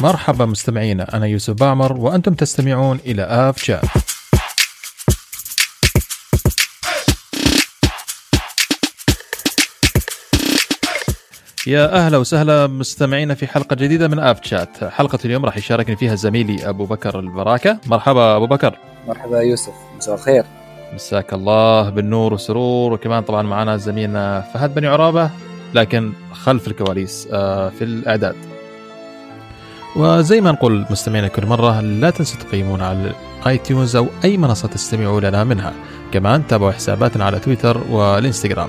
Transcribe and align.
مرحبا 0.00 0.44
مستمعينا 0.44 1.16
أنا 1.16 1.26
يوسف 1.26 1.54
بامر 1.54 1.92
وأنتم 1.92 2.34
تستمعون 2.34 2.98
إلى 3.06 3.22
آف 3.22 3.62
شات 3.62 3.80
يا 11.66 11.94
أهلا 11.96 12.18
وسهلا 12.18 12.66
مستمعينا 12.66 13.34
في 13.34 13.46
حلقة 13.46 13.76
جديدة 13.76 14.08
من 14.08 14.18
اب 14.18 14.44
شات، 14.44 14.84
حلقة 14.84 15.18
اليوم 15.24 15.44
راح 15.44 15.56
يشاركني 15.56 15.96
فيها 15.96 16.14
زميلي 16.14 16.68
أبو 16.68 16.84
بكر 16.84 17.18
البراكه، 17.18 17.78
مرحبا 17.86 18.36
أبو 18.36 18.46
بكر. 18.46 18.78
مرحبا 19.08 19.40
يوسف، 19.40 19.72
مساء 19.96 20.14
الخير. 20.14 20.44
مساك 20.94 21.32
الله 21.32 21.90
بالنور 21.90 22.32
والسرور 22.32 22.92
وكمان 22.92 23.22
طبعا 23.22 23.42
معنا 23.42 23.76
زميلنا 23.76 24.40
فهد 24.40 24.74
بن 24.74 24.84
عرابة 24.84 25.30
لكن 25.74 26.12
خلف 26.32 26.68
الكواليس 26.68 27.28
آه، 27.32 27.68
في 27.68 27.84
الإعداد. 27.84 28.55
وزي 29.96 30.40
ما 30.40 30.52
نقول 30.52 30.86
مستمعينا 30.90 31.28
كل 31.28 31.46
مرة 31.46 31.80
لا 31.80 32.10
تنسوا 32.10 32.40
تقيمونا 32.40 32.86
على 32.86 33.12
اي 33.46 33.58
تيونز 33.58 33.96
أو 33.96 34.06
أي 34.24 34.36
منصة 34.36 34.68
تستمعوا 34.68 35.20
لنا 35.20 35.44
منها. 35.44 35.72
كمان 36.12 36.46
تابعوا 36.46 36.72
حساباتنا 36.72 37.24
على 37.24 37.38
تويتر 37.38 37.80
والإنستغرام. 37.90 38.68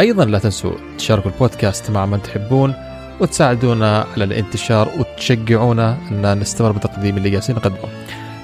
أيضا 0.00 0.24
لا 0.24 0.38
تنسوا 0.38 0.72
تشاركوا 0.98 1.30
البودكاست 1.30 1.90
مع 1.90 2.06
من 2.06 2.22
تحبون 2.22 2.74
وتساعدونا 3.20 4.06
على 4.12 4.24
الانتشار 4.24 4.88
وتشجعونا 4.98 5.96
أن 6.10 6.38
نستمر 6.38 6.72
بتقديم 6.72 7.16
اللي 7.16 7.30
جالسين 7.30 7.56
نقدمه. 7.56 7.88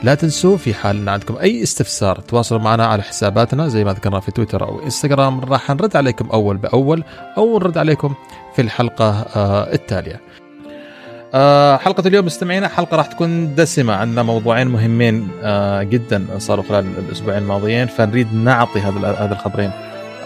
لا 0.03 0.15
تنسوا 0.15 0.57
في 0.57 0.75
حال 0.75 0.97
ان 0.97 1.09
عندكم 1.09 1.37
أي 1.37 1.63
استفسار 1.63 2.21
تواصلوا 2.21 2.61
معنا 2.61 2.87
على 2.87 3.03
حساباتنا 3.03 3.69
زي 3.69 3.85
ما 3.85 3.93
ذكرنا 3.93 4.21
في 4.21 4.33
تويتر 4.33 4.65
أو 4.65 4.83
إنستغرام 4.83 5.41
راح 5.41 5.71
نرد 5.71 5.97
عليكم 5.97 6.31
أول 6.31 6.57
بأول 6.57 7.05
أو 7.37 7.59
نرد 7.59 7.79
عليكم 7.79 8.15
في 8.57 8.63
الحلقة 8.63 9.11
آه 9.37 9.73
التالية. 9.73 10.21
آه 11.35 11.77
حلقة 11.77 12.09
اليوم 12.09 12.27
مستمعينا 12.27 12.69
حلقة 12.69 12.97
راح 12.97 13.07
تكون 13.07 13.55
دسمة 13.55 13.95
عندنا 13.95 14.23
موضوعين 14.23 14.67
مهمين 14.67 15.29
آه 15.43 15.83
جدا 15.83 16.27
صاروا 16.39 16.65
خلال 16.65 16.87
الأسبوعين 16.99 17.43
الماضيين 17.43 17.87
فنريد 17.87 18.35
نعطي 18.35 18.81
هذا 18.81 19.11
هذا 19.19 19.33
الخبرين 19.33 19.71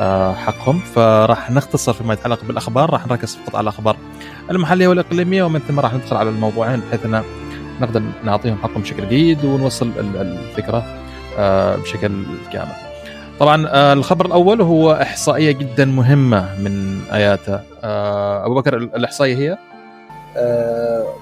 آه 0.00 0.34
حقهم. 0.34 0.78
فراح 0.78 1.50
نختصر 1.50 1.92
فيما 1.92 2.14
يتعلق 2.14 2.44
بالأخبار 2.44 2.90
راح 2.90 3.06
نركز 3.06 3.36
فقط 3.36 3.56
على 3.56 3.62
الأخبار 3.62 3.96
المحلية 4.50 4.88
والإقليمية 4.88 5.42
ومن 5.42 5.60
ثم 5.60 5.80
راح 5.80 5.94
ندخل 5.94 6.16
على 6.16 6.30
الموضوعين 6.30 6.80
بحيث 6.80 7.04
إن 7.06 7.22
نقدر 7.80 8.02
نعطيهم 8.24 8.58
حقهم 8.62 8.82
بشكل 8.82 9.08
جيد 9.08 9.44
ونوصل 9.44 9.92
الفكرة 9.98 10.84
آه 11.38 11.76
بشكل 11.76 12.22
كامل. 12.52 12.72
طبعا 13.40 13.68
الخبر 13.92 14.26
الأول 14.26 14.60
هو 14.60 14.92
إحصائية 14.92 15.52
جدا 15.52 15.84
مهمة 15.84 16.58
من 16.58 17.00
اياتا 17.12 17.62
أبو 18.44 18.54
بكر 18.54 18.76
الإحصائية 18.76 19.36
هي؟ 19.36 19.58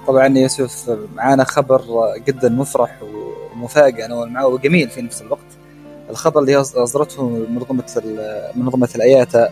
طبعا 0.06 0.38
يوسف 0.38 0.98
معانا 1.14 1.44
خبر 1.44 1.82
جدا 2.26 2.48
مفرح 2.48 3.02
ومفاجئ 3.02 4.06
نوعا 4.08 4.26
ما 4.26 4.44
وجميل 4.44 4.88
في 4.90 5.02
نفس 5.02 5.22
الوقت. 5.22 5.40
الخبر 6.10 6.40
اللي 6.40 6.56
أصدرته 6.56 7.28
منظمة 7.28 7.84
منظمة 8.54 8.88
الأياتا 8.94 9.48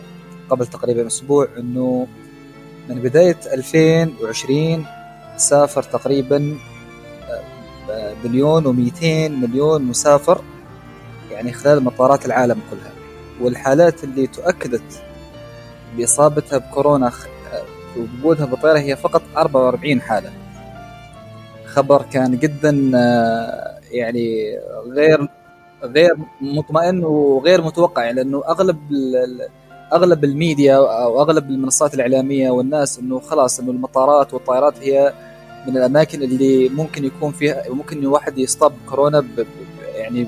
قبل 0.49 0.67
تقريبا 0.67 1.07
أسبوع 1.07 1.47
إنه 1.57 2.07
من 2.89 2.95
بداية 2.95 3.37
2020 3.53 4.85
سافر 5.37 5.83
تقريبا 5.83 6.57
مليون 8.25 8.63
و200 8.63 9.03
مليون 9.31 9.81
مسافر 9.83 10.41
يعني 11.31 11.53
خلال 11.53 11.83
مطارات 11.83 12.25
العالم 12.25 12.59
كلها. 12.71 12.91
والحالات 13.41 14.03
اللي 14.03 14.27
تؤكدت 14.27 15.03
بإصابتها 15.97 16.57
بكورونا 16.57 17.11
ووجودها 17.97 18.45
بالطياره 18.45 18.79
هي 18.79 18.95
فقط 18.95 19.21
44 19.37 20.01
حالة 20.01 20.31
خبر 21.65 22.01
كان 22.01 22.37
جدا 22.37 22.69
يعني 23.91 24.57
غير 24.87 25.27
غير 25.83 26.15
مطمئن 26.41 27.03
وغير 27.03 27.61
متوقع 27.61 28.11
لأنه 28.11 28.43
أغلب 28.47 28.77
أغلب 29.93 30.23
الميديا 30.23 30.75
أو 30.75 31.21
أغلب 31.21 31.49
المنصات 31.49 31.93
الإعلامية 31.93 32.49
والناس 32.49 32.99
إنه 32.99 33.19
خلاص 33.19 33.59
إنه 33.59 33.71
المطارات 33.71 34.33
والطائرات 34.33 34.79
هي 34.79 35.13
من 35.67 35.77
الأماكن 35.77 36.23
اللي 36.23 36.69
ممكن 36.69 37.05
يكون 37.05 37.31
فيها 37.31 37.63
ممكن 37.69 37.99
الواحد 37.99 38.37
يصاب 38.37 38.73
بكورونا 38.85 39.19
ب 39.19 39.45
يعني 39.95 40.27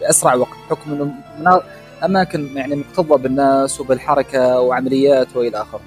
بأسرع 0.00 0.34
وقت 0.34 0.48
بحكم 0.70 1.12
إنه 1.38 1.60
أماكن 2.04 2.56
يعني 2.56 2.76
مكتظة 2.76 3.16
بالناس 3.16 3.80
وبالحركة 3.80 4.60
وعمليات 4.60 5.36
وإلى 5.36 5.62
آخره. 5.62 5.80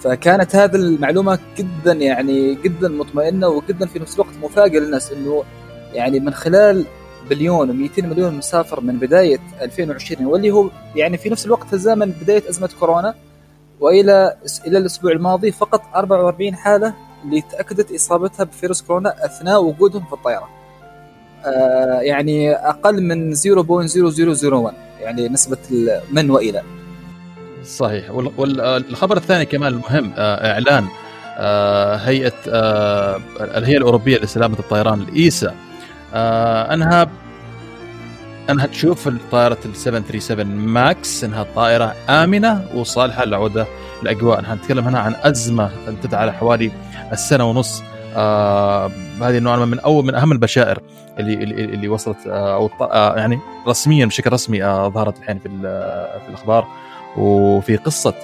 فكانت 0.00 0.56
هذه 0.56 0.76
المعلومة 0.76 1.38
جدا 1.56 1.92
يعني 1.92 2.54
جدا 2.54 2.88
مطمئنة 2.88 3.48
وجدا 3.48 3.86
في 3.86 3.98
نفس 3.98 4.14
الوقت 4.14 4.34
مفاجئة 4.42 4.80
للناس 4.80 5.12
إنه 5.12 5.44
يعني 5.92 6.20
من 6.20 6.34
خلال 6.34 6.86
بليون 7.30 7.68
و200 7.68 8.04
مليون 8.04 8.34
مسافر 8.34 8.80
من 8.80 8.98
بداية 8.98 9.38
2020 9.62 10.26
واللي 10.26 10.50
هو 10.50 10.70
يعني 10.96 11.16
في 11.16 11.30
نفس 11.30 11.46
الوقت 11.46 11.70
تزامن 11.72 12.10
بداية 12.10 12.50
أزمة 12.50 12.70
كورونا 12.80 13.14
وإلى 13.80 14.36
إلى 14.66 14.78
الأسبوع 14.78 15.12
الماضي 15.12 15.52
فقط 15.52 15.82
44 15.94 16.54
حالة 16.54 16.94
اللي 17.24 17.40
تأكدت 17.40 17.92
إصابتها 17.94 18.44
بفيروس 18.44 18.82
كورونا 18.82 19.24
أثناء 19.24 19.64
وجودهم 19.64 20.04
في 20.04 20.12
الطيارة. 20.12 20.48
آه 21.44 22.00
يعني 22.00 22.52
أقل 22.52 23.02
من 23.02 23.34
0.0001 23.34 24.72
يعني 25.00 25.28
نسبة 25.28 25.58
من 26.10 26.30
وإلى. 26.30 26.62
صحيح. 27.64 28.10
والخبر 28.10 29.16
الثاني 29.16 29.44
كمان 29.44 29.72
المهم 29.72 30.12
آه 30.16 30.52
إعلان 30.52 30.86
آه 31.38 31.96
هيئة 31.96 32.32
آه 32.48 33.20
الهيئة 33.40 33.76
الأوروبية 33.78 34.18
لسلامة 34.18 34.58
الطيران 34.58 35.00
الإيسا. 35.00 35.54
آه 36.14 36.74
أنها 36.74 37.08
أنها 38.50 38.66
تشوف 38.66 39.08
طائرة 39.32 39.58
ال 39.64 39.76
737 39.76 40.46
ماكس 40.46 41.24
إنها 41.24 41.46
طائرة 41.54 41.94
آمنة 42.08 42.64
وصالحة 42.74 43.24
للعوده 43.24 43.66
لاجواء 44.02 44.38
انها 44.40 44.54
نتكلم 44.54 44.84
هنا 44.88 44.98
عن 44.98 45.14
أزمة 45.22 45.70
امتدت 45.88 46.14
على 46.14 46.32
حوالي 46.32 46.70
السنة 47.12 47.44
ونص. 47.50 47.82
آه 48.16 48.90
هذه 49.22 49.38
نوعا 49.38 49.56
من 49.56 49.80
اول 49.80 50.04
من 50.04 50.14
أهم 50.14 50.32
البشائر 50.32 50.78
اللي 51.18 51.34
اللي, 51.34 51.64
اللي 51.64 51.88
وصلت 51.88 52.26
آه 52.26 52.54
أو 52.54 52.70
آه 52.80 53.16
يعني 53.16 53.38
رسميا 53.68 54.06
بشكل 54.06 54.32
رسمي 54.32 54.64
آه 54.64 54.88
ظهرت 54.88 55.18
الحين 55.18 55.38
في 55.38 55.48
في 56.24 56.28
الأخبار. 56.28 56.66
وفي 57.16 57.76
قصة 57.76 58.14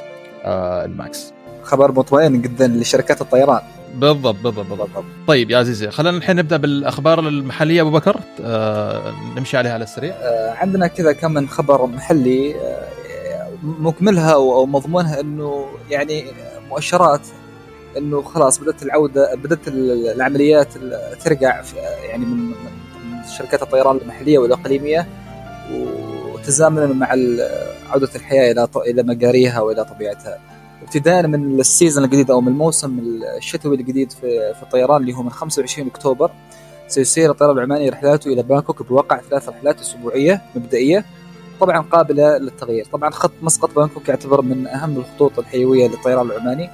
آه 0.44 0.84
الماكس. 0.84 1.32
خبر 1.62 1.92
مطمئن 1.92 2.42
جدا 2.42 2.66
لشركات 2.68 3.20
الطيران. 3.20 3.60
بالضبط 3.94 4.34
بالضبط 4.34 4.66
بالضبط. 4.66 5.04
طيب 5.28 5.50
يا 5.50 5.58
عزيزي 5.58 5.90
خلينا 5.90 6.16
الحين 6.16 6.36
نبدأ 6.36 6.56
بالأخبار 6.56 7.18
المحلية. 7.18 7.82
أبو 7.82 7.90
بكر 7.90 8.20
آه 8.44 9.12
نمشي 9.36 9.56
عليها 9.56 9.72
على 9.72 9.84
السريع. 9.84 10.14
آه 10.14 10.54
عندنا 10.54 10.86
كذا 10.86 11.12
كم 11.12 11.32
من 11.32 11.48
خبر 11.48 11.86
محلي 11.86 12.54
آه 12.54 12.86
مكملها 13.62 14.32
أو 14.32 14.66
مضمونها 14.66 15.20
إنه 15.20 15.66
يعني 15.90 16.24
مؤشرات 16.68 17.20
إنه 17.96 18.22
خلاص 18.22 18.58
بدأت 18.58 18.82
العودة 18.82 19.34
بدأت 19.34 19.68
العمليات 19.68 20.68
ترجع 21.24 21.62
يعني 22.08 22.24
من 22.24 22.54
شركات 23.38 23.62
الطيران 23.62 23.96
المحلية 23.96 24.38
والإقليمية. 24.38 25.06
وتزامنا 26.46 26.86
مع 26.86 27.06
عودة 27.90 28.08
الحياة 28.16 28.52
إلى 28.52 28.68
إلى 28.76 29.02
مجاريها 29.02 29.60
وإلى 29.60 29.84
طبيعتها. 29.84 30.38
ابتداء 30.82 31.26
من 31.26 31.60
ال 31.60 31.67
season 31.67 32.04
الجديد 32.04 32.30
أو 32.30 32.40
من 32.40 32.48
الموسم 32.48 32.98
الشتوي 33.36 33.76
الجديد 33.76 34.12
في 34.12 34.54
في 34.54 34.62
الطيران 34.62 35.00
اللي 35.00 35.14
هو 35.14 35.22
من 35.22 35.30
25 35.30 35.88
أكتوبر 35.88 36.30
سيسير 36.88 37.30
الطيران 37.30 37.58
العماني 37.58 37.88
رحلاته 37.88 38.32
إلى 38.32 38.42
بانكوك 38.42 38.82
بواقع 38.82 39.20
ثلاث 39.30 39.48
رحلات 39.48 39.80
أسبوعية 39.80 40.42
مبدئية 40.56 41.04
طبعا 41.60 41.80
قابلة 41.80 42.38
للتغيير. 42.38 42.86
طبعا 42.92 43.10
خط 43.10 43.32
مسقط 43.42 43.74
بانكوك 43.76 44.08
يعتبر 44.08 44.42
من 44.42 44.66
أهم 44.66 44.96
الخطوط 44.96 45.38
الحيوية 45.38 45.88
للطيران 45.88 46.26
العماني. 46.26 46.70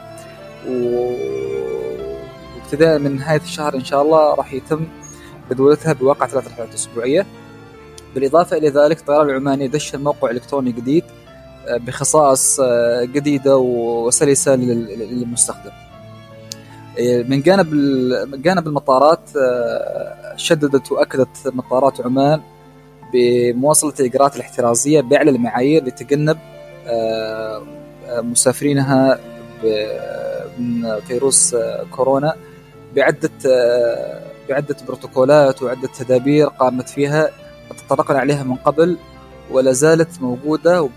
وابتداء 2.58 2.98
من 2.98 3.16
نهاية 3.16 3.40
الشهر 3.40 3.74
إن 3.74 3.84
شاء 3.84 4.02
الله 4.02 4.34
راح 4.34 4.52
يتم 4.52 4.86
جدولتها 5.50 5.92
بواقع 5.92 6.26
ثلاث 6.26 6.48
رحلات 6.48 6.74
أسبوعية. 6.74 7.26
بالإضافة 8.14 8.56
إلى 8.56 8.68
ذلك 8.68 8.98
الطيران 9.00 9.30
العماني 9.30 9.68
دش 9.68 9.94
موقع 9.94 10.30
إلكتروني 10.30 10.72
جديد 10.72 11.04
بخصائص 11.70 12.60
جديدة 13.02 13.56
وسلسة 13.56 14.54
للمستخدم. 14.54 15.70
من 17.00 17.42
جانب 17.42 17.74
من 18.28 18.42
جانب 18.42 18.66
المطارات 18.66 19.20
شددت 20.36 20.92
وأكدت 20.92 21.28
مطارات 21.46 22.00
عمان 22.00 22.40
بمواصلة 23.12 23.92
الاجراءات 24.00 24.36
الاحترازية 24.36 25.00
باعلى 25.00 25.30
المعايير 25.30 25.84
لتجنب 25.84 26.38
مسافرينها 28.08 29.18
من 30.58 31.00
فيروس 31.00 31.56
كورونا 31.90 32.34
بعدة 32.96 33.30
بعدة 34.48 34.76
بروتوكولات 34.86 35.62
وعدة 35.62 35.88
تدابير 35.98 36.46
قامت 36.46 36.88
فيها 36.88 37.30
تطرقنا 37.88 38.18
عليها 38.18 38.42
من 38.42 38.54
قبل 38.54 38.98
ولا 39.50 39.72
زالت 39.72 40.22
موجودة 40.22 40.88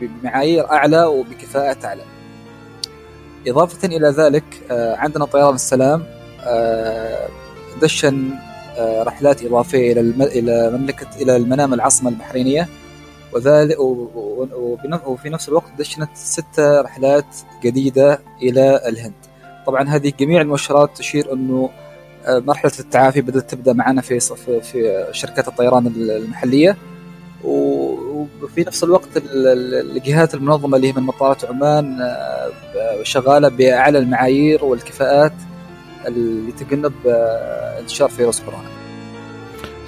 بمعايير 0.00 0.70
أعلى 0.70 1.04
وبكفاءات 1.04 1.84
أعلى. 1.84 2.02
إضافة 3.46 3.88
إلى 3.88 4.08
ذلك 4.08 4.44
عندنا 4.70 5.24
طيران 5.24 5.54
السلام 5.54 6.04
دشن 7.82 8.30
رحلات 8.80 9.42
إضافية 9.42 9.92
إلى 9.92 10.00
إلى 10.24 10.70
مملكة 10.78 11.06
إلى 11.20 11.36
المنام 11.36 11.74
العاصمة 11.74 12.10
البحرينية 12.10 12.68
وذلك 13.32 13.80
وفي 15.06 15.28
نفس 15.28 15.48
الوقت 15.48 15.70
دشنت 15.78 16.10
ست 16.14 16.60
رحلات 16.60 17.36
جديدة 17.62 18.20
إلى 18.42 18.88
الهند 18.88 19.12
طبعا 19.66 19.88
هذه 19.88 20.12
جميع 20.20 20.40
المؤشرات 20.40 20.96
تشير 20.96 21.32
آه، 21.32 21.70
مرحلة 22.28 22.72
التعافي 22.80 23.20
بدأت 23.20 23.50
تبدأ 23.50 23.72
معنا 23.72 24.00
في 24.00 24.20
في 24.62 25.06
شركات 25.12 25.48
الطيران 25.48 25.86
المحلية. 25.86 26.76
وفي 27.44 28.64
نفس 28.66 28.84
الوقت 28.84 29.08
الجهات 29.96 30.34
المنظمة 30.34 30.76
اللي 30.76 30.88
هي 30.88 30.92
من 30.92 31.02
مطارات 31.02 31.44
عمان 31.44 32.00
آه، 32.00 33.02
شغالة 33.02 33.48
بأعلى 33.48 33.98
المعايير 33.98 34.64
والكفاءات 34.64 35.32
اللي 36.06 36.52
تجنب 36.52 36.92
آه، 37.06 37.80
انتشار 37.80 38.08
فيروس 38.08 38.40
كورونا. 38.40 38.68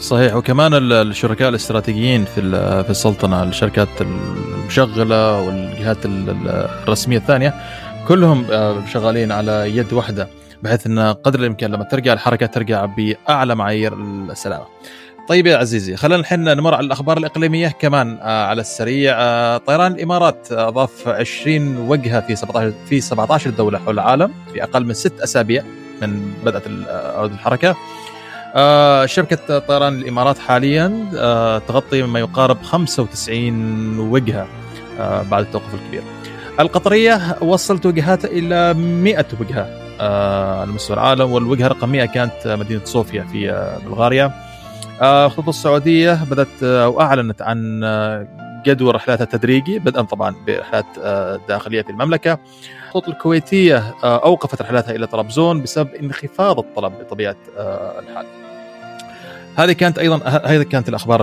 صحيح. 0.01 0.37
وكمان 0.37 0.93
الشركاء 0.93 1.49
الاستراتيجيين 1.49 2.25
في 2.25 2.41
في 2.85 2.91
السلطنة 2.91 3.43
الشركات 3.43 3.89
المشغلة 4.01 5.43
والجهات 5.43 5.99
الرسمية 6.05 7.19
الثانية 7.19 7.55
كلهم 8.09 8.47
شغالين 8.93 9.33
على 9.33 9.77
يد 9.77 9.93
واحدة. 9.93 10.29
بحيث 10.63 10.87
إن 10.87 10.99
قدر 10.99 11.39
الإمكان 11.41 11.71
لما 11.71 11.85
ترجع 11.85 12.13
الحركة 12.13 12.47
ترجع 12.47 12.85
بأعلى 12.85 13.55
معايير 13.55 13.95
السلامة. 13.95 14.65
طيب 15.29 15.47
يا 15.47 15.57
عزيزي 15.57 15.97
خلينا 15.97 16.21
الحين 16.21 16.45
نمر 16.45 16.75
على 16.75 16.87
الأخبار 16.87 17.19
الإقليمية 17.19 17.69
كمان 17.69 18.19
آه 18.23 18.47
على 18.47 18.61
السريع 18.61 19.15
آه 19.19 19.57
طيران 19.57 19.93
الإمارات 19.93 20.49
اضاف 20.53 21.09
20 21.09 21.77
وجهة 21.77 22.21
في 22.21 22.37
17 22.37 22.73
في 22.89 23.01
17 23.01 23.51
دولة 23.51 23.79
حول 23.79 23.95
العالم 23.95 24.33
في 24.53 24.63
أقل 24.63 24.87
من 24.87 24.95
ست 24.95 25.21
أسابيع 25.21 25.63
من 26.03 26.33
بدات 26.45 26.63
آه، 26.89 27.25
الحركة. 27.27 27.77
آه 28.55 29.07
شركه 29.07 29.59
طيران 29.59 29.99
الإمارات 29.99 30.39
حاليا 30.39 31.11
آه 31.17 31.59
تغطي 31.59 32.03
مما 32.03 32.19
يقارب 32.21 32.63
95 32.63 33.99
وجهة 33.99 34.47
آه 35.01 35.23
بعد 35.23 35.45
التوقف 35.45 35.75
الكبير. 35.75 36.03
القطرية 36.61 37.37
وصلت 37.43 37.87
وجهاتها 37.87 38.29
إلى 38.29 38.75
100 38.75 39.27
وجهة 39.41 39.80
آه، 40.01 40.61
على 40.61 40.73
مستوى 40.73 40.95
العالم 40.97 41.33
والوجهة 41.33 41.69
رقم 41.69 41.89
100 41.89 42.05
كانت 42.05 42.47
مدينة 42.47 42.85
صوفيا 42.85 43.23
في 43.23 43.51
آه، 43.51 43.79
بلغاريا. 43.79 44.33
آه، 45.03 45.33
السعودية 45.49 46.25
بدأت 46.25 46.63
أو 46.63 47.01
أعلنت 47.01 47.43
عن 47.43 47.81
جدول 48.67 48.95
رحلاتها 48.95 49.25
التدريجي 49.25 49.79
بدءا 49.79 50.03
طبعا 50.03 50.35
برحلات 50.47 50.87
داخلية 51.49 51.83
في 51.83 51.91
المملكة. 51.91 52.39
الخطوط 52.87 53.09
الكويتية 53.09 53.95
أوقفت 54.05 54.63
رحلاتها 54.63 54.95
إلى 54.95 55.07
طرابزون 55.07 55.63
بسبب 55.63 55.95
انخفاض 55.95 56.59
الطلب 56.59 56.93
بطبيعة 56.93 57.37
الحال. 57.99 58.27
هذه 59.57 59.73
كانت 59.73 59.99
أيضا 59.99 60.17
هذه 60.45 60.63
كانت 60.63 60.89
الأخبار 60.89 61.21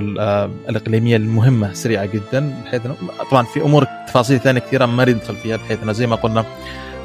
الإقليمية 0.70 1.16
المهمة 1.16 1.74
سريعة 1.74 2.06
جدا 2.06 2.54
بحيث 2.66 2.82
طبعا 3.32 3.44
في 3.44 3.62
أمور 3.62 3.88
تفاصيل 4.08 4.40
ثانية 4.40 4.60
كثيرة 4.60 4.86
ما 4.86 5.06
ندخل 5.06 5.36
فيها 5.36 5.58
بحيث 5.58 5.84
إنه 5.84 5.92
زي 5.92 6.08
ما 6.08 6.16
قلنا 6.16 6.46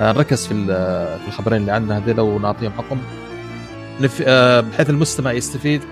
نركز 0.02 0.46
في 0.46 0.54
في 1.18 1.28
الخبرين 1.28 1.60
اللي 1.60 1.72
عندنا 1.72 1.98
هذول 1.98 2.20
ونعطيهم 2.20 2.72
حقهم. 2.72 2.98
آه، 4.26 4.60
بحيث 4.60 4.90
المستمع 4.90 5.32
يستفيد. 5.32 5.82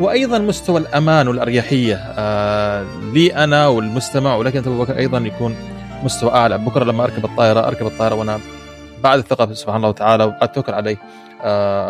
وأيضا 0.00 0.38
مستوى 0.38 0.80
الأمان 0.80 1.28
والأريحية. 1.28 1.94
آه، 1.96 2.86
لي 3.12 3.34
أنا 3.44 3.66
والمستمع 3.66 4.34
ولك 4.34 4.56
انت 4.56 4.66
أبو 4.66 4.84
بكر 4.84 4.98
أيضا 4.98 5.18
يكون 5.18 5.56
مستوى 6.04 6.30
أعلى. 6.30 6.58
بكره 6.58 6.84
لما 6.84 7.04
أركب 7.04 7.24
الطائرة 7.24 7.68
أركب 7.68 7.86
الطائرة 7.86 8.14
وأنا 8.14 8.40
بعد 9.02 9.18
الثقة 9.18 9.52
سبحان 9.52 9.76
الله 9.76 9.88
وتعالى 9.88 10.24
واتوكل 10.24 10.74
عليه 10.74 10.96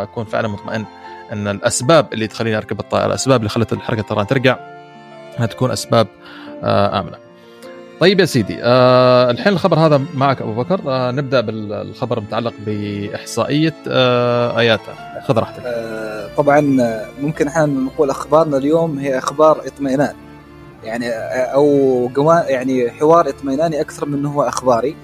أكون 0.02 0.24
فعلا 0.24 0.48
مطمئن 0.48 0.84
أن 1.32 1.48
الأسباب 1.48 2.12
اللي 2.12 2.26
تخليني 2.26 2.56
أركب 2.56 2.80
الطائرة 2.80 3.06
الأسباب 3.06 3.40
اللي 3.40 3.48
خلت 3.48 3.72
الحركه 3.72 4.00
الطيران 4.00 4.26
ترجع 4.26 4.56
تكون 5.50 5.70
أسباب 5.70 6.06
آمنة. 6.64 7.27
طيب 8.00 8.20
يا 8.20 8.24
سيدي 8.24 8.58
آه 8.62 9.30
الحين 9.30 9.52
الخبر 9.52 9.78
هذا 9.78 10.00
معك 10.14 10.42
أبو 10.42 10.54
بكر. 10.54 10.80
آه 10.86 11.10
نبدأ 11.10 11.40
بالخبر 11.40 12.18
المتعلق 12.18 12.54
بإحصائية 12.66 13.74
آه 13.88 14.58
اياتا 14.58 14.94
خذ 15.26 15.38
راحتك. 15.38 15.62
آه 15.66 16.28
طبعا 16.36 16.60
ممكن 17.20 17.48
إحنا 17.48 17.66
نقول 17.66 18.10
أخبارنا 18.10 18.56
اليوم 18.56 18.98
هي 18.98 19.18
أخبار 19.18 19.66
اطمئنان. 19.66 20.14
يعني 20.84 21.08
آه، 21.08 21.44
أو 21.44 22.10
يعني 22.48 22.90
حوار 22.90 23.28
اطمئناني 23.28 23.80
أكثر 23.80 24.06
من 24.06 24.26
هو 24.26 24.42
أخباري. 24.42 24.96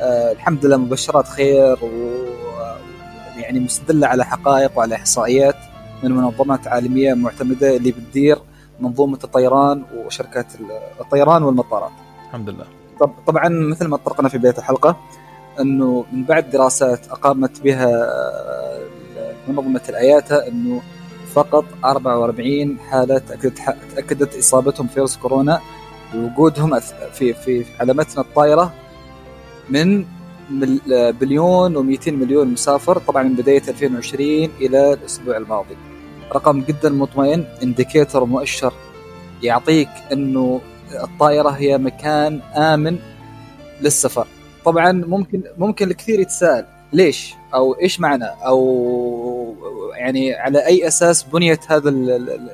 آه 0.00 0.32
الحمد 0.32 0.66
لله 0.66 0.76
مبشرات 0.76 1.28
خير 1.28 1.76
و 1.84 2.24
يعني 3.36 3.60
مستدلة 3.60 4.06
على 4.06 4.24
حقائق 4.24 4.78
وعلى 4.78 4.94
إحصائيات 4.94 5.56
من 6.02 6.12
منظمات 6.12 6.68
عالمية 6.68 7.14
معتمدة 7.14 7.76
اللي 7.76 7.92
بتدير 7.92 8.38
منظومة 8.80 9.18
الطيران 9.24 9.82
وشركات 9.96 10.46
الطيران 11.00 11.42
والمطارات. 11.42 11.90
الحمد 12.34 12.50
لله. 12.50 12.66
طب 13.00 13.12
طبعا 13.26 13.48
مثل 13.48 13.86
ما 13.86 13.96
اتطرقنا 13.96 14.28
في 14.28 14.38
بداية 14.38 14.58
الحلقة 14.58 14.96
إنه 15.60 16.04
من 16.12 16.24
بعد 16.24 16.50
دراسات 16.50 17.08
أقامت 17.08 17.60
بها 17.60 17.88
آه، 19.16 19.34
منظمة 19.48 19.80
الأياتا 19.88 20.48
إنه 20.48 20.82
فقط 21.34 21.64
44 21.84 22.78
حالة 22.90 23.18
تأكدت 23.18 23.58
تأكدت 23.94 24.38
إصابتهم 24.38 24.86
فيروس 24.86 25.16
كورونا 25.16 25.60
ووجودهم 26.14 26.80
في 27.12 27.34
في 27.34 27.64
على 27.80 27.94
متن 27.94 28.20
الطائرة 28.20 28.72
من 29.70 30.04
بليون 31.20 31.74
و200 31.74 32.08
مليون 32.08 32.48
مسافر 32.48 32.98
طبعا 32.98 33.22
من 33.22 33.34
بداية 33.34 33.62
2020 33.68 34.48
إلى 34.60 34.92
الأسبوع 34.92 35.36
الماضي. 35.36 35.76
رقم 36.32 36.60
جدا 36.60 36.88
مطمئن 36.90 37.44
indicator 37.62 38.24
مؤشر 38.24 38.72
يعطيك 39.42 39.88
إنه 40.12 40.60
الطائرة 40.92 41.48
هي 41.48 41.78
مكان 41.78 42.40
آمن 42.56 42.98
للسفر. 43.80 44.26
طبعا 44.64 44.92
ممكن 44.92 45.42
ممكن 45.58 45.90
الكثير 45.90 46.20
يتساءل 46.20 46.64
ليش؟ 46.92 47.34
أو 47.54 47.76
إيش 47.80 48.00
معنى؟ 48.00 48.24
أو 48.24 49.54
يعني 49.94 50.34
على 50.34 50.66
أي 50.66 50.86
أساس 50.88 51.22
بنيت 51.22 51.72
هذا 51.72 51.88
ال 51.88 52.10
ال 52.10 52.50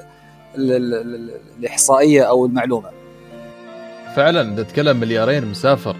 ال 0.56 0.94
ال 0.94 1.30
الإحصائية 1.58 2.22
أو 2.22 2.46
المعلومة؟ 2.46 2.88
فعلا 4.16 4.62
تتكلم 4.62 4.96
مليارين 4.96 5.46
مسافر 5.46 5.96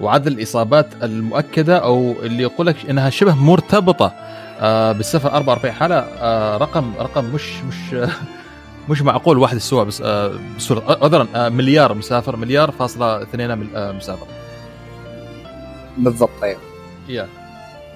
وعدد 0.00 0.26
الإصابات 0.26 0.86
المؤكدة 1.02 1.76
أو 1.78 2.14
اللي 2.22 2.42
يقول 2.42 2.66
لك 2.66 2.76
إنها 2.90 3.10
شبه 3.10 3.34
مرتبطة 3.34 4.12
آه 4.60 4.92
بالسفر 4.92 5.32
44 5.32 5.74
حالة 5.74 5.96
آه 5.96 6.56
رقم 6.56 6.92
رقم 6.98 7.24
مش 7.24 7.52
مش 7.68 7.96
مش 8.88 9.02
معقول 9.02 9.38
واحد 9.38 9.56
يسوى 9.56 9.84
بس 9.84 10.00
آه 10.00 10.32
بسرعة 10.56 10.98
عذرا 11.04 11.28
آه 11.34 11.48
مليار 11.48 11.94
مسافر 11.94 12.36
مليار 12.36 12.70
فاصلة 12.70 13.22
اثنين 13.22 13.50
آه 13.76 13.92
مسافر. 13.92 14.26
بالضبط 15.98 16.42
أيوه. 16.42 16.60
يا. 17.08 17.28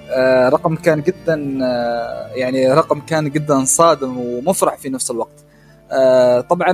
آه 0.09 0.49
رقم 0.49 0.75
كان 0.75 1.01
جدا 1.01 1.59
آه 1.63 2.27
يعني 2.33 2.73
رقم 2.73 2.99
كان 2.99 3.29
جدا 3.29 3.65
صادم 3.65 4.17
ومفرح 4.17 4.77
في 4.77 4.89
نفس 4.89 5.11
الوقت. 5.11 5.45
آه 5.91 6.41
طبعا 6.41 6.71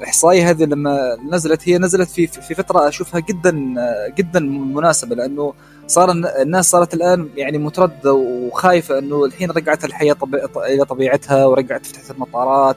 الإحصائية 0.00 0.50
هذه 0.50 0.64
لما 0.64 1.16
نزلت 1.30 1.68
هي 1.68 1.78
نزلت 1.78 2.10
في 2.10 2.26
في 2.26 2.54
فترة 2.54 2.88
أشوفها 2.88 3.20
جدا 3.20 3.74
جدا 4.18 4.40
مناسبة 4.40 5.16
لأنه 5.16 5.54
صار 5.90 6.10
الناس 6.10 6.70
صارت 6.70 6.94
الآن 6.94 7.28
يعني 7.36 7.58
مترددة 7.58 8.12
وخايفة 8.12 8.98
إنه 8.98 9.24
الحين 9.24 9.50
رجعت 9.50 9.84
الحياة 9.84 10.12
طبي... 10.12 10.38
إلى 10.56 10.84
طبيعتها 10.84 11.46
ورجعت 11.46 11.86
فتحت 11.86 12.10
المطارات 12.10 12.76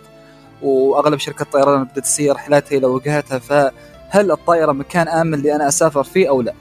وأغلب 0.61 1.19
شركات 1.19 1.47
الطيران 1.47 1.83
بدات 1.83 1.99
تسير 2.03 2.33
رحلاتها 2.35 2.77
إلى 2.77 2.87
وجهاتها 2.87 3.39
فهل 3.39 4.31
الطائرة 4.31 4.71
مكان 4.71 5.07
آمن 5.07 5.39
لي 5.41 5.55
أنا 5.55 5.67
أسافر 5.67 6.03
فيه 6.03 6.29
أو 6.29 6.41
لا؟ 6.41 6.53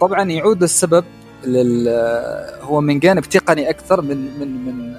طبعا 0.00 0.30
يعود 0.30 0.62
السبب 0.62 1.04
لل 1.44 1.88
هو 2.62 2.80
من 2.80 2.98
جانب 2.98 3.22
تقني 3.22 3.70
أكثر 3.70 4.02
من 4.02 4.38
من 4.40 4.64
من 4.66 4.94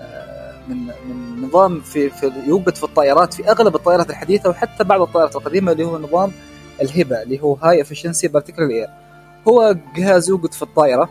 من, 0.70 0.77
من 0.86 1.41
نظام 1.44 1.82
في, 1.82 2.10
في 2.10 2.32
يوجد 2.48 2.75
في 2.75 2.84
الطائرات 2.84 3.34
في 3.34 3.51
أغلب 3.51 3.75
الطائرات 3.75 4.10
الحديثة 4.10 4.50
وحتى 4.50 4.84
بعض 4.84 5.01
الطائرات 5.01 5.36
القديمة 5.36 5.72
اللي 5.72 5.84
هو 5.84 5.98
نظام 5.98 6.32
ال 6.81 6.89
HEPA 6.89 7.22
اللي 7.22 7.39
هو 7.41 7.53
high 7.53 7.81
efficiency 7.81 8.27
particulate 8.27 8.70
air 8.70 9.00
هو 9.48 9.75
جهاز 9.95 10.29
يوجد 10.29 10.53
في 10.53 10.62
الطائرة. 10.62 11.10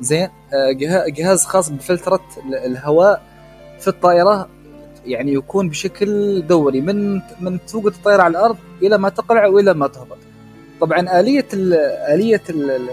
زين 0.00 0.28
آه، 0.52 0.72
جهاز 1.08 1.44
خاص 1.44 1.68
بفلترة 1.68 2.20
الهواء 2.66 3.22
في 3.80 3.88
الطائرة 3.88 4.48
يعني 5.06 5.32
يكون 5.32 5.68
بشكل 5.68 6.42
دوري. 6.46 6.80
من 6.80 7.20
من 7.40 7.58
توجد 7.66 7.86
الطائرة 7.86 8.22
على 8.22 8.30
الأرض 8.30 8.56
إلى 8.82 8.98
ما 8.98 9.08
تقلع 9.08 9.46
وإلى 9.46 9.74
ما 9.74 9.86
تهبط. 9.86 10.18
طبعا 10.80 11.20
آلية 11.20 11.46
ال 11.54 11.74
آلية 12.14 12.42
ال 12.50 12.90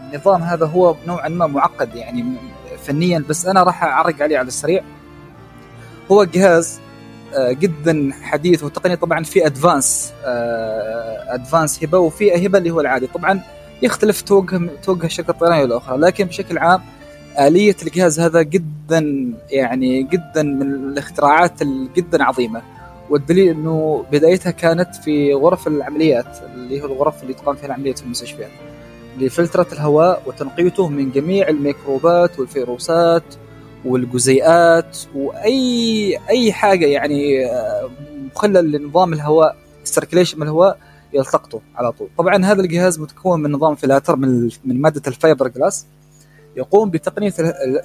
النظام 0.00 0.42
هذا 0.42 0.66
هو 0.66 0.94
نوعا 1.06 1.28
ما 1.28 1.46
معقد 1.46 1.94
يعني 1.94 2.24
فنيا 2.82 3.24
بس 3.28 3.46
أنا 3.46 3.62
راح 3.62 3.84
أعرج 3.84 4.22
عليه 4.22 4.38
على 4.38 4.48
السريع. 4.48 4.84
هو 6.10 6.24
جهاز 6.24 6.80
جدا 7.38 8.10
حديث 8.22 8.64
وتقني. 8.64 8.96
طبعا 8.96 9.24
في 9.24 9.46
advanced 9.46 10.12
advanced 11.28 11.84
HEPA 11.84 11.98
وفي 11.98 12.46
HEPA 12.46 12.58
اللي 12.58 12.70
هو 12.70 12.80
العادي. 12.80 13.06
طبعا 13.06 13.40
يختلف 13.82 14.20
توجه 14.20 14.60
توجه 14.82 15.06
شركه 15.06 15.30
الطيران 15.30 15.64
الاخرى 15.64 15.96
لكن 15.98 16.24
بشكل 16.24 16.58
عام 16.58 16.80
آلية 17.40 17.76
الجهاز 17.82 18.20
هذا 18.20 18.42
جدا 18.42 19.32
يعني 19.50 20.02
جدا 20.02 20.42
من 20.42 20.62
الاختراعات 20.62 21.62
جدا 21.96 22.24
عظيمة. 22.24 22.62
والدليل 23.10 23.48
إنه 23.48 24.04
بدايتها 24.12 24.50
كانت 24.50 24.94
في 24.94 25.34
غرف 25.34 25.66
العمليات 25.66 26.38
اللي 26.54 26.80
هي 26.80 26.84
الغرف 26.84 27.22
اللي 27.22 27.34
تقام 27.34 27.56
فيها 27.56 27.66
العمليات 27.66 27.98
في 27.98 28.04
المستشفيات 28.04 28.50
لفلترة 29.18 29.66
الهواء 29.72 30.22
وتنقيته 30.26 30.88
من 30.88 31.10
جميع 31.10 31.48
الميكروبات 31.48 32.38
والفيروسات 32.38 33.22
والجزيئات 33.84 34.98
واي 35.14 36.18
أي 36.30 36.52
حاجة 36.52 36.86
يعني 36.86 37.46
آه، 37.46 37.90
مخلل 38.34 38.72
لنظام 38.72 39.12
الهواء 39.12 39.56
ال 39.82 39.87
circulation 39.87 40.36
من 40.36 40.42
الهواء 40.42 40.78
يلتقطه 41.12 41.60
على 41.76 41.92
طول. 41.92 42.08
طبعا 42.18 42.44
هذا 42.44 42.60
الجهاز 42.60 43.00
متكون 43.00 43.42
من 43.42 43.52
نظام 43.52 43.74
فلاتر 43.74 44.16
من 44.16 44.50
من 44.64 44.80
مادة 44.80 45.02
الفايبر 45.06 45.48
جلاس 45.48 45.86
يقوم 46.56 46.90
بتنقية 46.90 47.34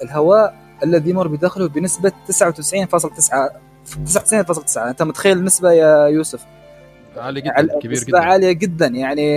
الهواء 0.02 0.54
الذي 0.84 1.10
يمر 1.10 1.28
بداخله 1.28 1.68
بنسبة 1.68 2.12
99.9 2.28 3.50
99.9 4.06 4.78
أنت 4.78 5.02
متخيل 5.02 5.38
النسبة 5.38 5.72
يا 5.72 6.06
يوسف؟ 6.06 6.40
عالي 7.16 7.40
جدا 7.40 7.78
كبير 7.82 7.98
جدا. 8.04 8.18
عالية 8.18 8.52
جدا. 8.52 8.86
يعني 8.86 9.32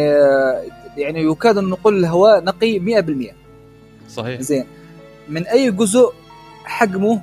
يعني 0.97 1.23
يكاد 1.23 1.57
أن 1.57 1.63
نقول 1.69 1.97
الهواء 1.99 2.43
نقي 2.43 2.79
100% 2.79 3.33
صحيح. 4.09 4.41
زين. 4.41 4.65
من 5.29 5.47
أي 5.47 5.71
جزء 5.71 6.13
حجمه 6.69 7.21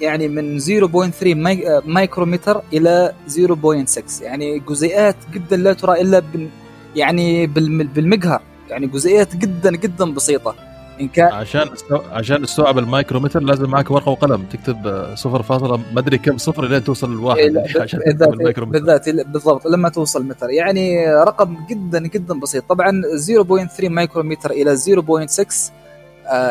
يعني 0.00 0.28
من 0.28 0.60
0.3 0.60 1.86
مايكرومتر 1.86 2.62
إلى 2.72 3.12
0.6 3.28 4.22
يعني 4.22 4.58
جزيئات 4.58 5.16
جدا 5.32 5.56
لا 5.56 5.72
ترى 5.72 6.00
إلا 6.00 6.18
بال 6.18 6.48
يعني 6.96 7.46
بالمجهر 7.46 8.42
يعني 8.70 8.86
جزيئات 8.86 9.36
جدا 9.36 9.70
جدا 9.70 10.14
بسيطة. 10.14 10.54
إن 11.00 11.08
كان 11.08 11.32
عشان 11.32 11.68
عشان 12.12 12.42
تستوعب 12.42 12.78
المايكرومتر 12.78 13.42
لازم 13.42 13.70
معك 13.70 13.90
ورقة 13.90 14.10
وقلم. 14.10 14.42
تكتب 14.52 15.06
صفر 15.14 15.42
فاصلة 15.42 15.76
ما 15.76 16.00
أدري 16.00 16.18
كم 16.18 16.38
صفر 16.38 16.64
لين 16.68 16.84
توصل 16.84 17.12
لواحد 17.12 17.38
إيه 17.38 17.82
عشان 17.82 18.00
بالذات 18.06 18.28
المايكرومتر 18.28 18.78
بالذات 18.78 19.08
بالضبط 19.08 19.66
لما 19.66 19.88
توصل 19.88 20.24
متر. 20.24 20.50
يعني 20.50 21.06
رقم 21.14 21.56
جدا 21.70 21.98
جدا 22.06 22.40
بسيط. 22.40 22.64
طبعا 22.68 23.02
0.3 23.78 23.84
مايكرومتر 23.84 24.50
إلى 24.50 24.76
0.6 24.76 24.80
آه 24.80 25.81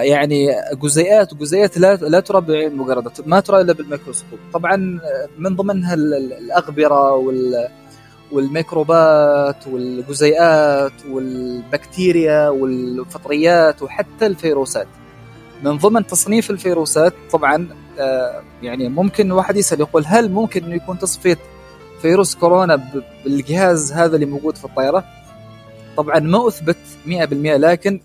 يعني 0.02 0.56
جزيئات 0.74 1.34
وجزيئات 1.34 1.78
لا 1.78 1.96
لا 1.96 2.20
ترى 2.20 2.42
بعين 2.42 2.76
مجردة 2.76 3.12
ما 3.26 3.40
ترى 3.40 3.62
إلا 3.62 3.74
بالميكروسكوب 3.74 4.40
طبعا 4.54 5.00
من 5.38 5.56
ضمنها 5.56 5.94
الأغبرة 5.94 7.12
وال 7.12 7.68
والميكروبات 8.32 9.68
والجزيئات 9.68 10.94
والبكتيريا 11.10 12.50
والفطريات 12.50 13.82
وحتى 13.82 14.26
الفيروسات 14.26 14.88
من 15.64 15.78
ضمن 15.78 16.08
تصنيف 16.08 16.52
الفيروسات 16.52 17.14
طبعا 17.32 17.68
آه، 18.00 18.42
يعني 18.64 18.90
ممكن 18.90 19.32
واحد 19.32 19.58
يسأل 19.58 19.80
يقول 19.80 20.04
هل 20.06 20.32
ممكن 20.32 20.64
إنه 20.64 20.76
يكون 20.76 21.00
تصفية 21.00 21.38
فيروس 22.02 22.36
كورونا 22.36 22.82
بالجهاز 23.26 23.92
هذا 23.92 24.16
اللي 24.16 24.26
موجود 24.26 24.58
في 24.58 24.66
الطائرة؟ 24.66 25.04
طبعا 25.98 26.20
ما 26.20 26.48
أثبت 26.48 26.78
100% 27.06 27.10
لكن 27.34 28.00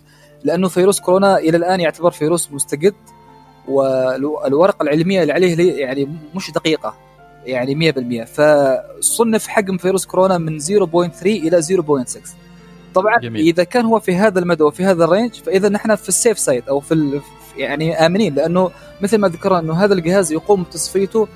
لأنه 0.46 0.68
فيروس 0.68 1.00
كورونا 1.00 1.38
إلى 1.38 1.56
الآن 1.56 1.80
يعتبر 1.80 2.10
فيروس 2.10 2.52
مستجد 2.52 2.94
والورقة 3.68 4.82
العلمية 4.82 5.22
اللي 5.22 5.32
عليه 5.32 5.80
يعني 5.80 6.08
مش 6.34 6.50
دقيقة 6.50 6.94
يعني 7.46 7.92
100% 7.92 8.26
فصنف 8.26 9.46
حجم 9.46 9.76
فيروس 9.76 10.06
كورونا 10.06 10.38
من 10.38 10.60
0.3 10.60 10.66
إلى 11.26 11.62
0.6 11.62 12.18
طبعا 12.94 13.18
جميل. 13.18 13.46
إذا 13.46 13.64
كان 13.64 13.84
هو 13.84 14.00
في 14.00 14.14
هذا 14.14 14.38
المدى 14.38 14.62
وفي 14.62 14.84
هذا 14.84 15.04
ال 15.04 15.09
range 15.09 15.34
فإذا 15.34 15.68
نحن 15.68 15.94
في 15.94 16.08
ال 16.08 16.14
safe 16.14 16.38
side 16.38 16.68
أو 16.68 16.80
في 16.80 17.20
يعني 17.56 18.06
آمنين 18.06 18.34
لأنه 18.34 18.70
مثل 19.00 19.18
ما 19.18 19.28
ذكرنا 19.28 19.58
إنه 19.58 19.84
هذا 19.84 19.94
الجهاز 19.94 20.32
يقوم 20.32 20.62
بتصفيته 20.62 21.28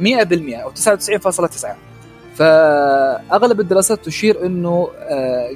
100% 0.00 0.04
أو 0.54 0.70
99.9 0.70 1.66
فأغلب 2.34 3.60
الدراسات 3.60 4.04
تشير 4.04 4.46
إنه 4.46 4.88
آه، 4.98 5.50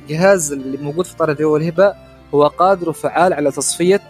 اللي 0.52 0.76
موجود 0.76 1.04
في 1.04 1.16
طائره 1.16 1.44
هو 1.44 1.56
الهباء 1.56 2.05
هو 2.34 2.46
قادر 2.46 2.88
وفعال 2.88 3.32
على 3.32 3.50
تصفية 3.50 4.00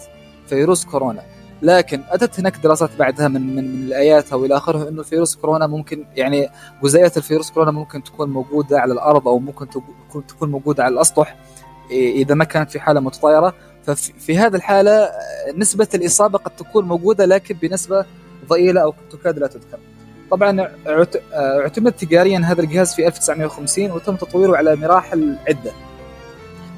فيروس 0.46 0.85
كورونا. 0.85 1.23
لكن 1.62 2.00
أتت 2.11 2.40
هناك 2.40 2.56
دراسات 2.56 2.90
بعدها 2.99 3.28
من 3.28 3.56
من, 3.56 3.76
من 3.76 3.87
الآيات 3.87 4.32
أو 4.32 4.44
إلى 4.44 4.56
آخره 4.56 4.88
إنه 4.88 5.02
فيروس 5.02 5.37
كورونا 5.37 5.66
ممكن 5.66 6.04
يعني 6.16 6.49
جزيئات 6.82 7.16
الفيروس 7.16 7.50
كورونا 7.50 7.70
ممكن 7.70 8.02
تكون 8.02 8.30
موجودة 8.30 8.80
على 8.80 8.92
الأرض 8.92 9.28
أو 9.28 9.38
ممكن 9.38 9.66
تكون 10.28 10.50
موجودة 10.50 10.85
على 10.85 10.94
الأسطح 10.94 11.37
إذا 11.90 12.35
ما 12.35 12.44
كانت 12.44 12.70
في 12.70 12.80
حالة 12.80 13.00
متطايرة. 13.00 13.54
ففي 13.85 14.38
هذه 14.38 14.56
الحالة 14.56 15.11
نسبة 15.56 15.88
الإصابة 15.94 16.38
قد 16.38 16.56
تكون 16.56 16.85
موجودة 16.85 17.25
لكن 17.25 17.54
بنسبة 17.54 18.04
ضئيلة 18.49 18.80
أو 18.80 18.94
تكاد 19.11 19.38
لا 19.38 19.46
تذكر. 19.46 19.78
طبعا 20.30 20.68
اعتمد 21.35 21.92
تجاريا 21.92 22.38
هذا 22.38 22.61
الجهاز 22.61 22.94
في 22.94 23.06
1950 23.06 23.90
وتم 23.90 24.16
تطويره 24.16 24.56
على 24.56 24.76
مراحل 24.76 25.37
عدة. 25.49 25.73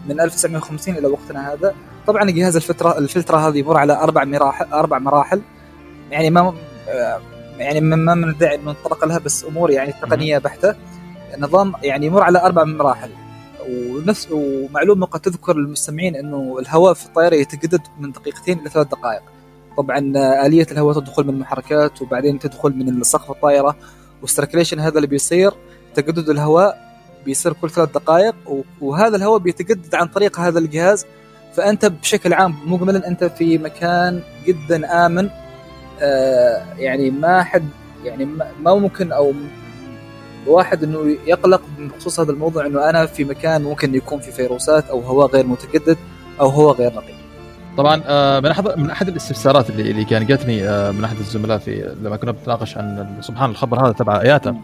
من 0.09 0.21
1950 0.21 0.97
إلى 0.97 1.07
وقتنا 1.07 1.53
هذا. 1.53 1.75
طبعا 2.07 2.31
جهاز 2.31 2.57
الفلتره 2.57 2.99
الفلترة 2.99 3.49
هذه 3.49 3.59
يمر 3.59 3.77
على 3.77 3.93
أربع 3.93 4.25
مراحل 4.25 4.67
أربع 4.73 4.99
مراحل. 4.99 5.41
يعني 6.11 6.31
ما 6.31 6.55
يعني 7.59 7.81
ما 7.81 8.15
ندعي 8.15 8.55
إنه 8.55 8.71
نطرق 8.71 9.05
لها 9.05 9.19
بس 9.19 9.45
أمور 9.45 9.71
يعني 9.71 9.93
تقنية 9.93 10.38
بحتة. 10.38 10.75
نظام 11.38 11.73
يعني 11.83 12.07
يمر 12.07 12.23
على 12.23 12.43
أربع 12.43 12.65
مراحل. 12.65 13.11
ونفس 13.71 14.29
ومعلومة 14.33 15.07
قد 15.07 15.21
تذكر 15.21 15.57
للمستمعين 15.57 16.17
إنه 16.17 16.57
الهواء 16.61 16.95
في 16.95 17.07
الطائره 17.07 17.35
يتجدد 17.35 17.81
من 17.99 18.12
دقيقتين 18.12 18.59
إلى 18.59 18.71
ثلاث 18.71 18.87
دقائق. 18.87 19.23
طبعا 19.77 19.99
آلية 20.47 20.67
الهواء 20.73 20.95
تدخل 20.95 21.25
من 21.25 21.31
المحركات 21.31 22.03
وبعدين 22.03 22.38
تدخل 22.38 22.73
من 22.73 23.03
سقف 23.03 23.31
الطائره 23.31 23.77
والسيركليشن 24.23 24.81
هذا 24.81 24.97
اللي 24.97 25.07
بيصير. 25.07 25.53
تجدد 25.95 26.29
الهواء 26.29 26.88
بيصير 27.25 27.53
كل 27.53 27.71
ثلاث 27.71 27.89
دقائق 27.93 28.35
وهذا 28.81 29.17
الهواء 29.17 29.39
بيتجدد 29.39 29.95
عن 29.95 30.07
طريق 30.07 30.41
هذا 30.41 30.59
الجهاز 30.59 31.07
فأنت 31.55 31.87
بشكل 31.87 32.33
عام 32.33 32.55
مجملا 32.67 33.09
أنت 33.09 33.25
في 33.25 33.59
مكان 33.59 34.23
جدا 34.47 35.07
آمن 35.07 35.29
آه 36.01 36.65
يعني 36.79 37.11
ما 37.11 37.43
حد 37.43 37.69
يعني 38.05 38.25
ما 38.61 38.75
ممكن 38.75 39.13
أو 39.13 39.33
واحد 40.47 40.85
إنه 40.85 41.17
يقلق 41.27 41.63
بخصوص 41.79 42.21
هذا 42.21 42.33
الموضوع 42.33 42.67
إنه 42.67 42.91
أنا 42.91 43.07
في 43.07 43.25
مكان 43.25 43.63
ممكن 43.63 43.95
يكون 43.95 44.21
في 44.21 44.33
فيروسات 44.33 44.85
أو 44.91 45.01
هواء 45.01 45.29
غير 45.29 45.47
متجدد 45.47 45.97
أو 46.41 46.49
هواء 46.49 46.77
غير 46.77 46.93
نقي. 46.95 47.18
طبعا 47.79 48.03
آه، 48.07 48.41
من 48.41 48.47
احد 48.47 48.79
من 48.79 48.91
أحد 48.91 49.09
الاستفسارات 49.09 49.71
اللي 49.71 49.91
اللي 49.91 50.05
كان 50.05 50.27
جاتني 50.27 50.69
آه، 50.69 50.91
من 50.91 51.05
أحد 51.05 51.17
الزملاء 51.17 51.59
في 51.59 51.95
لما 52.03 52.17
كنا 52.17 52.33
بنتناقش 52.33 52.77
عن 52.77 53.17
سبحان 53.21 53.51
الخبر 53.51 53.87
هذا 53.87 53.93
تبع 53.93 54.21
IATA 54.21 54.57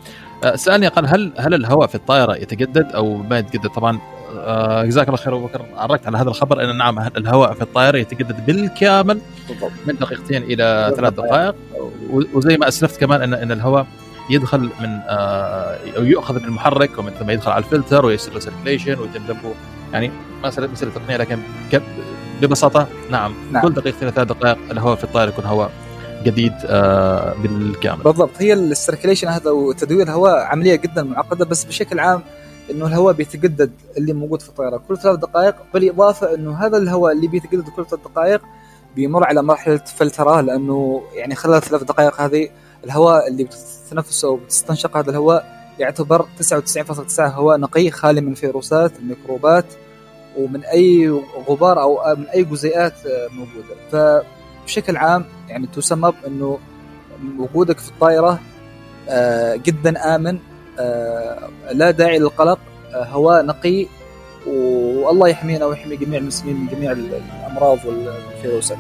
آه، 0.44 0.56
سألني 0.56 0.88
قال 0.88 1.06
هل 1.06 1.32
هل 1.38 1.54
الهواء 1.54 1.86
في 1.86 1.94
الطائرة 1.94 2.36
يتجدد 2.36 2.92
أو 2.92 3.16
ما 3.16 3.38
يتجدد؟ 3.38 3.68
طبعا 3.68 3.98
جزاك 4.84 5.08
الله 5.08 5.18
خير 5.18 5.36
أبو 5.36 5.46
بكر 5.46 5.62
عرجت 5.76 6.06
على 6.06 6.18
هذا 6.18 6.28
الخبر 6.28 6.64
أن 6.64 6.76
نعم 6.76 6.98
الهواء 6.98 7.52
في 7.52 7.62
الطائرة 7.62 7.98
يتجدد 7.98 8.46
بالكامل؟ 8.46 9.20
من 9.86 9.96
دقيقتين 9.96 10.42
إلى 10.42 10.92
ثلاث 10.96 11.12
دقائق. 11.12 11.54
وزي 12.34 12.56
ما 12.56 12.68
أسلفت 12.68 13.00
كمان 13.00 13.22
ان 13.22 13.34
أن 13.34 13.52
الهواء 13.52 13.86
يدخل 14.30 14.60
من 14.60 15.00
أو 15.96 16.04
يؤخذ 16.04 16.38
من 16.38 16.44
المحرك 16.44 16.98
ومن 16.98 17.10
ثم 17.10 17.30
يدخل 17.30 17.50
على 17.50 17.64
الفلتر 17.64 18.06
ويصير 18.06 18.34
له 18.34 18.40
circulation 18.40 18.98
ويتم 18.98 19.36
يعني 19.92 20.10
مساله 20.44 20.66
مساله 20.66 20.90
تقنيه 20.90 21.16
لكن 21.16 21.38
ببساطة 22.46 22.88
نعم, 23.10 23.34
نعم. 23.52 23.62
كل 23.62 23.74
دقيقتين 23.74 24.10
ثلاث 24.10 24.28
دقائق 24.28 24.58
الهواء 24.70 24.96
في 24.96 25.04
الطائرة 25.04 25.28
يكون 25.28 25.44
هواء 25.44 25.70
جديد 26.24 26.52
آه 26.66 27.34
بالكامل. 27.42 28.02
بالضبط. 28.02 28.30
هي 28.38 28.52
السيركيليشن 28.52 29.28
هذا 29.28 29.50
وتدوير 29.50 30.02
الهواء 30.02 30.44
عملية 30.44 30.76
جدا 30.76 31.02
معقدة 31.02 31.44
بس 31.44 31.64
بشكل 31.64 32.00
عام 32.00 32.22
إنه 32.70 32.86
الهواء 32.86 33.14
بيتجدد 33.14 33.72
اللي 33.96 34.12
موجود 34.12 34.42
في 34.42 34.48
الطائرة. 34.48 34.82
كل 34.88 34.98
ثلاث 34.98 35.18
دقائق 35.18 35.54
بالإضافة 35.74 36.34
إنه 36.34 36.54
هذا 36.54 36.76
الهواء 36.76 37.12
اللي 37.12 37.26
بيتجدد 37.26 37.68
كل 37.68 37.86
ثلاث 37.86 38.00
دقائق 38.04 38.40
بيمر 38.96 39.24
على 39.24 39.42
مرحلة 39.42 39.76
فلتره 39.76 40.40
لأنه 40.40 41.02
يعني 41.14 41.34
خلال 41.34 41.62
ثلاث 41.62 41.82
دقائق 41.82 42.20
هذه 42.20 42.48
الهواء 42.84 43.28
اللي 43.28 43.44
بتتنفسه 43.44 44.28
وبتستنشق 44.28 44.96
هذا 44.96 45.10
الهواء 45.10 45.54
يعتبر 45.78 46.26
99.9 46.40 47.20
هواء 47.20 47.58
نقي 47.58 47.90
خالي 47.90 48.20
من 48.20 48.32
الفيروسات 48.32 48.92
الميكروبات. 48.98 49.64
ومن 50.38 50.64
أي 50.64 51.20
غبار 51.48 51.80
أو 51.80 52.16
من 52.16 52.26
أي 52.26 52.44
جزيئات 52.44 52.94
موجودة. 53.32 53.74
فبشكل 54.64 54.96
عام 54.96 55.24
يعني 55.48 55.66
تسمى 55.66 56.12
إنه 56.26 56.58
وجودك 57.38 57.78
في 57.78 57.88
الطائرة 57.88 58.40
آه، 59.08 59.56
جدا 59.56 60.14
آمن 60.14 60.38
آه، 60.78 61.48
لا 61.72 61.90
داعي 61.90 62.18
للقلق 62.18 62.58
آه، 62.94 63.04
هواء 63.04 63.44
نقي 63.46 63.86
والله 64.46 65.28
يحمينا 65.28 65.66
ويحمي 65.66 65.96
جميع 65.96 66.18
المسلمين 66.18 66.56
من 66.56 66.66
جميع 66.66 66.92
الأمراض 66.92 67.78
والفيروسات. 67.84 68.78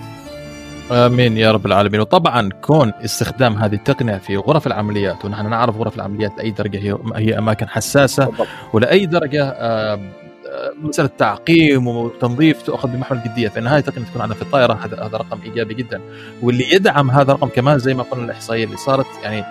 آمين 0.90 1.36
يا 1.36 1.52
رب 1.52 1.66
العالمين. 1.66 2.00
وطبعا 2.00 2.48
كون 2.62 2.92
استخدام 3.04 3.56
هذه 3.56 3.74
التقنية 3.74 4.18
في 4.18 4.36
غرف 4.36 4.66
العمليات 4.66 5.24
ونحن 5.24 5.50
نعرف 5.50 5.76
غرف 5.76 5.96
العمليات 5.96 6.32
لأي 6.38 6.50
درجة 6.50 6.78
هي 6.78 6.98
هي 7.16 7.38
أماكن 7.38 7.68
حساسة 7.68 8.28
ولأي 8.72 9.06
درجة 9.06 9.56
مسألة 10.82 11.10
تعقيم 11.18 11.86
وتنظيف 11.88 12.62
تؤخذ 12.62 12.88
بمحمل 12.88 13.18
الجدية 13.18 13.48
في 13.48 13.58
النهايه 13.58 13.80
تقنيه 13.80 14.06
تكون 14.06 14.22
عندنا 14.22 14.36
في 14.36 14.42
الطائرة 14.42 14.72
هذا 14.72 15.16
رقم 15.16 15.38
إيجابي 15.42 15.74
جدا. 15.74 16.00
واللي 16.42 16.74
يدعم 16.74 17.10
هذا 17.10 17.32
الرقم 17.32 17.48
كمان 17.48 17.78
زي 17.78 17.94
ما 17.94 18.02
قلنا 18.02 18.24
الإحصائية 18.24 18.64
اللي 18.64 18.76
صارت 18.76 19.06
يعني 19.22 19.44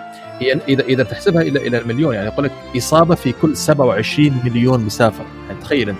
اذا 0.68 0.82
إذا 0.82 1.02
تحسبها 1.02 1.42
إلى 1.42 1.66
إلى 1.66 1.78
المليون 1.78 2.14
يعني 2.14 2.26
يقول 2.26 2.44
لك 2.44 2.52
إصابة 2.76 3.14
في 3.14 3.32
كل 3.32 3.56
27 3.56 4.40
مليون 4.44 4.80
مسافر 4.80 5.24
يعني 5.48 5.60
تخيل 5.60 5.88
أنت. 5.88 5.98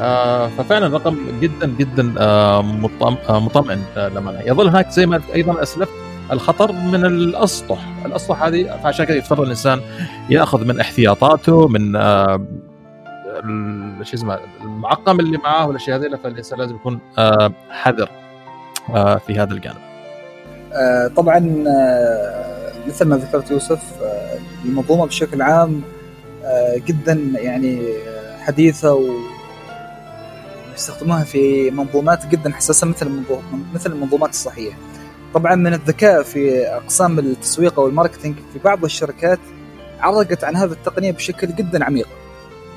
آه 0.00 0.48
ففعلا 0.48 0.96
رقم 0.96 1.16
جدا 1.40 1.74
جدا 1.78 2.14
آه 2.18 2.62
مطمئن 3.30 3.82
آه 3.96 4.08
لما 4.08 4.40
يظل 4.46 4.68
هناك 4.68 4.90
زي 4.90 5.06
ما 5.06 5.20
أيضا 5.34 5.62
أسلفت 5.62 5.92
الخطر 6.32 6.72
من 6.72 7.04
الأسطح، 7.04 7.78
الأسطح 8.06 8.42
هذه 8.42 8.80
فعشان 8.84 9.04
كذا 9.04 9.16
يفترض 9.16 9.40
الإنسان 9.40 9.80
يأخذ 10.30 10.64
من 10.64 10.80
احتياطاته 10.80 11.68
من 11.68 11.96
آه 11.96 12.46
شو 14.04 14.16
اسمه 14.16 14.40
المعقم 14.60 15.20
اللي 15.20 15.38
معاه 15.38 15.66
والاشياء 15.66 15.98
هذه 15.98 16.16
فالانسان 16.22 16.58
لازم 16.58 16.74
يكون 16.74 17.00
آه 17.18 17.52
حذر 17.70 18.10
آه 18.94 19.16
في 19.16 19.38
هذا 19.38 19.54
الجانب. 19.54 19.78
آه 20.72 21.06
طبعا 21.16 21.38
مثل 22.86 23.04
ما 23.04 23.16
ذكرت 23.16 23.50
يوسف 23.50 23.82
المنظومة 24.64 25.06
بشكل 25.06 25.42
عام 25.42 25.82
جدا 26.76 27.12
يعني 27.34 27.94
حديثة 28.40 28.94
و 28.94 29.10
يستخدموها 30.74 31.24
في 31.24 31.70
منظومات 31.70 32.26
جدا 32.26 32.52
حساسة 32.52 32.86
مثل 32.86 33.22
مثل 33.74 33.92
المنظومات 33.92 34.30
الصحية. 34.30 34.72
طبعا 35.34 35.54
من 35.54 35.74
الذكاء 35.74 36.22
في 36.22 36.66
أقسام 36.66 37.18
التسويق 37.18 37.78
أو 37.80 37.88
الماركتينج 37.88 38.36
في 38.52 38.58
بعض 38.64 38.84
الشركات 38.84 39.38
عرقت 40.00 40.44
عن 40.44 40.56
هذه 40.56 40.72
التقنية 40.72 41.12
بشكل 41.12 41.54
جدا 41.54 41.84
عميق. 41.84 42.08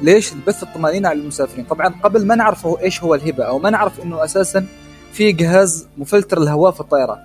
ليش؟ 0.01 0.33
بث 0.47 0.63
الطمأنينة 0.63 1.09
على 1.09 1.19
المسافرين، 1.19 1.65
طبعا 1.65 1.93
قبل 2.03 2.25
ما 2.25 2.35
نعرف 2.35 2.65
هو 2.65 2.75
إيش 2.75 3.03
هو 3.03 3.15
الهبة 3.15 3.43
أو 3.43 3.59
ما 3.59 3.69
نعرف 3.69 3.99
إنه 3.99 4.23
أساسا 4.23 4.65
في 5.13 5.31
جهاز 5.31 5.87
مفلتر 5.97 6.37
الهواء 6.37 6.71
في 6.71 6.79
الطيارة. 6.79 7.19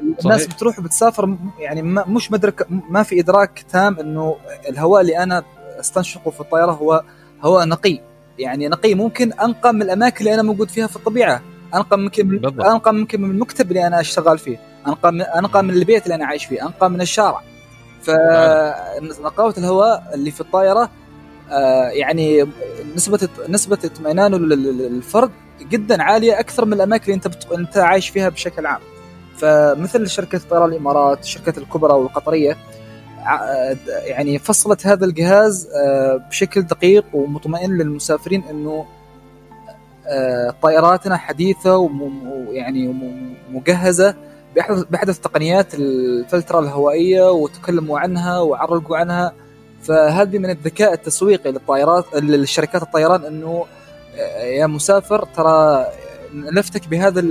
الناس 0.00 0.40
صحيح. 0.42 0.54
بتروح 0.54 0.80
بتسافر 0.80 1.36
يعني 1.58 1.82
ما 1.82 2.04
مش 2.06 2.32
مدرك 2.32 2.66
ما 2.90 3.02
في 3.02 3.20
إدراك 3.20 3.64
تام 3.72 3.98
إنه 3.98 4.36
الهواء 4.68 5.00
اللي 5.00 5.18
أنا 5.18 5.42
أستنشقه 5.80 6.30
في 6.30 6.40
الطيارة 6.40 6.72
هو 6.72 7.02
هواء 7.42 7.68
نقي. 7.68 8.00
يعني 8.38 8.68
نقي 8.68 8.94
ممكن 8.94 9.32
أنقى 9.32 9.74
من 9.74 9.82
الأماكن 9.82 10.18
اللي 10.18 10.34
أنا 10.34 10.42
موجود 10.42 10.68
فيها 10.68 10.86
في 10.86 10.96
الطبيعة. 10.96 11.42
أنقى 11.74 11.98
ممكن 11.98 12.28
من 12.28 12.44
أنقى 12.46 12.94
ممكن 12.94 13.20
من 13.20 13.30
المكتب 13.30 13.68
اللي 13.68 13.86
أنا 13.86 14.00
أشتغل 14.00 14.38
فيه. 14.38 14.58
أنقى 14.86 15.12
من 15.12 15.22
أنقى 15.22 15.62
من 15.62 15.70
البيت 15.70 16.02
اللي 16.02 16.14
أنا 16.14 16.26
عايش 16.26 16.44
فيه. 16.44 16.62
أنقى 16.62 16.90
من 16.90 17.00
الشارع. 17.00 17.42
فنقاوه 18.02 19.54
الهواء 19.58 20.10
اللي 20.14 20.30
في 20.30 20.40
الطائره 20.40 20.90
يعني 21.92 22.46
نسبة 22.96 23.28
نسبة 23.48 23.78
اطمئنانه 23.84 24.38
للفرد 24.38 25.30
جدا 25.62 26.02
عالية 26.02 26.40
أكثر 26.40 26.64
من 26.64 26.72
الأماكن 26.72 27.12
اللي 27.12 27.14
أنت. 27.14 27.52
أنت 27.52 27.76
عايش 27.78 28.08
فيها 28.08 28.28
بشكل 28.28 28.66
عام 28.66 28.80
فمثل 29.36 30.08
شركة 30.08 30.40
طيران 30.50 30.70
الإمارات 30.70 31.24
الشركات 31.24 31.58
الكبرى 31.58 31.92
والقطرية 31.92 32.56
يعني 33.88 34.38
فصلت 34.38 34.86
هذا 34.86 35.04
الجهاز 35.04 35.68
بشكل 36.30 36.62
دقيق 36.62 37.04
ومطمئن 37.12 37.78
للمسافرين 37.78 38.44
إنه 38.50 38.86
طائراتنا 40.62 41.16
حديثة 41.16 41.76
ويعني 41.76 42.94
مجهزة 43.50 44.14
بأحدث 44.90 45.18
تقنيات 45.18 45.74
الفلترة 45.74 46.58
الهوائية 46.58 47.30
وتكلموا 47.30 47.98
عنها 47.98 48.40
وعرقوا 48.40 48.96
عنها 48.96 49.32
فهذه 49.82 50.38
من 50.38 50.50
الذكاء 50.50 50.92
التسويقي 50.92 51.52
للطائرات 51.52 52.04
للشركات 52.14 52.82
الطيران 52.82 53.24
إنه 53.24 53.66
يا 54.42 54.66
مسافر 54.66 55.24
ترى 55.24 55.86
نلفتك 56.34 56.88
بهذا 56.88 57.22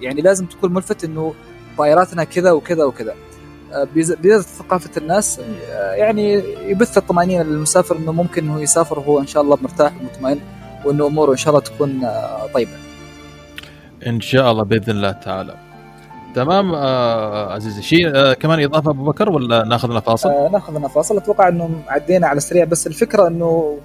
يعني 0.00 0.20
لازم 0.20 0.46
تكون 0.46 0.72
ملفت 0.74 1.04
إنه 1.04 1.34
طائراتنا 1.78 2.24
كذا 2.24 2.52
وكذا 2.52 2.84
وكذا 2.84 3.14
بزيادة 3.94 4.40
ثقافة 4.40 4.90
الناس 4.96 5.40
يعني 5.72 6.32
يبث 6.70 6.98
الطمأنينة 6.98 7.42
للمسافر 7.42 7.96
إنه 7.96 8.12
ممكن 8.12 8.44
إنه 8.44 8.62
يسافر 8.62 8.98
وهو 8.98 9.20
إن 9.20 9.26
شاء 9.26 9.42
الله 9.42 9.58
مرتاح 9.62 9.92
ومطمئن 10.00 10.40
وإنه 10.84 11.06
أموره 11.06 11.32
إن 11.32 11.36
شاء 11.36 11.48
الله 11.48 11.60
تكون 11.60 12.08
طيبة. 12.54 12.70
إن 14.06 14.20
شاء 14.20 14.50
الله 14.50 14.64
بإذن 14.64 14.90
الله 14.96 15.12
تعالى. 15.12 15.54
تمام. 16.34 16.74
آه 16.74 17.52
عزيزي 17.52 17.82
شيء 17.82 18.16
آه 18.16 18.32
كمان 18.32 18.62
إضافة 18.64 18.90
أبو 18.90 19.04
بكر 19.04 19.30
ولا 19.30 19.64
ناخذ 19.64 19.88
لنا 19.88 20.00
فاصل؟ 20.00 20.28
آه 20.28 20.48
ناخذ 20.48 20.78
لنا 20.78 20.88
فاصل. 20.88 21.16
أتوقع 21.16 21.48
إنه 21.48 21.70
عدينا 21.88 22.26
على 22.26 22.36
السريع 22.36 22.64
بس 22.64 22.86
الفكرة 22.86 23.28
إنه 23.28 23.78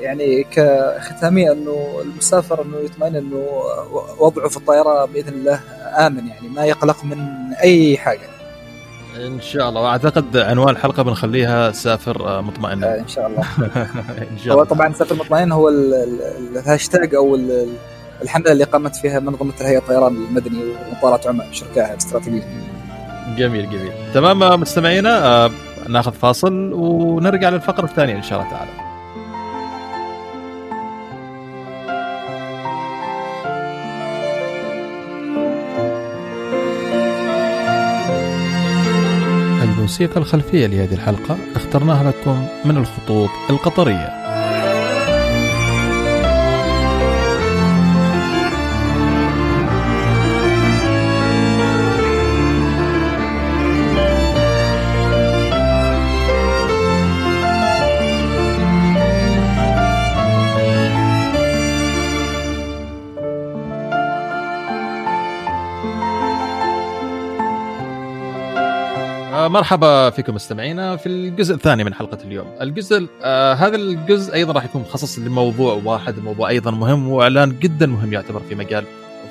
يعني 0.00 0.44
كختامية 0.52 1.52
إنه 1.52 2.00
المسافر 2.02 2.62
إنه 2.62 2.76
يطمئن 2.78 3.16
إنه 3.16 3.46
وضعه 4.20 4.48
في 4.48 4.56
الطيارة 4.56 5.04
بإذن 5.04 5.32
الله 5.34 5.60
آمن 6.06 6.26
يعني 6.28 6.48
ما 6.48 6.64
يقلق 6.64 7.04
من 7.04 7.18
أي 7.62 7.96
حاجة. 7.96 8.28
إن 9.16 9.40
شاء 9.40 9.68
الله. 9.68 9.80
وأعتقد 9.80 10.36
عنوان 10.36 10.68
الحلقة 10.68 11.02
بنخليها 11.02 11.72
سافر 11.72 12.42
مطمئن. 12.42 12.84
آه 12.84 12.98
إن 12.98 13.08
شاء 13.08 13.26
الله. 13.26 13.42
إن 14.32 14.38
شاء 14.38 14.52
الله. 14.52 14.54
هو 14.54 14.64
طبعا 14.64 14.92
سافر 14.92 15.14
مطمئن 15.14 15.52
هو 15.52 15.68
الهاشتاج 15.68 17.14
أو 17.14 17.36
الحمله 18.22 18.52
اللي 18.52 18.64
قامت 18.64 18.96
فيها 18.96 19.20
منظمه 19.20 19.52
الهيئه 19.60 19.78
الطيران 19.78 20.16
المدني 20.16 20.58
ومطارات 20.88 21.26
عمان 21.26 21.52
شركائها 21.52 21.92
الاستراتيجيه 21.92 22.42
جميل 23.36 23.70
جميل. 23.70 23.92
تمام 24.14 24.60
مستمعينا 24.60 25.50
ناخذ 25.88 26.12
فاصل 26.12 26.72
ونرجع 26.72 27.48
للفقرة 27.48 27.84
الثانية 27.84 28.16
إن 28.16 28.22
شاء 28.22 28.40
الله 28.40 28.50
تعالى. 28.50 28.70
الموسيقى 39.62 40.16
الخلفية 40.16 40.66
لهذه 40.66 40.94
الحلقة 40.94 41.36
اخترناها 41.56 42.10
لكم 42.10 42.46
من 42.64 42.76
الخطوط 42.76 43.30
القطرية. 43.50 44.23
مرحبا 69.54 70.10
فيكم 70.10 70.34
مستمعينا 70.34 70.96
في 70.96 71.08
الجزء 71.08 71.54
الثاني 71.54 71.84
من 71.84 71.94
حلقة 71.94 72.18
اليوم. 72.24 72.46
الجزء 72.60 73.08
آه 73.22 73.54
هذا 73.54 73.76
الجزء 73.76 74.34
أيضا 74.34 74.52
راح 74.52 74.64
يكون 74.64 74.82
مخصص 74.82 75.18
لموضوع 75.18 75.80
واحد 75.84 76.18
موضوع 76.18 76.48
أيضا 76.48 76.70
مهم 76.70 77.08
وإعلان 77.08 77.58
جدا 77.58 77.86
مهم 77.86 78.12
يعتبر 78.12 78.40
في 78.48 78.54
مجال 78.54 78.84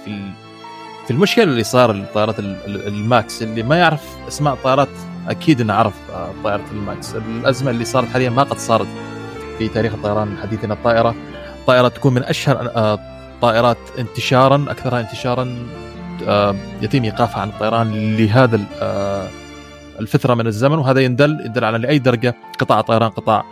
في 0.06 0.32
في 1.06 1.12
المشكلة 1.12 1.44
اللي 1.44 1.64
صار 1.64 1.94
للطائرات 1.94 2.40
الماكس 2.68 3.44
اللي 3.44 3.64
ما 3.64 3.78
يعرف 3.78 4.02
أسماء 4.28 4.54
الطائرات 4.54 4.90
أكيد 5.28 5.62
إنه 5.62 5.74
عرف 5.74 5.94
طائرة 6.44 6.66
الماكس، 6.72 7.16
الأزمة 7.16 7.72
اللي 7.72 7.86
صارت 7.86 8.08
حاليا 8.08 8.30
ما 8.30 8.44
قد 8.44 8.58
صارت 8.58 8.88
في 9.58 9.68
تاريخ 9.68 9.94
الطيران 9.94 10.38
حديثنا 10.38 10.74
الطائرة 10.74 11.16
طائره 11.68 11.88
تكون 11.88 12.14
من 12.14 12.24
أشهر 12.24 12.98
طائرات 13.42 13.78
انتشارا 14.00 14.66
أكثرها 14.70 15.00
انتشارا 15.00 15.58
يتم 16.82 17.04
إيقافها 17.04 17.42
عن 17.42 17.50
الطيران 17.50 18.18
لهذا 18.18 18.62
الفترة 20.00 20.34
من 20.34 20.48
الزمن 20.48 20.78
وهذا 20.78 21.02
يدل 21.02 21.42
يدل 21.46 21.66
على 21.66 21.78
لأي 21.78 22.00
درجة 22.00 22.36
قطاع 22.60 22.80
الطيران 22.80 23.10
قطاع 23.10 23.44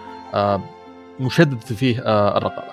مشدد 1.20 1.60
فيه 1.60 2.00
الرقابة. 2.38 2.72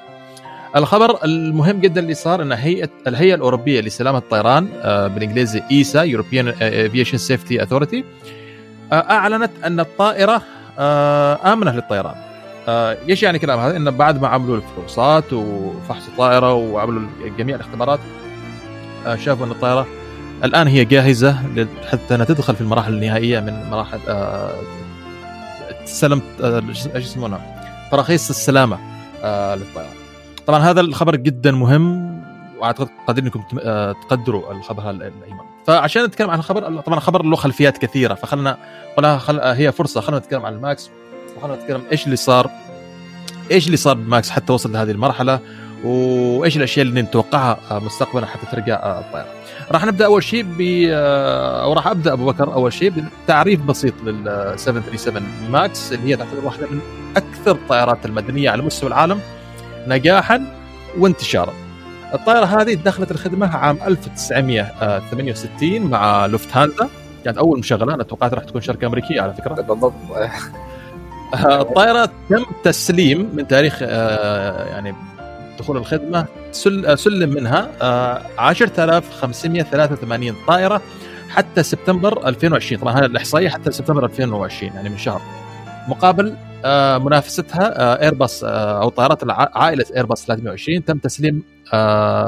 الخبر 0.77 1.25
المهم 1.25 1.81
جدا 1.81 2.01
اللي 2.01 2.15
صار 2.15 2.43
إن 2.43 2.53
هيئة 2.53 2.89
الهيئة 3.07 3.35
الأوروبية 3.35 3.81
لسلامة 3.81 4.19
الطيران 4.19 4.67
بالإنجليزي 4.85 5.63
EASA 5.71 6.03
European 6.03 6.49
Aviation 6.49 7.19
Safety 7.19 7.63
Authority 7.63 8.05
أعلنت 8.93 9.51
أن 9.65 9.81
الطائرة 9.81 10.43
آمنة 11.53 11.73
للطيران. 11.73 12.15
إيش 13.09 13.23
يعني 13.23 13.39
كلام 13.39 13.59
هذا؟ 13.59 13.77
إن 13.77 13.91
بعد 13.91 14.23
ما 14.23 14.29
عملوا 14.29 14.57
الفحوصات 14.57 15.33
وفحص 15.33 16.09
الطائرة 16.09 16.55
وعملوا 16.55 17.03
جميع 17.39 17.57
الاختبارات 17.57 18.01
شافوا 19.15 19.47
إن 19.47 19.51
الطائرة 19.51 19.87
الآن 20.45 20.67
هي 20.67 20.85
جاهزة 20.85 21.39
حتى 21.93 22.15
انها 22.15 22.27
تدخل 22.27 22.55
في 22.55 22.61
المراحل 22.61 22.93
النهائية 22.93 23.41
من 23.41 23.71
مراحل 23.71 23.99
سلم 25.85 26.23
إيش 26.43 26.87
يسمونها؟ 26.95 27.89
تراخيص 27.91 28.31
السلامة 28.31 28.79
للطيران. 29.57 29.91
طبعا 30.47 30.59
هذا 30.59 30.81
الخبر 30.81 31.17
جدا 31.17 31.51
مهم 31.51 32.19
وأعتقد 32.59 32.89
قادرين 33.07 33.25
إنكم 33.27 33.45
تقدروا 34.09 34.53
الخبر 34.53 34.91
الأيمن. 34.91 35.39
فعشان 35.67 36.05
نتكلم 36.05 36.31
عن 36.31 36.39
الخبر 36.39 36.81
طبعا 36.81 36.99
الخبر 36.99 37.23
له 37.23 37.37
خلفيات 37.37 37.79
كثيرة 37.79 38.15
فخلنا 38.15 38.59
خل... 39.19 39.41
هي 39.41 39.73
فرصة 39.73 40.01
خلينا 40.01 40.19
نتكلم 40.19 40.47
عن 40.47 40.55
الماكس 40.55 40.91
وخلنا 41.37 41.57
نتكلم 41.57 41.83
إيش 41.93 42.05
اللي 42.05 42.17
صار 42.17 42.51
إيش 43.51 43.67
اللي 43.67 43.77
صار 43.77 43.95
بماكس 43.97 44.31
حتى 44.31 44.53
وصل 44.53 44.73
لهذه 44.73 44.91
المرحلة 44.91 45.41
وإيش 45.85 46.57
الأشياء 46.57 46.87
اللي 46.87 47.03
نتوقعها 47.03 47.59
مستقبلا 47.71 48.27
حتى 48.27 48.47
ترجع 48.53 48.75
الطائره. 48.77 49.29
راح 49.71 49.85
نبدأ 49.85 50.05
أول 50.05 50.23
شيء 50.23 50.43
ب 50.59 50.61
أو 51.63 51.73
راح 51.73 51.87
أبدأ 51.87 52.13
أبو 52.13 52.27
بكر 52.27 52.55
أول 52.55 52.73
شيء 52.73 52.93
بتعريف 53.25 53.63
بسيط 53.63 53.95
لل 54.05 54.55
737 54.57 55.23
ماكس 55.51 55.93
اللي 55.93 56.11
هي 56.11 56.17
تعتبر 56.17 56.45
واحدة 56.45 56.67
من 56.71 56.81
أكثر 57.17 57.51
الطائرات 57.51 58.07
المدنية 58.07 58.51
على 58.51 58.63
مستوى 58.63 58.89
العالم 58.89 59.21
نجاحا 59.87 60.55
وانتشارا. 60.99 61.53
الطائره 62.15 62.45
هذه 62.45 62.75
دخلت 62.75 63.11
الخدمة 63.11 63.57
عام 63.57 63.79
1968 63.87 65.81
مع 65.81 66.27
لوفتهانزا 66.27 66.89
كانت 67.25 67.39
أول 67.39 67.59
مشغلة 67.59 67.95
أنا 67.95 68.03
توقعت 68.03 68.35
راح 68.35 68.45
تكون 68.45 68.61
شركة 68.61 68.87
أمريكية 68.87 69.21
على 69.21 69.35
فكرة 69.35 69.55
بالضبط 69.69 69.93
الطائره 71.35 72.11
تم 72.31 72.45
تسليم 72.65 73.31
من 73.35 73.49
تاريخ 73.49 73.83
يعني 73.83 74.95
دخول 75.59 75.77
الخدمة 75.77 76.27
سلم 76.95 77.31
منها 77.31 77.69
10583 78.39 80.35
طائرة 80.47 80.83
حتى 81.29 81.63
سبتمبر 81.63 82.29
2020 82.29 82.81
طبعا 82.81 82.93
هذه 82.93 83.05
الاحصائيه 83.05 83.49
حتى 83.49 83.73
سبتمبر 83.73 84.05
2020 84.05 84.73
يعني 84.75 84.89
من 84.89 84.99
شهر. 84.99 85.21
مقابل 85.89 86.37
منافستها 87.05 88.03
ايرباص 88.03 88.45
أو 88.45 88.89
طائرات 88.89 89.23
عائلة 89.57 89.85
ايرباص 89.97 90.27
320 90.27 90.85
تم 90.85 90.99
تسليم 90.99 91.35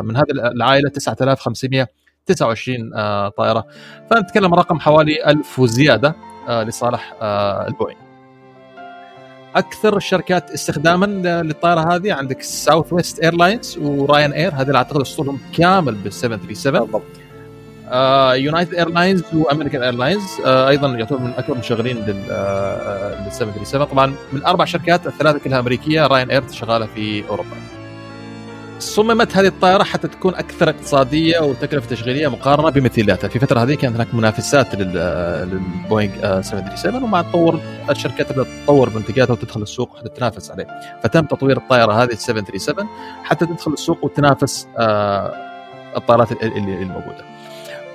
من 0.05 0.17
هذه 0.17 0.31
العائلة 0.31 0.89
9529 0.89 2.91
طائرة. 3.31 3.67
فنتكلم 4.11 4.55
رقم 4.55 4.81
حوالي 4.81 5.25
1000 5.27 5.59
وزيادة 5.59 6.15
لصالح 6.49 7.15
البوينغ. 7.23 7.99
أكثر 9.57 9.97
الشركات 9.97 10.51
استخداما 10.51 11.07
للطائرة 11.43 11.95
هذه. 11.95 12.13
عندك 12.13 12.43
Southwest 12.43 13.19
Airlines 13.19 13.72
و 13.72 13.79
Ryanair 13.79 14.53
هذول 14.55 14.77
اعتقد 14.77 15.01
اسطولهم 15.01 15.41
كامل 15.57 15.95
بال 15.95 16.13
737 16.13 16.73
بالضبط. 16.81 17.03
United 18.45 18.75
Airlines 18.75 19.23
و 19.35 19.40
American 19.40 19.83
Airlines 19.83 20.41
أيضا 20.47 20.89
يعتبر 20.89 21.19
من 21.19 21.33
أكبر 21.39 21.55
المشغلين 21.55 21.97
لل 21.97 23.33
737 23.33 23.85
طبعا 23.85 24.15
من 24.33 24.45
أربع 24.45 24.65
شركات 24.65 25.07
الثلاثة 25.07 25.39
كلها 25.39 25.59
أمريكية 25.61 26.07
Ryanair 26.07 26.43
شغالة 26.53 26.87
في 26.87 27.29
أوروبا. 27.29 27.57
صممت 28.81 29.37
هذه 29.37 29.47
الطائرة 29.47 29.83
حتى 29.83 30.09
تكون 30.09 30.35
أكثر 30.35 30.69
اقتصادية 30.69 31.41
وتكلفة 31.41 31.89
تشغيلية 31.89 32.29
مقارنة 32.29 32.71
بمثيلاتها، 32.71 33.29
في 33.29 33.39
فترة 33.39 33.63
هذه 33.63 33.75
كانت 33.75 33.95
هناك 33.95 34.15
منافسات 34.15 34.75
للبوينغ 34.75 36.41
737 36.41 37.03
ومع 37.03 37.23
تطور 37.23 37.61
الشركات 37.91 38.33
بدات 38.33 38.47
تطور 38.65 38.91
منتجاتها 38.95 39.33
وتدخل 39.33 39.63
السوق 39.63 39.99
حتى 39.99 40.09
تنافس 40.09 40.51
عليه، 40.51 40.67
فتم 41.03 41.25
تطوير 41.25 41.57
الطائرة 41.57 41.93
هذه 41.93 42.15
737 42.15 42.87
حتى 43.25 43.47
تدخل 43.47 43.73
السوق 43.73 44.05
وتنافس 44.05 44.69
الطائرات 45.97 46.33
اللي. 46.33 46.91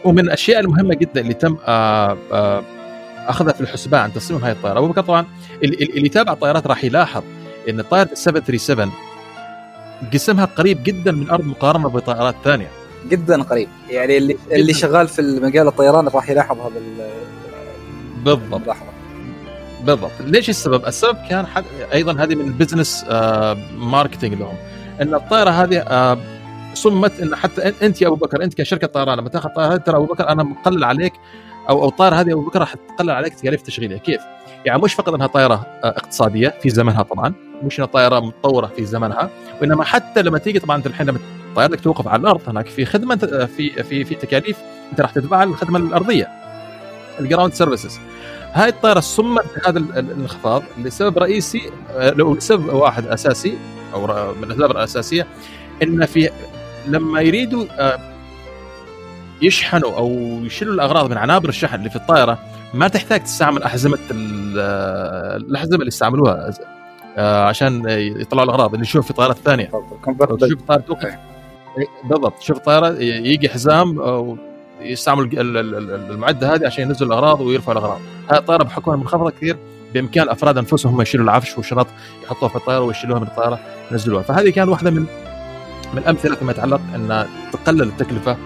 ومن 0.03 0.19
الأشياء 0.19 0.59
المهمة 0.59 0.95
جدا 0.95 1.21
اللي 1.21 1.33
تم 1.33 1.57
أخذها 3.27 3.53
في 3.53 3.61
الحسبان 3.61 4.13
تصميم 4.13 4.43
هذه 4.45 4.51
الطائرة، 4.51 4.79
بكر 4.79 5.01
طبعا 5.01 5.25
اللي 5.63 6.05
يتابع 6.05 6.33
الطائرات 6.33 6.67
راح 6.67 6.83
يلاحظ 6.83 7.23
إن 7.69 7.81
طائرة 7.81 8.09
737 8.13 8.91
قسمها 10.13 10.45
قريب 10.45 10.83
جدا 10.83 11.11
من 11.11 11.21
الأرض 11.21 11.45
مقارنه 11.45 11.89
بطائرات 11.89 12.35
ثانية. 12.43 12.67
جدا 13.09 13.43
قريب. 13.43 13.69
يعني 13.89 14.17
اللي 14.17 14.33
جداً. 14.33 14.55
اللي 14.55 14.73
شغال 14.73 15.07
في 15.07 15.21
مجال 15.21 15.67
الطيران 15.67 16.07
راح 16.07 16.29
يلاحظ 16.29 16.57
هذا 16.59 16.81
بالضبط. 18.23 18.61
اللحظة. 18.61 18.85
بالضبط. 19.83 20.11
ليش 20.19 20.49
السبب؟ 20.49 20.85
السبب 20.85 21.17
كان 21.29 21.45
حد... 21.47 21.63
أيضا 21.93 22.23
هذه 22.23 22.35
من 22.35 22.45
ال 22.47 22.54
business 22.54 23.05
آه 23.09 23.57
marketing 23.77 24.33
لهم. 24.33 24.55
إن 25.01 25.13
الطائرة 25.15 25.49
هذه 25.49 25.79
آه 25.79 26.17
صممت 26.73 27.19
إن 27.19 27.35
حتى 27.35 27.67
أنت 27.81 28.01
يا 28.01 28.07
أبو 28.07 28.15
بكر 28.15 28.43
أنت 28.43 28.53
كشركة 28.53 28.87
طيران 28.87 29.17
لما 29.17 29.29
تاخذ 29.29 29.49
طائرة 29.49 29.77
ترى 29.77 29.97
أبو 29.97 30.05
بكر 30.05 30.29
أنا 30.29 30.43
مقلل 30.43 30.83
عليك؟ 30.83 31.13
أو 31.69 31.83
أو 31.83 31.89
الطائره 31.89 32.15
هذه 32.15 32.31
أبو 32.31 32.41
بكر 32.41 32.59
راح 32.59 32.73
تقلل 32.97 33.11
عليك 33.11 33.33
تكاليف 33.33 33.61
تشغيلها 33.61 33.97
كيف؟ 33.97 34.21
يعني 34.65 34.81
مش 34.81 34.93
فقط 34.93 35.13
أنها 35.13 35.27
طائرة 35.27 35.65
اقتصادية 35.83 36.53
في 36.61 36.69
زمنها 36.69 37.03
طبعا 37.03 37.33
مش 37.63 37.79
إنها 37.79 37.87
طائرة 37.87 38.19
متطورة 38.19 38.67
في 38.67 38.85
زمنها 38.85 39.29
وإنما 39.61 39.83
حتى 39.83 40.21
لما 40.21 40.37
تيجي 40.37 40.59
طبعا 40.59 40.77
أنت 40.77 40.87
الحين 40.87 41.07
لما 41.07 41.19
طائرتك 41.55 41.79
توقف 41.81 42.07
على 42.07 42.21
الأرض 42.21 42.41
هناك 42.47 42.67
في 42.67 42.85
خدمة 42.85 43.15
في 43.57 43.83
في 43.83 44.03
في 44.05 44.15
تكاليف 44.15 44.57
أنت 44.91 45.01
راح 45.01 45.11
تدفعها 45.11 45.45
للخدمه 45.45 45.79
الأرضية 45.79 46.27
ال 47.19 47.24
ground 47.24 47.53
services 47.53 47.99
هاي 48.53 48.69
الطائرة 48.69 48.99
صممت 48.99 49.45
بهذا 49.55 49.79
الانخفاض 49.79 50.63
لسبب 50.77 51.17
رئيسي 51.17 51.71
لو 51.97 52.33
لسبب 52.35 52.73
واحد 52.73 53.07
أساسي 53.07 53.57
أو 53.93 54.33
من 54.33 54.43
الأسباب 54.43 54.71
الأساسية 54.71 55.27
إن 55.83 56.05
في 56.05 56.29
لما 56.87 57.21
يريدوا 57.21 57.65
يشحنوا 59.41 59.97
أو 59.97 60.09
يشيلوا 60.43 60.73
الأغراض 60.73 61.09
من 61.09 61.17
عنابر 61.17 61.49
الشحن 61.49 61.75
اللي 61.75 61.89
في 61.89 61.95
الطائرة 61.95 62.39
ما 62.73 62.87
تحتاج 62.87 63.23
تستعمل 63.23 63.63
أحزمة 63.63 63.99
الأحزمة 64.11 65.75
اللي 65.79 65.87
استعملوها 65.87 66.53
عشان 67.17 67.83
يطلعوا 67.89 68.45
الأغراض 68.45 68.73
اللي 68.73 68.81
نشوف 68.81 69.07
في 69.07 69.13
طائرات 69.13 69.37
ثانية. 69.37 69.71
تشوف 70.39 70.61
طائرة 70.67 70.81
توقف. 70.81 71.15
بالضبط 72.03 72.33
تشوف 72.39 72.57
طائرة 72.57 72.87
يجي 73.01 73.49
حزام 73.49 73.97
يستعمل 74.81 75.29
المعدة 76.11 76.55
هذه 76.55 76.65
عشان 76.65 76.83
ينزل 76.83 77.05
الأغراض 77.05 77.41
ويرفعوا 77.41 77.77
الأغراض. 77.77 77.99
هذه 78.29 78.37
الطائرة 78.37 78.63
بحكمها 78.63 78.95
منخفضه 78.95 79.29
كثير 79.29 79.57
بإمكان 79.93 80.23
الافراد 80.23 80.57
أنفسهم 80.57 80.93
هم 80.93 81.01
يشيلوا 81.01 81.25
العفش 81.25 81.57
والشنط 81.57 81.87
يحطوها 82.23 82.49
في 82.49 82.55
الطائرة 82.55 82.81
ويشيلوها 82.81 83.19
من 83.19 83.27
الطائرة 83.27 83.59
ينزلوها. 83.91 84.23
فهذه 84.23 84.49
كانت 84.49 84.69
واحدة 84.69 84.91
من 84.91 85.05
من 85.93 85.97
الامثله 85.97 86.35
فيما 86.35 86.51
يتعلق 86.51 86.81
أن 86.95 87.25
تقلل 87.51 87.81
التكلفة 87.81 88.37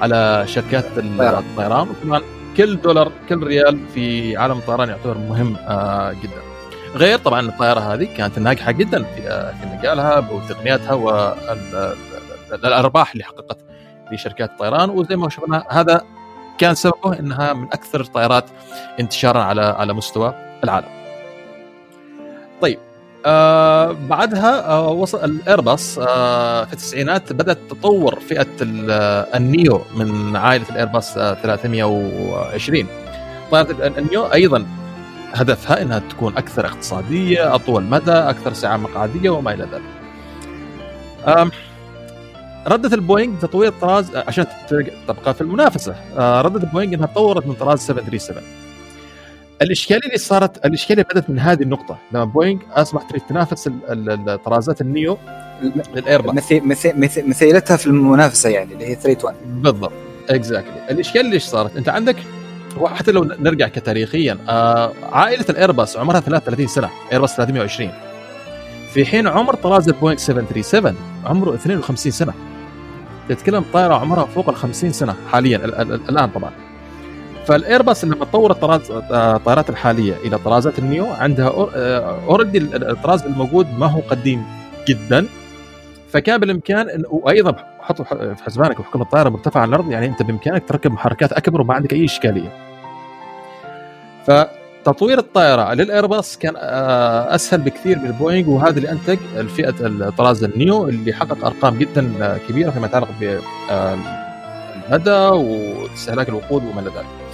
على 0.00 0.44
شركات 0.46 0.84
الطيران 0.98 1.88
وطبعا 1.88 2.22
كل 2.56 2.80
دولار 2.80 3.12
كل 3.28 3.42
ريال 3.42 3.88
في 3.94 4.36
عالم 4.36 4.58
الطيران 4.58 4.88
يعتبر 4.88 5.18
مهم 5.18 5.56
آه 5.56 6.12
جدا 6.12 6.42
غير 6.94 7.18
طبعا 7.18 7.40
الطائره 7.40 7.80
هذه 7.80 8.08
كانت 8.16 8.38
ناجحة 8.38 8.72
جدا 8.72 9.02
في 9.02 9.22
في 9.60 9.66
مجالها 9.78 10.18
وتقنياتها 10.18 10.94
والارباح 12.52 13.12
اللي 13.12 13.24
حققت 13.24 13.58
لشركات 14.12 14.50
الطيران 14.50 14.90
وزي 14.90 15.16
ما 15.16 15.28
شفنا 15.28 15.64
هذا 15.70 16.02
كان 16.58 16.74
سببه 16.74 17.18
إنها 17.18 17.52
من 17.52 17.64
أكثر 17.64 18.00
الطائرات 18.00 18.44
انتشارا 19.00 19.42
على 19.42 19.62
على 19.62 19.92
مستوى 19.92 20.34
العالم. 20.64 20.95
آه 23.26 23.92
بعدها 23.92 24.66
آه 24.70 24.88
وصل 24.88 25.24
الايرباص 25.24 25.98
آه 25.98 26.64
في 26.64 26.72
التسعينات 26.72 27.32
بدأت 27.32 27.58
تطور 27.70 28.20
فئة 28.20 28.46
النيو 29.36 29.82
من 29.96 30.36
عائلة 30.36 30.64
الايرباص 30.70 31.14
320 31.14 32.86
طائره 33.50 33.86
ال 33.86 33.96
neo 33.96 34.24
أيضا 34.24 34.66
هدفها 35.34 35.82
إنها 35.82 35.98
تكون 35.98 36.36
أكثر 36.36 36.66
اقتصادية، 36.66 37.54
أطول 37.54 37.82
مدى، 37.82 38.12
أكثر 38.12 38.52
سعه 38.52 38.76
مقعدية 38.76 39.30
وما 39.30 39.54
إلى 39.54 39.68
ذلك. 39.72 39.82
ردت 42.66 42.92
البوينغ 42.92 43.38
تطوير 43.40 43.72
طراز 43.80 44.16
عشان 44.16 44.46
تبقى 45.08 45.34
في 45.34 45.40
المنافسة، 45.40 45.94
ردت 46.18 46.64
البوينغ 46.64 46.94
إنها 46.94 47.06
طورت 47.06 47.46
من 47.46 47.52
طراز 47.54 47.78
737. 47.78 48.42
الإشكالية 49.62 50.06
اللي 50.06 50.18
صارت 50.18 50.66
الإشكالية 50.66 51.02
بدأت 51.02 51.30
من 51.30 51.38
هذه 51.38 51.62
النقطة. 51.62 51.98
لما 52.12 52.24
بوينغ 52.24 52.60
اصبحت 52.70 53.10
تريد 53.10 53.22
تنافس 53.28 53.70
الطرازات 53.90 54.80
ال 54.80 54.90
neo 54.90 55.18
للايرباص 55.94 56.34
مثيلتها 57.26 57.76
في 57.76 57.86
المنافسة 57.86 58.48
يعني 58.48 58.72
اللي 58.72 58.86
هي 58.86 58.94
320 58.94 59.62
بالضبط. 59.62 59.92
exactly 60.30 60.90
الإشكالية 60.90 61.30
ليش 61.30 61.42
صارت؟ 61.42 61.76
أنت 61.76 61.88
عندك 61.88 62.16
وحتى 62.80 63.12
لو 63.12 63.24
نرجع 63.24 63.68
كتاريخيا 63.68 64.38
آه 64.48 64.92
عائلة 65.12 65.44
الايرباص 65.50 65.96
عمرها 65.96 66.20
33 66.20 66.66
سنة 66.66 66.90
ايرباص 67.12 67.36
320 67.36 67.90
في 68.92 69.04
حين 69.04 69.26
عمر 69.26 69.54
طراز 69.54 69.88
البوينغ 69.88 70.18
737 70.18 70.96
عمره 71.24 71.54
52 71.54 72.12
سنة. 72.12 72.32
تتكلم 73.28 73.64
طائرة 73.72 73.94
عمرها 73.94 74.24
فوق 74.24 74.48
ال 74.48 74.56
50 74.56 74.92
سنة 74.92 75.14
حاليا 75.32 75.56
الآن 76.08 76.30
طبعا. 76.30 76.50
فالايرباص 77.46 78.04
لما 78.04 78.24
طور 78.24 78.50
الطراز 78.50 78.90
الطائرات 78.90 79.70
الحالية 79.70 80.14
إلى 80.24 80.38
طرازات 80.38 80.78
ال 80.78 80.85
neo 80.85 81.06
عندها 81.06 81.48
already 82.28 82.58
الطراز 82.58 83.22
الموجود 83.22 83.66
ما 83.78 83.86
هو 83.86 84.00
قديم 84.00 84.44
جدا 84.88 85.26
فكان 86.12 86.38
بالإمكان 86.40 87.02
وأيضا 87.10 87.56
حط 87.80 88.02
في 88.02 88.44
حسبانك 88.44 88.80
بحكم 88.80 89.02
الطائرة 89.02 89.28
مرتفعة 89.28 89.60
عن 89.62 89.68
الأرض 89.68 89.90
يعني 89.90 90.06
أنت 90.06 90.22
بإمكانك 90.22 90.68
تركب 90.68 90.92
محركات 90.92 91.32
أكبر 91.32 91.60
وما 91.60 91.74
عندك 91.74 91.92
أي 91.92 92.04
إشكالية. 92.04 92.48
فتطوير 94.26 95.18
الطائرة 95.18 95.74
للايرباص 95.74 96.38
كان 96.38 96.54
أسهل 97.28 97.60
بكثير 97.60 97.98
من 97.98 98.06
البوينغ 98.06 98.50
وهذا 98.50 98.76
اللي 98.76 98.90
أنتج 98.90 99.18
الفئة 99.36 99.74
الطراز 99.80 100.44
ال 100.44 100.55
neo 100.55 100.88
اللي 100.88 101.12
حقق 101.12 101.44
أرقام 101.44 101.78
جدا 101.78 102.38
كبيرة 102.48 102.70
فيما 102.70 102.86
يتعلق 102.86 103.08
بالمدى 104.90 105.10
واستهلاك 105.10 106.28
الوقود 106.28 106.64
وما 106.64 106.80
إلى 106.80 106.90
ذلك. 106.90 107.25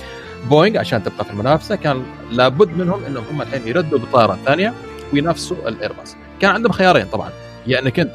بوينغ 0.50 0.78
عشان 0.78 1.02
تبقى 1.04 1.24
في 1.24 1.30
المنافسة 1.30 1.74
كان 1.76 2.02
لابد 2.30 2.68
منهم 2.76 3.04
إنهم 3.04 3.24
هم 3.30 3.42
الحين 3.42 3.68
يردوا 3.68 3.98
بطائره 3.98 4.38
ثانية 4.46 4.74
وينافسوا 5.12 5.68
الايرباص. 5.68 6.16
كان 6.40 6.50
عندهم 6.50 6.72
خيارين 6.72 7.06
طبعا. 7.06 7.28
يا 7.28 7.72
يعني 7.72 7.86
إنك 7.86 8.00
أنت 8.00 8.12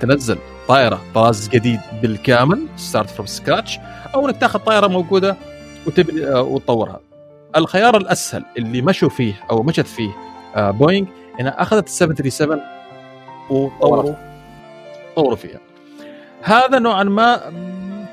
تنزل 0.00 0.38
طائرة 0.68 1.00
طراز 1.14 1.48
جديد 1.48 1.80
بالكامل 2.02 2.66
start 2.76 3.10
from 3.10 3.26
scratch 3.26 3.78
أو 4.14 4.26
إنك 4.28 4.36
تاخذ 4.40 4.58
طائرة 4.58 4.86
موجودة 4.86 5.36
وتبني 5.86 6.26
آه، 6.26 6.42
وتطورها. 6.42 7.00
الخيار 7.56 7.96
الأسهل 7.96 8.44
اللي 8.58 8.82
مشوا 8.82 9.08
فيه 9.08 9.34
أو 9.50 9.62
مشت 9.62 9.86
فيه 9.86 10.10
آه، 10.56 10.70
بوينغ 10.70 11.06
إنها 11.40 11.62
أخذت 11.62 11.86
ال 11.86 11.92
737 11.92 12.60
وطوروا 13.50 14.14
طوروا. 15.16 15.36
فيها. 15.36 15.58
هذا 16.42 16.78
نوعا 16.78 17.02
ما 17.02 17.40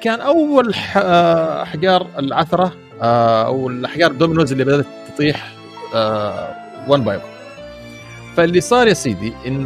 كان 0.01 0.21
أول 0.21 0.73
احجار 0.73 2.07
العثرة 2.19 2.73
أو 3.01 3.69
الاحجار 3.69 4.11
ال 4.11 4.16
dominoes 4.16 4.51
اللي 4.51 4.63
بدات 4.63 4.85
تطيح 5.15 5.53
1 5.93 7.03
by 7.03 7.15
1 7.17 7.21
فاللي 8.37 8.61
صار 8.61 8.87
يا 8.87 8.93
سيدي 8.93 9.33
ان 9.47 9.65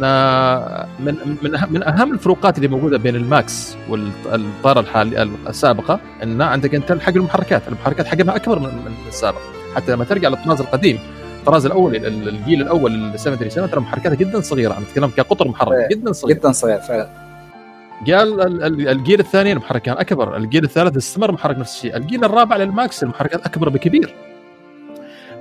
من 1.00 1.14
من 1.42 1.50
من 1.70 1.82
اهم 1.82 2.12
الفروقات 2.12 2.56
اللي 2.56 2.68
موجوده 2.68 2.98
بين 2.98 3.16
الماكس 3.16 3.76
والطائره 3.88 4.80
الحالي 4.80 5.22
السابقه 5.22 6.00
ان 6.22 6.42
عندك 6.42 6.74
انت 6.74 6.92
حجم 6.92 7.20
المحركات، 7.20 7.68
المحركات 7.68 8.06
حجمها 8.06 8.36
اكبر 8.36 8.58
من 8.58 8.94
السابق، 9.08 9.38
حتى 9.76 9.92
لما 9.92 10.04
ترجع 10.04 10.28
للطراز 10.28 10.60
القديم 10.60 10.98
الطراز 11.40 11.66
الأول 11.66 11.96
الجيل 12.06 12.62
الأول 12.62 12.94
ال 12.94 13.20
737 13.20 13.70
ترى 13.70 13.80
محركاتها 13.80 14.16
جدا 14.16 14.40
صغيره 14.40 14.74
عم 14.74 14.82
نتكلم 14.82 15.10
كقطر 15.16 15.48
محرك 15.48 15.72
إيه، 15.72 15.88
جدا 15.88 16.12
صغير 16.12 16.36
جدا 16.36 16.52
صغير 16.52 16.80
فعلا 16.80 17.25
قال 18.06 18.62
الجيل 18.88 19.20
الثاني 19.20 19.52
المحرك 19.52 19.82
كان 19.82 19.96
أكبر، 19.98 20.36
الجيل 20.36 20.64
الثالث 20.64 20.96
استمر 20.96 21.32
محرك 21.32 21.58
نفس 21.58 21.76
الشيء، 21.76 21.96
الجيل 21.96 22.24
الرابع 22.24 22.56
للماكس 22.56 23.02
المحركات 23.02 23.46
أكبر 23.46 23.68
بكثير. 23.68 24.14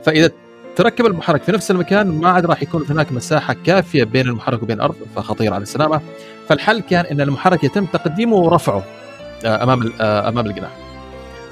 فإذا 0.03 0.31
تركب 0.75 1.05
المحرك 1.05 1.43
في 1.43 1.51
نفس 1.51 1.71
المكان 1.71 2.07
ما 2.07 2.29
عاد 2.29 2.45
راح 2.45 2.63
يكون 2.63 2.85
هناك 2.89 3.11
مساحة 3.11 3.55
كافية 3.65 4.03
بين 4.03 4.27
المحرك 4.27 4.63
وبين 4.63 4.75
الأرض 4.75 4.95
فخطير 5.15 5.53
على 5.53 5.61
السلامة 5.61 6.01
فالحل 6.49 6.79
كان 6.79 7.05
إن 7.05 7.21
المحرك 7.21 7.63
يتم 7.63 7.85
تقديمه 7.85 8.35
ورفعه 8.35 8.83
آه، 9.45 9.63
أمام 9.63 9.91
آه، 10.01 10.29
أمام 10.29 10.45
الجناح 10.45 10.71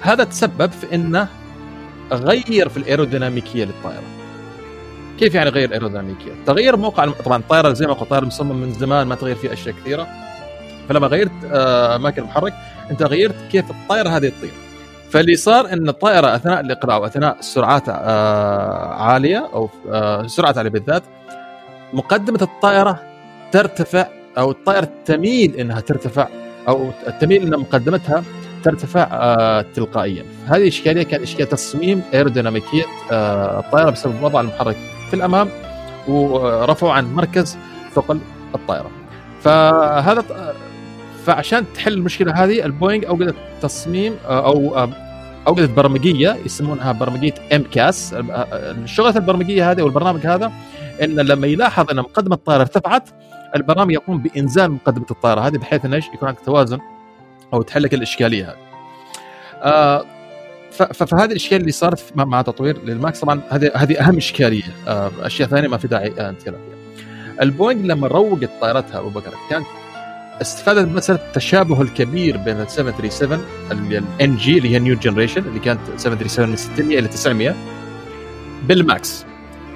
هذا 0.02 0.24
تسبب 0.24 0.72
في 0.72 0.96
إنه 0.96 1.28
غير 2.12 2.70
في 2.70 2.78
الأيروديناميكية 2.78 3.66
للطائرة 3.66 4.04
كيف 5.20 5.36
يعني 5.36 5.50
غير 5.50 5.68
الأيروديناميكية؟ 5.70 6.32
تغير 6.46 6.78
موقع 6.78 7.10
طبعا 7.26 7.38
الطائره 7.38 7.74
زي 7.74 7.88
ما 7.88 7.94
قلت 7.94 8.02
الطائره 8.02 8.26
مصمم 8.26 8.56
من 8.56 8.74
زمان 8.74 9.08
ما 9.08 9.16
تغير 9.16 9.36
فيه 9.36 9.54
أشياء 9.54 9.76
كثيرة 9.76 10.08
فلما 10.89 11.08
غيرت 11.08 11.32
آه، 11.52 11.96
اماكن 11.96 12.22
المحرك 12.22 12.54
انت 12.91 13.04
غيرت 13.04 13.36
كيف 13.52 13.72
الطائرة 13.72 14.10
هذه 14.10 14.32
تطير. 14.39 14.63
فاللي 15.13 15.36
صار 15.36 15.74
إن 15.74 15.89
الطائرة 15.89 16.36
أثناء 16.36 16.60
الإقلاع 16.60 16.98
وأثناء 16.98 17.39
السرعات 17.39 17.89
آه، 17.89 18.93
عالية 18.93 19.50
أو 19.54 19.69
آه، 19.91 20.28
سرعة 20.28 20.54
عالية 20.58 20.69
بالذات 20.69 21.04
مقدمة 21.93 22.39
الطائرة 22.41 23.00
ترتفع 23.52 24.08
أو 24.38 24.52
الطائرة 24.52 24.89
تميل 25.06 25.56
إنها 25.56 25.80
ترتفع 25.80 26.28
أو 26.67 26.91
تميل 27.22 27.41
إن 27.41 27.60
مقدمتها 27.60 28.24
ترتفع 28.63 29.08
آه، 29.12 29.65
تلقائيا. 29.76 30.26
هذه 30.48 30.67
إشكالية 30.67 31.04
كانت 31.04 31.24
اشكاليه 31.24 31.50
تصميم 31.50 32.02
ايروديناميكيه 32.13 32.84
الطائرة 33.60 33.89
بسبب 33.89 34.24
وضع 34.24 34.41
المحرك 34.41 34.78
في 35.10 35.13
الأمام 35.13 35.50
ورفعه 36.08 36.91
عن 36.91 37.13
مركز 37.13 37.58
ثقل 37.96 38.19
الطائرة. 38.56 38.91
فهذا 39.41 40.24
فعشان 41.26 41.66
تحل 41.74 41.94
المشكلة 41.94 42.44
هذه 42.44 42.66
البوينغ 42.66 43.08
أوجدت 43.08 43.36
تصميم 43.62 44.16
أو 44.26 44.88
أوجدت 45.48 45.70
برمجية 45.70 46.38
يسمونها 46.46 46.92
برمجية 46.92 47.34
MCAS 47.54 48.13
الشغله 48.14 49.16
البرمجية 49.16 49.72
هذه 49.72 49.82
والبرنامج 49.82 50.28
هذا 50.28 50.52
إن 51.04 51.16
لما 51.16 51.48
يلاحظ 51.48 51.92
إن 51.92 51.98
مقدمة 51.98 52.36
الطائرة 52.36 52.62
ارتفعت 52.62 53.10
البرنامج 53.56 53.94
يقوم 53.94 54.18
بإنزال 54.18 54.72
مقدمة 54.72 55.06
الطائرة 55.12 55.42
هذه 55.42 55.58
بحيث 55.58 55.86
إنه 55.86 55.98
يكون 55.98 56.28
عندك 56.28 56.40
توازن 56.46 56.80
أو 57.54 57.62
تحل 57.62 57.84
لك 57.84 57.94
الإشكالية 57.94 58.46
هذه. 58.46 58.56
آه 59.64 60.06
فهذه 60.72 61.32
الإشكالية 61.32 61.62
اللي 61.62 61.72
صارت 61.72 62.04
مع 62.16 62.42
تطوير 62.42 62.84
للماكس 62.84 63.20
طبعا 63.20 63.42
هذه 63.50 63.72
هذه 63.76 64.00
أهم 64.00 64.18
إشكالية 64.18 64.64
آه 64.88 65.12
أشياء 65.22 65.50
ثانية 65.50 65.68
ما 65.68 65.78
في 65.78 65.88
داعي 65.88 66.10
نتكلم 66.10 66.56
فيها. 66.56 67.04
البوينغ 67.42 67.82
لما 67.82 68.08
روجت 68.08 68.50
طائرتها 68.62 69.00
أبو 69.00 69.10
بكر 69.10 69.34
كانت 69.50 69.66
استفادت 70.41 70.91
مثلا 70.91 71.15
التشابه 71.15 71.82
الكبير 71.82 72.38
بين 72.38 72.62
ال 72.62 72.72
737 72.72 73.46
ال 73.72 74.36
NG 74.36 74.58
اللي 74.58 74.69
هي 74.69 74.80
New 74.80 74.96
Generation 74.96 75.42
اللي 75.41 75.60
كانت 75.60 75.80
737 75.98 76.50
من 76.50 76.56
600 76.56 77.00
إلى 77.00 77.08
900 77.08 77.56
بالماكس. 78.67 79.26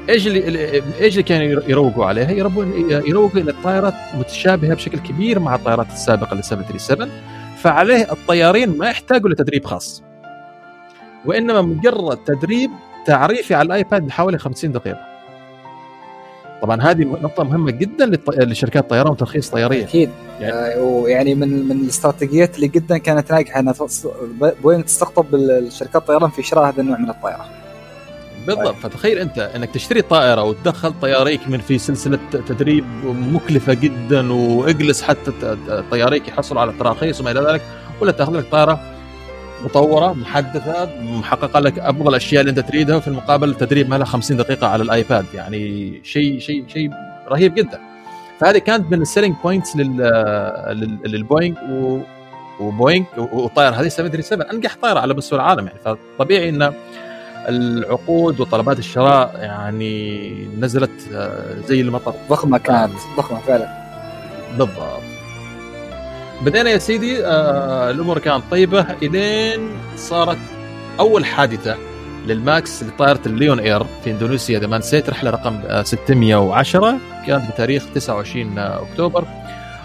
إيش 0.09 0.27
اللي 0.27 0.83
إيش 1.01 1.13
اللي 1.13 1.23
كانوا 1.23 1.63
يروجوا 1.67 2.05
عليها؟ 2.05 2.31
يروجوا 2.31 3.41
ان 3.41 3.49
الطائرات 3.49 3.93
متشابهة 4.13 4.73
بشكل 4.73 4.99
كبير 4.99 5.39
مع 5.39 5.55
الطائرات 5.55 5.87
السابقة 5.87 6.35
لل 6.35 6.43
737 6.43 7.09
فعليه 7.57 8.11
الطيارين 8.11 8.77
ما 8.77 8.89
يحتاجوا 8.89 9.29
لتدريب 9.29 9.65
خاص. 9.65 10.03
وإنما 11.25 11.61
مجرد 11.61 12.17
تدريب 12.17 12.71
تعريفي 13.05 13.55
على 13.55 13.65
الآيباد 13.65 14.07
بحوالي 14.07 14.37
50 14.37 14.71
دقيقة. 14.71 15.16
طبعا 16.61 16.81
هذه 16.81 17.03
نقطة 17.03 17.43
مهمة 17.43 17.71
جدا 17.71 18.11
لشركات 18.29 18.83
الطيران 18.83 19.11
وترخيص 19.11 19.49
طيارية. 19.49 19.83
أكيد. 19.83 20.09
يعني, 20.39 20.53
آه 20.53 20.81
ويعني 20.81 21.35
من 21.35 21.67
من 21.67 21.71
الاستراتيجيات 21.71 22.55
اللي 22.55 22.67
جدا 22.67 22.97
كانت 22.97 23.31
ناجحة 23.31 23.59
إنها 23.59 23.73
بوين 24.63 24.85
تستقطب 24.85 25.35
الشركات 25.35 25.95
الطيران 25.95 26.29
في 26.29 26.43
شراء 26.43 26.69
هذا 26.69 26.81
النوع 26.81 26.97
من 26.97 27.09
الطائره 27.09 27.45
بالضبط. 28.47 28.75
فتخيل 28.75 29.17
أنت 29.17 29.39
إنك 29.39 29.69
تشتري 29.69 30.01
طائرة 30.01 30.43
وتدخل 30.43 30.93
طياريك 31.01 31.47
من 31.47 31.57
في 31.57 31.77
سلسلة 31.77 32.19
تدريب 32.31 32.85
مكلفة 33.33 33.73
جدا 33.73 34.33
وإجلس 34.33 35.01
حتى 35.01 35.57
طياريك 35.91 36.27
يحصلوا 36.27 36.61
على 36.61 36.73
تراخيص 36.79 37.21
وما 37.21 37.31
إلى 37.31 37.39
ذلك 37.39 37.61
ولا 38.01 38.11
تأخذ 38.11 38.37
لك 38.37 38.45
طائرة 38.51 38.96
مطورة 39.65 40.13
محدثة 40.13 40.89
محققة 41.01 41.59
لك 41.59 41.79
افضل 41.79 42.09
الأشياء 42.09 42.41
اللي 42.41 42.49
أنت 42.49 42.59
تريدها 42.59 42.95
وفي 42.95 43.07
المقابل 43.07 43.55
تدريب 43.55 43.89
ما 43.89 43.95
له 43.95 44.05
50 44.05 44.37
دقيقة 44.37 44.67
على 44.67 44.83
الآيباد. 44.83 45.25
يعني 45.33 45.91
شيء 46.03 46.39
شيء 46.39 46.65
شيء 46.67 46.89
رهيب 47.29 47.55
جدا. 47.55 47.79
فهذه 48.39 48.57
كانت 48.57 48.91
من 48.91 49.01
ال 49.01 49.06
selling 49.06 49.35
points 49.43 49.75
للبوينغ 51.05 51.55
وبوينغ 52.59 53.05
والطائره 53.17 53.75
هذه 53.75 53.87
737 53.87 54.41
أنجح 54.55 54.75
طائرة 54.81 54.99
على 54.99 55.13
مستوى 55.13 55.39
العالم 55.39 55.67
يعني. 55.67 55.79
فطبيعي 55.85 56.49
إن 56.49 56.73
العقود 57.47 58.39
وطلبات 58.39 58.79
الشراء 58.79 59.31
يعني 59.35 60.31
نزلت 60.59 60.91
آه، 61.13 61.55
زي 61.67 61.81
المطر. 61.81 62.13
ضخمة 62.29 62.57
كانت 62.57 62.93
ضخمة 63.17 63.39
فعلا. 63.39 63.67
بالضبط. 64.57 65.16
بدينا 66.41 66.69
يا 66.69 66.77
سيدي 66.77 67.25
آه 67.25 67.91
الأمور 67.91 68.19
كانت 68.19 68.43
طيبة. 68.51 68.85
إلين 69.03 69.69
صارت 69.95 70.37
أول 70.99 71.25
حادثة 71.25 71.77
للماكس 72.27 72.83
لطائرة 72.83 73.21
الليون 73.25 73.59
إير 73.59 73.83
في 74.03 74.11
إندونيسيا. 74.11 74.57
إذا 74.57 74.67
ما 74.67 74.77
نسيت 74.77 75.09
رحلة 75.09 75.29
رقم 75.29 75.83
610 75.83 76.89
آه، 76.89 76.97
كانت 77.27 77.51
بتاريخ 77.51 77.85
29 77.95 78.59
أكتوبر. 78.59 79.25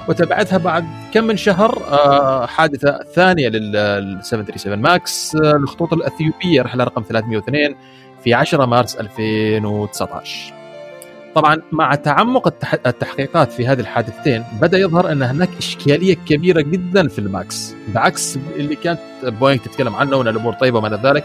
وتبعتها 0.09 0.59
بعد 0.59 0.85
كم 1.15 1.25
من 1.25 1.37
شهر 1.37 1.83
آه 1.91 2.47
حادثة 2.47 2.99
ثانية 3.15 3.49
لل 3.49 4.19
737 4.23 4.79
ماكس. 4.79 5.37
آه 5.37 5.53
الخطوط 5.57 5.93
الأثيوبية 5.93 6.63
رحلة 6.63 6.85
رقم 6.85 7.03
302 7.09 7.75
في 8.25 8.35
10 8.35 8.67
مارس 8.67 8.97
2019 8.97 10.62
طبعا 11.35 11.63
مع 11.73 11.95
تعمق 11.95 12.47
التحقيقات 12.87 13.53
في 13.53 13.67
هذه 13.67 13.81
الحادثتين 13.81 14.45
بدأ 14.61 14.79
يظهر 14.79 15.13
أن 15.13 15.23
هناك 15.23 15.49
إشكالية 15.59 16.15
كبيرة 16.15 16.61
جدا 16.61 17.09
في 17.09 17.19
الماكس 17.19 17.75
بعكس 17.95 18.39
اللي 18.57 18.77
كانت 18.77 19.01
بوينغ 19.23 19.63
تتكلم 19.63 19.95
عنه 19.95 20.17
وأن 20.17 20.29
الأمور 20.29 20.53
طيبة 20.53 20.79
وما 20.79 20.89
إلى 20.89 21.01
ذلك. 21.05 21.25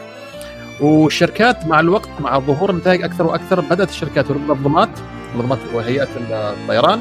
والشركات 0.82 1.66
مع 1.66 1.80
الوقت 1.80 2.10
مع 2.20 2.40
ظهور 2.40 2.70
النتائج 2.70 3.04
أكثر 3.04 3.28
وأكثر 3.28 3.62
بدأت 3.62 3.90
الشركات 3.90 4.32
والمنظمات 4.32 4.90
منظمات 5.36 5.60
وهيئات 5.74 6.08
الطيران 6.18 7.00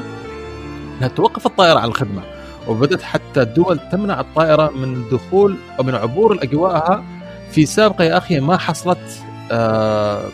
أنها 0.97 1.07
توقف 1.07 1.45
الطائرة 1.45 1.79
عن 1.79 1.87
الخدمة. 1.87 2.21
وبدأت 2.67 3.01
حتى 3.01 3.41
الدول 3.41 3.79
تمنع 3.91 4.19
الطائرة 4.19 4.69
من 4.69 5.09
دخول 5.11 5.57
أو 5.79 5.83
من 5.83 5.95
عبور 5.95 6.31
اجواءها 6.31 7.03
في 7.51 7.65
سابقة 7.65 8.03
يا 8.03 8.17
أخي 8.17 8.39
ما 8.39 8.57
حصلت 8.57 9.23
آه، 9.51 10.29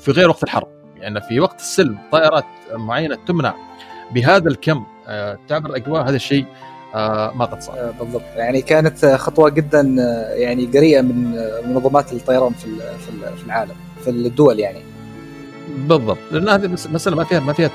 في 0.00 0.10
غير 0.10 0.28
وقت 0.28 0.42
الحرب. 0.42 0.79
يعني 1.00 1.20
في 1.20 1.40
وقت 1.40 1.60
السلم 1.60 1.98
طائرات 2.12 2.44
معينة 2.72 3.18
تمنع 3.26 3.54
بهذا 4.14 4.48
الكم 4.48 4.84
آه، 5.08 5.38
تعبر 5.48 5.70
الاجواء 5.70 6.08
هذا 6.08 6.16
الشيء 6.16 6.44
آه، 6.94 7.32
ما 7.34 7.44
قد 7.44 7.62
صار. 7.62 7.78
آه، 7.78 7.90
بالضبط. 8.00 8.22
يعني 8.36 8.62
كانت 8.62 9.06
خطوة 9.06 9.50
جدا 9.50 9.80
يعني 10.34 10.66
جريئه 10.66 11.00
من 11.00 11.34
منظمات 11.64 12.12
الطيران 12.12 12.52
في 12.52 12.66
في 13.36 13.44
العالم 13.46 13.74
في 14.04 14.10
الدول 14.10 14.60
يعني. 14.60 14.80
بالضبط. 15.78 16.18
لأن 16.32 16.48
هذه 16.48 16.68
مسألة 16.92 17.16
ما 17.16 17.24
فيها 17.24 17.40
ما 17.40 17.52
فيها 17.52 17.70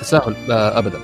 تساهل 0.00 0.34
ابدا. 0.50 0.98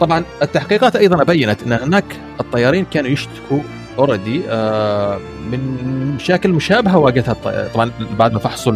طبعا 0.00 0.24
التحقيقات 0.42 0.96
أيضا 0.96 1.24
بينت 1.24 1.62
أن 1.62 1.72
هناك 1.72 2.04
الطيارين 2.40 2.84
كانوا 2.84 3.10
يشتكوا 3.10 3.60
أوريدي 4.00 4.42
آه، 4.48 5.18
من 5.50 6.14
مشاكل 6.14 6.50
مشابهة 6.52 6.98
واجهتها 6.98 7.68
طبعا 7.74 7.90
بعد 8.18 8.32
ما 8.32 8.38
فحصوا 8.38 8.72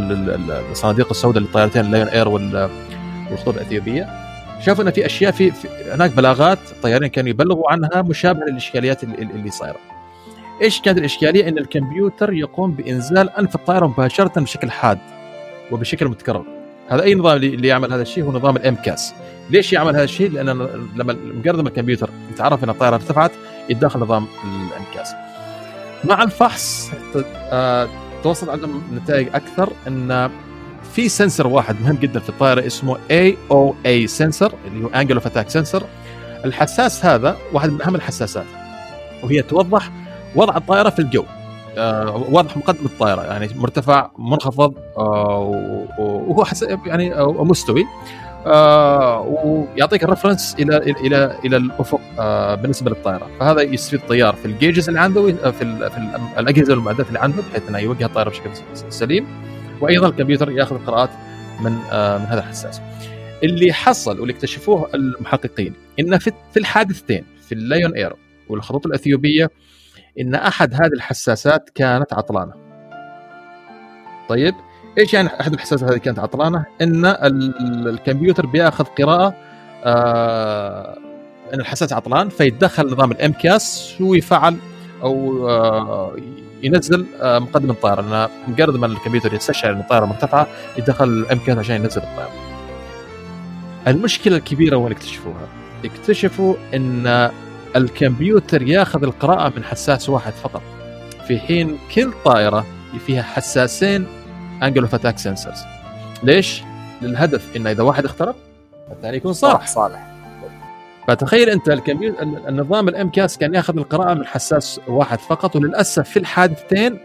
الصناديق 0.71 1.09
السوداء 1.11 1.43
للطيارتين 1.43 1.85
اللايون 1.85 2.09
اير 2.09 2.29
والخطوط 2.29 3.55
الإثيوبية 3.55 4.25
شافوا 4.61 4.85
إن 4.85 4.91
في 4.91 5.07
أشياء 5.07 5.33
في, 5.33 5.53
هناك 5.93 6.11
بلاغات 6.11 6.59
الطيارين 6.73 7.09
كانوا 7.09 7.31
يبلغوا 7.31 7.73
عنها 7.73 8.03
مشابهة 8.03 8.45
للإشكاليات 8.45 9.05
اللي, 9.05 9.19
اللي 9.19 9.51
صايرة. 9.51 9.79
إيش 10.63 10.81
كانت 10.81 10.99
الإشكالية؟ 10.99 11.49
إن 11.49 11.59
الكمبيوتر 11.59 12.33
يقوم 12.33 12.73
بإنزال 12.73 13.31
انف 13.31 13.55
الطائره 13.55 13.87
مباشرة 13.87 14.41
بشكل 14.41 14.71
حاد 14.71 14.99
وبشكل 15.71 16.09
متكرر. 16.09 16.45
هذا 16.89 17.03
أي 17.03 17.15
نظام 17.15 17.37
اللي 17.37 17.69
يعمل 17.69 17.93
هذا 17.93 18.03
الشيء 18.03 18.25
هو 18.25 18.33
نظام 18.33 18.57
الام 18.57 18.75
كاس. 18.75 19.15
ليش 19.51 19.73
يعمل 19.73 19.95
هذا 19.95 20.05
الشيء؟ 20.05 20.31
لأن 20.31 20.47
لما 20.97 21.13
مجرد 21.13 21.61
ما 21.61 21.69
الكمبيوتر 21.69 22.11
يتعرف 22.33 22.65
إن 22.65 22.69
الطائرة 22.69 22.95
ارتفعت 22.95 23.31
يتداخل 23.69 24.01
نظام 24.01 24.27
ال 24.45 24.83
MCAS. 24.95 25.15
مع 26.05 26.23
الفحص 26.23 26.91
آه، 27.37 27.89
توصل 28.23 28.51
عندهم 28.51 28.83
نتائج 28.95 29.29
أكثر 29.35 29.73
إن 29.89 30.31
في 30.95 31.09
sensor 31.09 31.47
واحد 31.47 31.77
مهم 31.81 31.97
جدا 31.97 32.21
في 32.21 32.29
الطائرة 32.29 32.67
اسمه 32.67 32.97
AOA 33.11 33.37
sensor 33.51 34.53
اللي 34.67 34.85
هو 34.85 34.89
angle 34.89 35.15
of 35.15 35.27
attack 35.27 35.51
sensor 35.51 35.83
الحساس 36.45 37.05
هذا 37.05 37.37
واحد 37.53 37.71
من 37.71 37.83
أهم 37.83 37.95
الحساسات. 37.95 38.47
وهي 39.23 39.43
توضح 39.43 39.91
وضع 40.35 40.57
الطائرة 40.57 40.91
في 40.91 40.99
الجو. 40.99 41.25
آه 41.77 42.27
وضع 42.31 42.57
مقدم 42.57 42.85
الطائرة 42.85 43.23
يعني 43.23 43.49
مرتفع 43.57 44.11
منخفض 44.19 44.75
آه 44.97 45.39
وهو 45.99 46.45
يعني 46.87 47.15
مستوي. 47.25 47.85
آه 48.47 49.21
ويعطيك 49.21 50.05
ال 50.05 50.10
reference 50.10 50.57
إلى 50.59 50.77
إلى 50.77 51.39
إلى 51.45 51.57
الأفق 51.57 52.01
آه 52.19 52.55
بالنسبة 52.55 52.91
للطائرة. 52.91 53.31
فهذا 53.41 53.63
يستفيد 53.63 54.01
الطيار 54.01 54.35
في 54.35 54.47
ال 54.47 54.53
gauges 54.53 54.89
اللي 54.89 55.01
عنده 55.01 55.33
في, 55.33 55.91
في 55.91 56.19
الأجهزة 56.39 56.75
والمعدات 56.75 57.09
اللي 57.09 57.19
عنده 57.19 57.43
بحيث 57.51 57.69
أنه 57.69 57.79
يوجه 57.79 58.07
الطائرة 58.07 58.31
بشكل 58.31 58.51
سليم. 58.89 59.27
وأيضا 59.81 60.09
الكمبيوتر 60.09 60.51
يأخذ 60.51 60.87
قراءات 60.87 61.11
من 61.61 61.79
آه 61.93 62.19
من 62.19 62.25
هذا 62.25 62.41
الحساس. 62.41 62.81
اللي 63.45 63.73
حصل 63.73 64.21
واللي 64.21 64.35
اكتشفوه 64.35 64.91
المحققين 64.95 65.75
إن 66.01 66.19
في 66.19 66.33
في 66.53 66.59
الحادثتين 66.61 67.25
في 67.49 67.53
اللايون 67.53 67.95
إير 67.95 68.13
والخطوط 68.49 68.87
الأثيوبية 68.87 69.51
إن 70.21 70.35
أحد 70.35 70.75
هذه 70.75 70.93
الحساسات 70.95 71.71
كانت 71.75 72.13
عطلانة. 72.13 72.53
طيب؟ 74.29 74.55
إيش 74.99 75.15
يعني 75.15 75.41
أحد 75.41 75.53
الحساسات 75.53 75.91
هذه 75.91 75.99
كانت 75.99 76.19
عطلانة 76.19 76.65
إن 76.83 77.05
الكمبيوتر 77.87 78.47
بيأخذ 78.47 78.85
قراءة 78.85 79.35
آه 79.85 80.99
إن 81.55 81.61
الحساس 81.61 81.93
عطلان 81.93 82.29
فيتدخل 82.29 82.87
نظام 82.87 83.13
الام 83.13 83.33
كاس 83.33 83.95
ويفعل 84.01 84.57
أو 85.03 85.49
آه 85.49 86.17
ينزل 86.63 87.07
آه 87.23 87.39
مقدم 87.39 87.71
الطائره 87.71 88.01
لأن 88.01 88.29
مجرد 88.49 88.77
ما 88.77 88.87
الكمبيوتر 88.87 89.35
يستشعر 89.35 89.73
إن 89.73 89.81
الطائرة 89.81 90.05
مرتفعه 90.05 90.47
يدخل 90.79 91.05
ال 91.05 91.39
MCAS 91.39 91.59
عشان 91.59 91.77
ينزل 91.77 92.03
الطائرة. 92.03 92.33
المشكلة 93.89 94.37
الكبيرة 94.37 94.77
وين 94.77 94.93
اكتشفوها؟ 94.93 95.49
اكتشفوا 95.85 96.55
إن 96.75 97.31
الكمبيوتر 97.77 98.63
يأخذ 98.63 99.03
القراءة 99.03 99.53
من 99.57 99.65
حساس 99.65 100.09
واحد 100.09 100.33
فقط 100.33 100.63
في 101.29 101.39
حين 101.39 101.79
كل 101.95 102.13
طائرة 102.25 102.67
فيها 103.07 103.23
حساسين 103.23 104.07
angle 104.63 104.83
of 104.83 104.95
attack 104.95 105.19
sensors 105.19 105.59
ليش؟ 106.23 106.63
للهدف 107.03 107.57
انه 107.57 107.71
إذا 107.71 107.83
واحد 107.83 108.05
اخترب 108.05 108.37
الثاني 108.91 109.17
يكون 109.17 109.33
صالح. 109.33 109.67
صالح 109.67 110.15
فتخيل 111.09 111.51
أنت 111.51 111.69
الكمبيوتر 111.69 112.23
النظام 112.23 112.89
الام 112.89 113.11
كاس 113.11 113.39
كان 113.39 113.55
يأخذ 113.55 113.79
القراءة 113.79 114.15
من 114.15 114.27
حساس 114.27 114.81
واحد 114.89 115.19
فقط 115.19 115.57
وللأسف 115.57 116.09
في 116.09 116.19
الحادثتين 116.19 116.99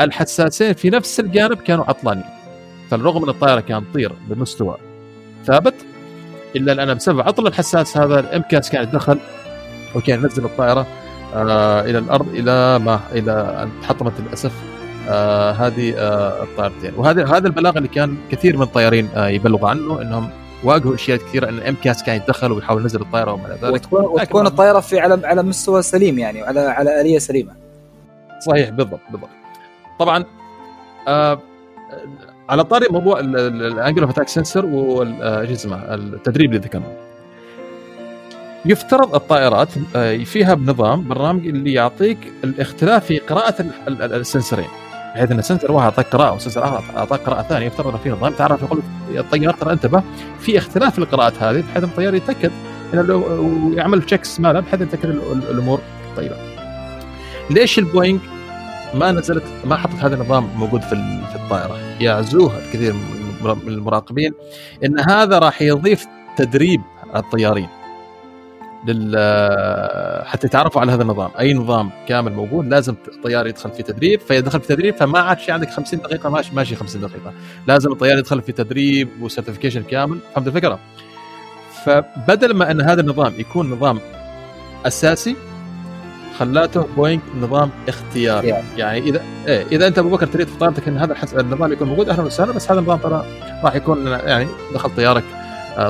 الحساسين 0.00 0.72
في 0.72 0.90
نفس 0.90 1.20
الجانب 1.20 1.56
كانوا 1.56 1.84
عطلانين 1.84 2.24
فالرغم 2.90 3.22
إن 3.22 3.28
الطائرة 3.28 3.60
كانت 3.60 3.84
تطير 3.90 4.12
بمستوى 4.28 4.76
ثابت 5.44 5.74
إلا 6.56 6.72
الأن 6.72 6.94
بسبب 6.94 7.20
عطل 7.20 7.46
الحساس 7.46 7.96
هذا 7.96 8.20
الام 8.20 8.42
كاس 8.42 8.70
كان 8.70 8.82
يتدخل 8.82 9.18
وكان 9.94 10.22
ينزل 10.22 10.44
الطائرة 10.44 10.86
آه 11.34 11.80
إلى 11.80 11.98
الأرض 11.98 12.28
إلى 12.28 12.78
ما؟ 12.78 13.00
إلى 13.12 13.32
أن 13.62 13.70
تحطمت 13.82 14.12
للأسف 14.20 14.52
آه 15.08 15.52
هذه 15.52 15.94
آه 15.96 16.42
الطائرتين 16.42 16.92
وهذا 16.96 17.26
هذا 17.26 17.46
البلاغ 17.46 17.76
اللي 17.78 17.88
كان 17.88 18.16
كثير 18.30 18.56
من 18.56 18.62
الطيارين 18.62 19.08
آه 19.16 19.28
يبلغوا 19.28 19.68
عنه 19.68 20.02
إنهم 20.02 20.30
واجهوا 20.64 20.94
أشياء 20.94 21.18
كثيرة 21.18 21.48
إن 21.48 21.54
ال 21.54 21.76
MCAS 21.84 22.02
كان 22.02 22.16
يتدخل 22.16 22.52
ويحاول 22.52 22.82
ينزل 22.82 23.00
الطائرة 23.00 23.32
وما 23.32 23.46
إلى 23.46 23.54
ذلك. 23.62 23.72
وتكون, 23.72 24.04
وتكون 24.04 24.46
الطائرة 24.46 24.80
في 24.80 25.00
على 25.00 25.26
على 25.26 25.42
مستوى 25.42 25.82
سليم 25.82 26.18
يعني 26.18 26.42
على 26.42 26.60
على 26.60 27.00
آلية 27.00 27.18
سليمة. 27.18 27.52
صحيح 28.46 28.70
بالضبط 28.70 29.00
بالضبط. 29.10 29.30
طبعا 29.98 30.24
آه 31.08 31.40
على 32.48 32.64
طاري 32.64 32.86
موضوع 32.90 33.20
ال 33.20 33.34
angle 33.34 34.02
of 34.02 34.10
attack 34.10 34.28
sensor 34.28 34.66
وايش 34.66 35.50
اسمه 35.50 35.94
التدريب 35.94 36.50
اللي 36.50 36.62
ذكرناه. 36.66 36.92
يفترض 38.64 39.14
الطائرات 39.14 39.68
فيها 40.24 40.54
بنظام 40.54 41.08
برنامج 41.08 41.46
اللي 41.46 41.72
يعطيك 41.72 42.18
الاختلاف 42.44 43.04
في 43.04 43.18
قراءة 43.18 43.64
ال 43.88 43.97
sensor 43.97 44.50
ين 44.50 44.68
بحيث 45.14 45.30
إن 45.30 45.42
sensor 45.42 45.72
واحد 45.72 45.84
أعطاك 45.84 46.06
قراءة 46.06 46.34
و 46.34 46.38
sensor 46.38 46.64
آخر 46.64 46.96
أعطاك 46.96 47.20
قراءة 47.20 47.42
ثانية 47.42 47.66
يفترض 47.66 47.96
في 47.96 48.10
نظام 48.10 48.32
تعرف 48.32 48.62
يقول 48.62 48.82
الطيار 49.16 49.54
ترى 49.54 49.72
انتبه 49.72 50.02
في 50.40 50.58
اختلاف 50.58 50.92
في 50.92 50.98
القراءات 50.98 51.42
هذه 51.42 51.60
بحيث 51.60 51.76
إن 51.76 51.84
الطيار 51.84 52.14
يتأكد 52.14 52.50
ويعمل 52.94 54.02
checks 54.02 54.40
ماله 54.40 54.60
بحيث 54.60 54.80
يتأكد 54.80 55.10
الأمور 55.50 55.80
طيبة. 56.16 56.36
ليش 57.50 57.78
البوينغ 57.78 58.18
ما 58.94 59.12
نزلت 59.12 59.44
ما 59.64 59.76
حطت 59.76 59.94
هذا 59.94 60.14
النظام 60.14 60.48
موجود 60.56 60.80
في 60.80 60.96
في 61.32 61.36
الطائرة؟ 61.36 61.78
يعزوها 62.00 62.58
الكثير 62.58 62.92
من 62.92 63.68
المراقبين 63.68 64.32
إن 64.84 65.00
هذا 65.10 65.38
راح 65.38 65.62
يضيف 65.62 66.06
تدريب 66.36 66.80
الطيارين. 67.16 67.68
لل 68.88 70.24
حتى 70.26 70.46
يتعرفوا 70.46 70.80
على 70.80 70.92
هذا 70.92 71.02
النظام. 71.02 71.30
أي 71.38 71.54
نظام 71.54 71.90
كامل 72.08 72.32
موجود 72.32 72.66
لازم 72.68 72.94
الطيار 73.08 73.46
يدخل 73.46 73.70
في 73.70 73.82
تدريب. 73.82 74.20
فيدخل 74.20 74.60
في 74.60 74.66
تدريب 74.66 74.94
فما 74.94 75.18
عاد 75.18 75.38
في 75.38 75.52
عندك 75.52 75.70
50 75.70 76.00
دقيقة 76.00 76.30
ماشي 76.30 76.54
ماشي 76.54 76.76
50 76.76 77.00
دقيقة. 77.00 77.32
لازم 77.66 77.92
الطيار 77.92 78.18
يدخل 78.18 78.42
في 78.42 78.52
تدريب 78.52 79.08
و 79.20 79.24
certification 79.24 79.82
كامل. 79.82 80.18
فهمت 80.34 80.46
الفكرة 80.46 80.78
فبدل 81.84 82.54
ما 82.54 82.70
أن 82.70 82.80
هذا 82.80 83.00
النظام 83.00 83.32
يكون 83.38 83.70
نظام 83.70 84.00
أساسي 84.86 85.36
خلته 86.38 86.86
بوينغ 86.96 87.22
نظام 87.40 87.70
اختياري. 87.88 88.54
يعني, 88.76 88.98
اذا 88.98 89.22
إيه 89.46 89.66
إذا 89.72 89.86
أنت 89.86 89.98
أبو 89.98 90.08
بكر 90.08 90.26
تريد 90.26 90.48
في 90.48 90.58
طائرتك 90.58 90.88
إن 90.88 90.96
هذا 90.96 91.16
النظام 91.38 91.72
يكون 91.72 91.88
موجود 91.88 92.08
أهلا 92.08 92.22
وسهلا 92.22 92.52
بس 92.52 92.70
هذا 92.70 92.80
النظام 92.80 92.98
ترى 92.98 93.24
راح 93.64 93.74
يكون 93.74 94.06
يعني 94.06 94.46
دخل 94.74 94.90
طيارك 94.96 95.24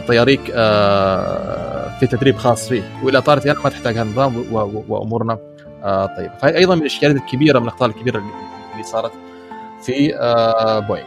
طياريك 0.09 0.41
آه 0.55 1.99
في 2.01 2.07
تدريب 2.07 2.37
خاص 2.37 2.69
فيه 2.69 2.83
واذا 3.03 3.21
طارت 3.21 3.47
يعني 3.47 3.59
ما 3.65 3.71
تحتاج 3.71 3.95
هذا 3.95 4.03
النظام 4.03 4.45
وأمورنا. 4.89 5.39
آه 5.85 6.07
طيبه 6.17 6.33
فهي 6.43 6.57
أيضا 6.57 6.75
من 6.75 6.81
الاشكاليات 6.81 7.17
الكبيرة 7.17 7.59
من 7.59 7.65
الاخطاء 7.65 7.89
الكبيرة 7.89 8.19
اللي 8.73 8.83
صارت 8.83 9.13
في 9.83 10.17
آه 10.17 10.79
بوينغ. 10.79 11.07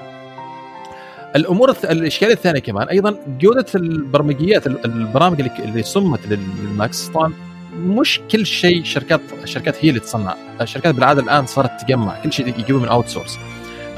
الأمور 1.35 1.75
الاشكاليه 1.83 2.33
الثانية 2.33 2.59
كمان 2.59 2.87
أيضا 2.87 3.15
جودة 3.39 3.65
البرمجيات 3.75 4.67
البرامج 4.67 5.41
اللي 5.59 5.83
صممت 5.83 6.19
للماكس. 6.27 7.07
طبعا 7.07 7.33
مش 7.75 8.21
كل 8.31 8.45
شيء 8.45 8.83
شركات 8.83 9.21
الشركات 9.43 9.85
هي 9.85 9.89
اللي 9.89 9.99
تصنع. 9.99 10.35
الشركات 10.61 10.95
بالعادة 10.95 11.21
الآن 11.21 11.45
صارت 11.45 11.81
تجمع 11.81 12.21
كل 12.23 12.33
شيء 12.33 12.47
يجيبه 12.47 12.79
من 12.79 12.87
outsource 12.87 13.39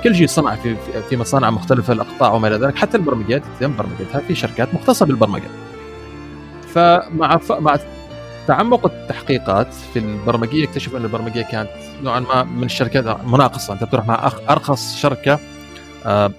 كل 0.04 0.16
شيء 0.16 0.24
يصنع 0.24 0.56
في 0.56 0.76
في 1.10 1.18
مصانع 1.18 1.50
مختلفة 1.50 1.94
الأقطاع 1.94 2.34
وما 2.34 2.48
إلى 2.48 2.56
ذلك. 2.56 2.76
حتى 2.76 2.98
البرمجيات 2.98 3.44
يتم 3.56 3.76
برمجتها 3.78 4.22
في 4.28 4.36
شركات 4.36 4.74
مختصة 4.74 5.06
بالبرمجة. 5.06 5.48
فمع 6.74 7.38
ف... 7.38 7.52
مع 7.52 7.78
تعمق 8.48 8.86
التحقيقات 8.86 9.74
في 9.74 10.00
البرمجية 10.00 10.66
اكتشفوا 10.66 11.00
أن 11.00 11.04
البرمجية 11.06 11.42
كانت 11.42 11.70
نوعا 12.04 12.20
ما 12.20 12.44
من 12.44 12.64
الشركات 12.64 13.26
مناقصه 13.26 13.74
أنت 13.74 13.84
بتروح 13.84 14.08
مع 14.08 14.32
أرخص 14.50 14.96
شركة 14.96 15.40
آه 16.06 16.32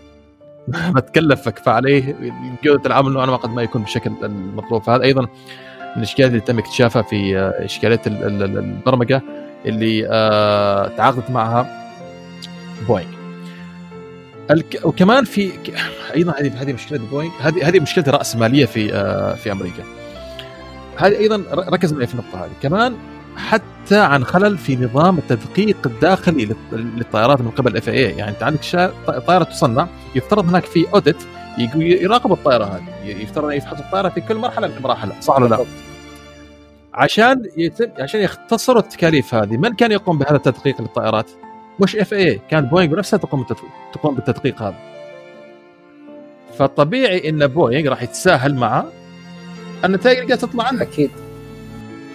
ما 0.95 1.01
تكلفك 1.01 1.59
فعليه 1.59 2.17
جوده 2.65 2.87
العمل 2.87 3.13
نوعا 3.13 3.27
ما 3.27 3.37
قد 3.37 3.51
ما 3.51 3.63
يكون 3.63 3.83
بالشكل 3.83 4.13
المطلوب. 4.23 4.83
فهذا 4.83 5.03
أيضا 5.03 5.23
من 5.23 5.29
الإشكاليات 5.97 6.31
اللي 6.31 6.41
تم 6.41 6.59
اكتشافها 6.59 7.03
في 7.03 7.39
اشكاليات 7.39 8.07
البرمجة 8.07 9.23
اللي 9.67 10.03
تعاقدت 10.97 11.31
معها 11.31 11.91
بوينغ. 12.89 13.14
الك... 14.51 14.81
وكمان 14.85 15.25
في 15.25 15.53
أيضا 16.15 16.35
هذه 16.41 16.63
هذه 16.63 16.73
مشكلة 16.73 16.99
بوينغ 16.99 17.33
هذه 17.41 17.69
هذه 17.69 17.81
مشكلة 17.81 18.05
رأس 18.09 18.37
مالية 18.37 18.67
في 18.67 18.89
في 19.37 19.53
أمريكا. 19.53 19.85
هذه 20.97 21.19
أيضا 21.19 21.43
ركز 21.53 21.93
معي 21.93 22.07
في 22.07 22.15
النقطة 22.15 22.45
هذه. 22.45 22.51
كمان 22.63 22.97
حتى 23.37 23.99
عن 23.99 24.25
خلل 24.25 24.59
في 24.59 24.77
نظام 24.77 25.19
التدقيق 25.19 25.77
الداخلي 25.87 26.55
للطائرات 26.73 27.41
من 27.41 27.51
قبل 27.51 27.73
ال 27.73 27.89
FAA 27.89 28.03
يعني 28.03 28.31
أنت 28.31 28.43
عندك 28.43 28.93
طائرة 29.27 29.45
تصنع 29.45 29.87
يفترض 30.15 30.49
هناك 30.49 30.65
في 30.65 30.87
audit 30.95 31.17
يراقب 31.77 32.33
الطائرة 32.33 32.65
هذه. 32.65 32.85
يفترض 33.05 33.45
أن 33.45 33.57
يفحص 33.57 33.79
الطائرة 33.79 34.09
في 34.09 34.21
كل 34.21 34.35
مرحلة 34.35 34.69
من 34.69 34.77
المراحل. 34.77 35.13
صح 35.21 35.39
ولا 35.39 35.49
لا؟ 35.49 35.65
عشان 36.95 37.43
يتم 37.57 37.87
عشان 37.99 38.21
يختصروا 38.21 38.83
التكاليف 38.83 39.35
هذه 39.35 39.57
من 39.57 39.75
كان 39.75 39.93
يقوم 39.93 40.19
بهذا 40.19 40.37
التدقيق 40.37 40.81
للطائرات؟ 40.81 41.31
مش 41.81 41.97
FAA 41.97 42.41
كانت 42.51 42.71
بوينغ 42.71 42.95
بنفسها 42.95 43.17
تقوم 43.17 43.47
تقوم 43.93 44.15
بالتدقيق 44.15 44.63
هذا. 44.63 44.77
فطبيعي 46.59 47.29
إن 47.29 47.47
بوينغ 47.47 47.91
راح 47.91 48.03
يتساهل 48.03 48.55
مع 48.55 48.85
النتائج 49.85 50.19
اللي 50.19 50.35
قاعدة 50.35 50.47
تطلع 50.47 50.65
عندك 50.65 50.89
أكيد. 50.89 51.11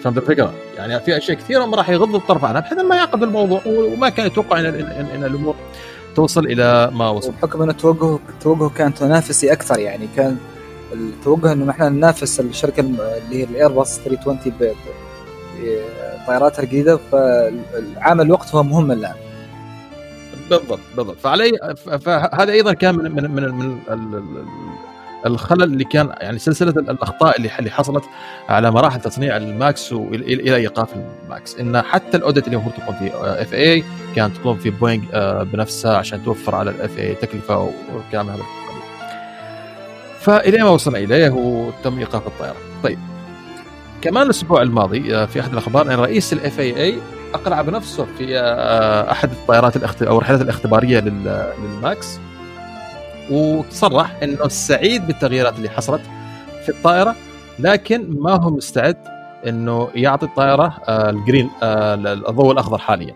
فهمت 0.02 0.18
الفكرة؟ 0.18 0.54
يعني 0.76 1.00
في 1.00 1.16
أشياء 1.16 1.36
كثيرة 1.38 1.66
ما 1.66 1.76
راح 1.76 1.90
يغض 1.90 2.14
الطرف 2.14 2.44
عنها 2.44 2.60
بحيث 2.60 2.78
ما 2.78 2.96
يعقد 2.96 3.22
الموضوع 3.22 3.60
وما 3.66 4.08
كان 4.08 4.26
يتوقع 4.26 4.60
إن, 4.60 4.66
إن, 4.66 4.74
إن, 4.74 5.06
إن 5.06 5.24
الأمور 5.24 5.54
توصل 6.16 6.46
إلى 6.46 6.90
ما 6.92 7.08
وصل. 7.08 7.28
وبحكم 7.28 7.62
إنه 7.62 7.72
توجهه 7.72 8.20
توجهه 8.40 8.68
كان 8.68 8.94
تنافسي 8.94 9.52
أكثر 9.52 9.78
يعني 9.78 10.08
كان 10.16 10.36
التوجه 10.92 11.52
إنه 11.52 11.64
نحن 11.64 11.82
ننافس 11.82 12.40
الشركة 12.40 12.80
اللي 12.80 13.04
هي 13.30 13.44
الايرباص 13.44 14.00
320 14.00 14.74
بطائراتها 16.24 16.62
الجديدة 16.62 16.96
فالعامل 16.96 18.26
الوقت 18.26 18.54
هو 18.54 18.62
مهم 18.62 18.92
الآن. 18.92 19.29
بالضبط 20.50 20.80
بالضبط. 20.96 21.16
فعلي 21.18 21.76
فهذا 22.00 22.52
أيضا 22.52 22.72
كان 22.72 22.94
من 22.94 23.12
من 23.12 23.30
من, 23.30 23.54
من 23.54 23.80
الخلل 25.26 25.62
اللي 25.62 25.84
كان 25.84 26.12
يعني 26.20 26.38
سلسلة 26.38 26.70
الأخطاء 26.70 27.36
اللي 27.36 27.50
اللي 27.58 27.70
حصلت 27.70 28.04
على 28.48 28.70
مراحل 28.70 29.00
تصنيع 29.00 29.36
الماكس 29.36 29.92
إلى 29.92 30.56
إيقاف 30.56 30.88
الماكس. 31.24 31.56
إن 31.60 31.82
حتى 31.82 32.16
ال 32.16 32.21
audit 32.21 32.46
اللي 32.46 32.56
المفروض 32.56 32.74
تقوم 32.74 32.94
فيه 32.98 33.42
FAA 33.42 33.84
كانت 34.16 34.36
تقوم 34.36 34.56
في 34.56 34.70
بوينغ 34.70 35.04
آه، 35.12 35.42
بنفسها 35.42 35.96
عشان 35.96 36.24
توفر 36.24 36.54
على 36.54 36.70
ال 36.70 36.98
FAA 36.98 37.14
تكلفة 37.14 37.72
وكلام 37.94 38.28
هذا. 38.28 38.42
فإلى 40.20 40.62
ما 40.62 40.70
وصلنا 40.70 40.98
إليه 40.98 41.30
وتم 41.30 41.98
إيقاف 41.98 42.26
الطائره 42.26 42.56
طيب 42.82 42.98
كمان 44.02 44.22
الأسبوع 44.22 44.62
الماضي 44.62 45.16
آه، 45.16 45.26
في 45.26 45.40
أحد 45.40 45.52
الأخبار 45.52 45.94
أن 45.94 45.98
رئيس 45.98 46.32
ال 46.32 46.60
FAA 46.60 46.98
اقلع 47.34 47.62
بنفسه 47.62 48.06
في 48.18 48.38
آه، 48.38 49.10
أحد 49.12 49.30
الطائرات 49.30 50.02
أو 50.02 50.18
الرحلات 50.18 50.40
الاختبارية 50.40 51.00
للماكس. 51.00 52.18
وصرح 53.30 54.16
إنه 54.22 54.48
سعيد 54.48 55.06
بالتغييرات 55.06 55.56
اللي 55.56 55.70
حصلت 55.70 56.00
في 56.62 56.68
الطائرة 56.68 57.14
لكن 57.58 58.16
ما 58.18 58.32
هو 58.44 58.50
مستعد 58.50 58.96
إنه 59.46 59.88
يعطي 59.94 60.26
الطائرة 60.26 60.78
آه، 60.88 61.10
ال 61.10 61.17
green 61.17 61.50
آه، 61.62 61.94
الضوء 61.94 62.52
الأخضر 62.52 62.78
حاليا. 62.78 63.14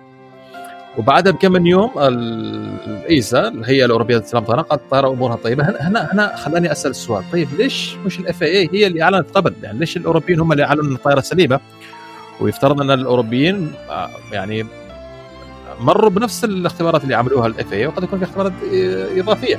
وبعدها 0.99 1.33
بكم 1.33 1.53
من 1.53 1.67
يوم 1.67 1.91
ال 1.99 2.29
EASA 2.29 3.49
الهيئه 3.49 3.85
الأوروبية 3.85 4.17
للسلام 4.17 4.45
قالت 4.45 4.73
الطائره 4.73 5.09
أمورها 5.09 5.37
طيبة. 5.37 5.65
هنا 5.65 6.13
هنا 6.13 6.37
خلاني 6.37 6.73
أسأل 6.73 6.91
السؤال. 6.91 7.25
طيب 7.33 7.49
ليش 7.59 7.97
مش 8.07 8.19
ال 8.19 8.43
FAA 8.43 8.69
هي 8.73 8.87
اللي 8.87 9.03
أعلنت 9.03 9.27
قبل؟ 9.35 9.55
يعني 9.63 9.79
ليش 9.79 9.97
الأوروبيين 9.97 10.41
هم 10.41 10.53
اللي 10.53 10.65
اعلنوا 10.65 10.85
إن 10.85 10.95
الطائرة 10.95 11.21
سليمة؟ 11.21 11.61
ويفترض 12.41 12.81
أن 12.81 12.91
الأوروبيين 12.91 13.73
آه، 13.91 14.11
يعني 14.33 14.67
مروا 15.81 16.11
بنفس 16.11 16.45
الاختبارات 16.45 17.05
اللي 17.05 17.15
عملوها 17.15 17.47
ال 17.47 17.73
FAA 17.73 17.87
وقد 17.87 18.03
يكون 18.03 18.19
في 18.19 18.25
اختبارات 18.25 18.53
إضافية. 19.17 19.59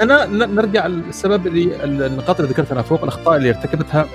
أنا 0.00 0.26
نرجع 0.26 0.86
للسبب 0.86 1.46
اللي 1.46 1.84
النقاط 2.06 2.40
اللي 2.40 2.52
ذكرتها 2.52 2.82
فوق 2.82 3.02
الأخطاء 3.02 3.36
اللي 3.36 3.48
ارتكبتها 3.48 4.06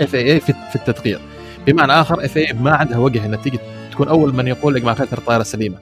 FAA 0.00 0.40
في 0.40 0.76
التدقيق. 0.76 1.20
بمعنى 1.66 1.92
آخر 1.92 2.24
FAA 2.24 2.52
ما 2.52 2.70
عندها 2.70 2.98
وجه 2.98 3.26
انها 3.26 3.38
تيجي 3.38 3.58
تكون 3.90 4.08
أول 4.08 4.34
من 4.34 4.48
يقول 4.48 4.74
لك 4.74 4.84
ما 4.84 4.94
ترى 4.94 5.18
الطائرة 5.18 5.42
سليمه 5.42 5.78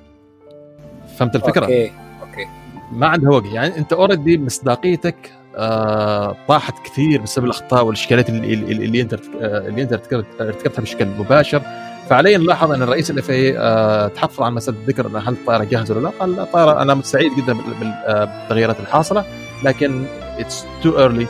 فهمت 1.19 1.37
الفكرة؟ 1.37 1.65
okay 1.65 1.93
okay. 2.21 2.47
ما 2.93 3.07
عندها 3.07 3.31
وجه. 3.31 3.55
يعني 3.55 3.79
أنت 3.79 3.93
already 3.93 4.39
مصداقيتك 4.39 5.33
آه 5.57 6.37
طاحت 6.49 6.75
كثير 6.85 7.21
بسبب 7.21 7.45
الأخطاء 7.45 7.85
والإشكاليات 7.85 8.29
اللي, 8.29 8.55
اللي, 8.55 9.01
انت 9.01 9.15
آه، 9.15 9.19
اللي 9.41 9.83
انت 9.83 9.93
ارتكبتها 10.41 10.83
بشكل 10.83 11.07
مباشر 11.07 11.63
فعليا 12.11 12.39
نلاحظ 12.39 12.73
أن 12.73 12.83
الرئيس 12.83 13.11
ال 13.11 13.31
FAA 13.31 13.59
آه 13.59 14.09
تحفظ 14.09 14.43
عن 14.43 14.53
مسألة 14.55 14.77
الذكر 14.79 15.07
هل 15.07 15.33
الطائره 15.33 15.65
جاهزة 15.65 15.95
ولا 15.95 16.03
لا؟ 16.03 16.13
قال 16.21 16.41
الطائره 16.41 16.83
أنا 16.83 17.03
سعيد 17.03 17.33
جدا 17.37 17.57
بالتغييرات 17.81 18.81
الحاصلة 18.81 19.25
لكن 19.65 20.07
it's 20.39 20.65
too 20.83 20.99
early 20.99 21.27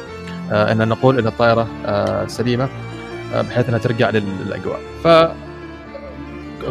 أن 0.53 0.89
نقول 0.89 1.19
إن 1.19 1.27
الطائره 1.27 1.69
آه 1.87 2.27
سليمة 2.27 2.69
آه 3.35 3.43
بحيث 3.43 3.69
أنها 3.69 3.79
ترجع 3.79 4.11
للأجواء. 4.11 4.81
ف 5.05 5.09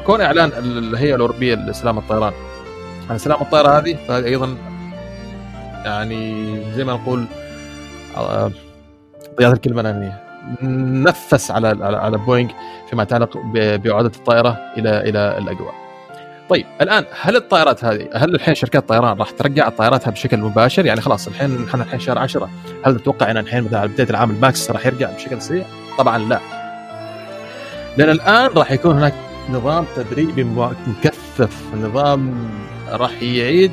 كون 0.05 0.21
إعلان 0.21 0.51
الهيئة 0.57 1.15
الأوروبية 1.15 1.55
لسلامه 1.55 2.01
الطيران 2.01 2.33
عن 3.09 3.17
سلامه 3.17 3.41
الطائره 3.41 3.69
هذه 3.69 3.97
فهذه 4.07 4.25
أيضا 4.25 4.57
يعني 5.85 6.57
زي 6.73 6.83
ما 6.83 6.93
نقول 6.93 7.19
آه، 7.19 7.44
ضيعت 9.37 9.53
الكلمة 9.53 9.81
الامنيه 9.81 10.21
نفس 11.03 11.51
على 11.51 11.67
على 11.81 12.17
بوينغ 12.17 12.49
فيما 12.89 13.03
يتعلق 13.03 13.37
بعوده 13.55 14.11
الطائرة 14.15 14.57
إلى 14.77 15.09
إلى 15.09 15.37
الأجواء. 15.37 15.73
طيب 16.49 16.65
الآن 16.81 17.05
هل 17.21 17.35
الطائرات 17.35 17.83
هذه 17.83 18.09
هل 18.13 18.35
الحين 18.35 18.55
شركات 18.55 18.81
الطيران 18.81 19.17
راح 19.17 19.29
ترجع 19.29 19.69
طائراتها 19.69 20.11
بشكل 20.11 20.37
مباشر؟ 20.37 20.85
يعني 20.85 21.01
خلاص 21.01 21.27
الحين 21.27 21.65
إحنا 21.67 21.83
الحين 21.83 21.99
شهر 21.99 22.19
10 22.19 22.49
هل 22.85 22.97
تتوقع 22.97 23.31
إن 23.31 23.37
الحين 23.37 23.63
مثلا 23.63 23.85
بداية 23.85 24.09
العام 24.09 24.31
الماكس 24.31 24.71
راح 24.71 24.85
يرجع 24.85 25.11
بشكل 25.11 25.41
سريع؟ 25.41 25.65
طبعا 25.97 26.17
لا. 26.17 26.39
لأن 27.97 28.09
الآن 28.09 28.47
راح 28.47 28.71
يكون 28.71 28.95
هناك 28.95 29.13
نظام 29.49 29.85
تدريبي 29.95 30.43
مكثف، 30.43 31.63
نظام 31.75 32.49
راح 32.89 33.21
يعيد 33.21 33.71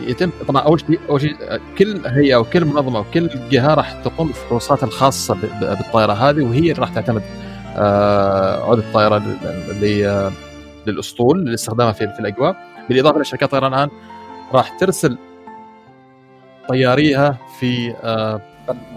يتم 0.00 0.30
طبعا 0.48 0.62
أول 0.62 0.80
شيء 0.80 1.00
أول 1.08 1.20
شيء 1.20 1.36
كل 1.78 2.06
هيئة 2.06 2.36
وكل 2.36 2.64
منظمة 2.64 3.00
وكل 3.00 3.30
جهة 3.50 3.74
راح 3.74 3.92
تقوم 3.92 4.26
بالفحوصات 4.26 4.82
الخاصة 4.82 5.36
بالطائرة 5.60 6.12
هذه 6.12 6.44
وهي 6.44 6.58
اللي 6.58 6.72
راح 6.72 6.94
تعتمد 6.94 7.22
آه، 7.76 8.64
عود 8.64 8.78
الطائرة 8.78 9.22
للأسطول 10.86 11.44
لاستخدامها 11.44 11.92
في, 11.92 12.08
في 12.08 12.20
الأجواء. 12.20 12.56
بالإضافة 12.88 13.16
إلى 13.16 13.24
شركات 13.24 13.54
الطيران 13.54 13.74
الآن 13.74 13.90
راح 14.52 14.78
ترسل 14.78 15.18
طياريها 16.68 17.38
في 17.60 17.94
آه، 18.04 18.40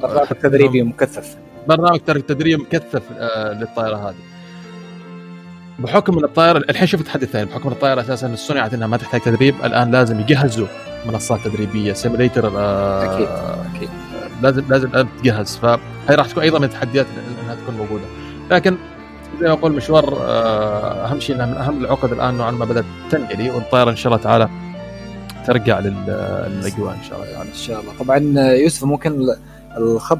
برنامج 0.01 0.27
تدريبي 0.27 0.83
مكثف. 0.83 1.37
برنامج 1.67 1.99
تدريبي 1.99 2.63
مكثف 2.63 3.01
آه، 3.17 3.53
للطائرة 3.53 4.09
هذه. 4.09 4.15
بحكم 5.79 6.17
إن 6.17 6.23
الطائرة 6.23 6.57
الحين 6.57 6.87
شفت 6.87 7.07
حد 7.07 7.25
ثاني 7.25 7.45
بحكم 7.45 7.67
إن 7.67 7.73
الطائرة 7.73 8.01
أساسا 8.01 8.35
صنعت 8.35 8.73
إنها 8.73 8.87
ما 8.87 8.97
تحتاج 8.97 9.21
تدريب 9.21 9.55
الآن 9.63 9.91
لازم 9.91 10.19
يجهزوا 10.19 10.67
منصات 11.05 11.39
تدريبية. 11.45 11.93
simulator 11.93 12.51
آه 12.57 13.15
أكيد 13.15 13.27
أكيد. 13.75 13.89
لازم 14.41 14.63
لازم 14.69 15.07
تجهز. 15.21 15.57
فهي 15.57 15.79
راح 16.09 16.27
تكون 16.27 16.43
أيضا 16.43 16.59
من 16.59 16.65
التحديات 16.65 17.05
إنها 17.43 17.55
تكون 17.55 17.75
موجودة. 17.75 18.05
لكن 18.51 18.77
زي 19.39 19.47
ما 19.47 19.53
أقول 19.53 19.71
مشوار 19.71 20.17
آه 20.21 21.05
أهم 21.05 21.19
شيء 21.19 21.35
إنها 21.35 21.45
من 21.45 21.53
أهم 21.53 21.85
العقد 21.85 22.11
الآن 22.11 22.33
نوعا 22.33 22.51
ما 22.51 22.65
بدأت 22.65 22.85
تنقلي 23.11 23.49
والطائره 23.49 23.91
إن 23.91 23.95
شاء 23.95 24.13
الله 24.13 24.23
تعالى 24.23 24.49
ترجع 25.47 25.79
للأجواء 25.79 26.93
إن 26.93 27.03
شاء 27.03 27.19
الله 27.19 27.33
تعالى. 27.33 27.49
إن 27.49 27.55
شاء 27.55 27.81
الله. 27.81 27.93
طبعا 27.99 28.17
يوسف 28.53 28.83
ممكن 28.83 29.27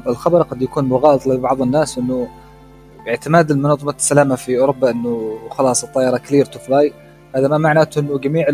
الخبر 0.06 0.42
قد 0.42 0.62
يكون 0.62 0.84
مغالط 0.84 1.26
لبعض 1.26 1.62
الناس 1.62 1.98
إنه 1.98 2.28
اعتماد 3.08 3.52
منظمه 3.52 3.94
السلامة 3.98 4.34
في 4.34 4.58
أوروبا 4.58 4.90
إنه 4.90 5.38
خلاص 5.50 5.84
الطائره 5.84 6.16
clear 6.16 6.44
to 6.44 6.58
fly 6.58 6.92
هذا 7.36 7.48
ما 7.48 7.58
معناته 7.58 7.98
إنه 7.98 8.18
جميع 8.18 8.46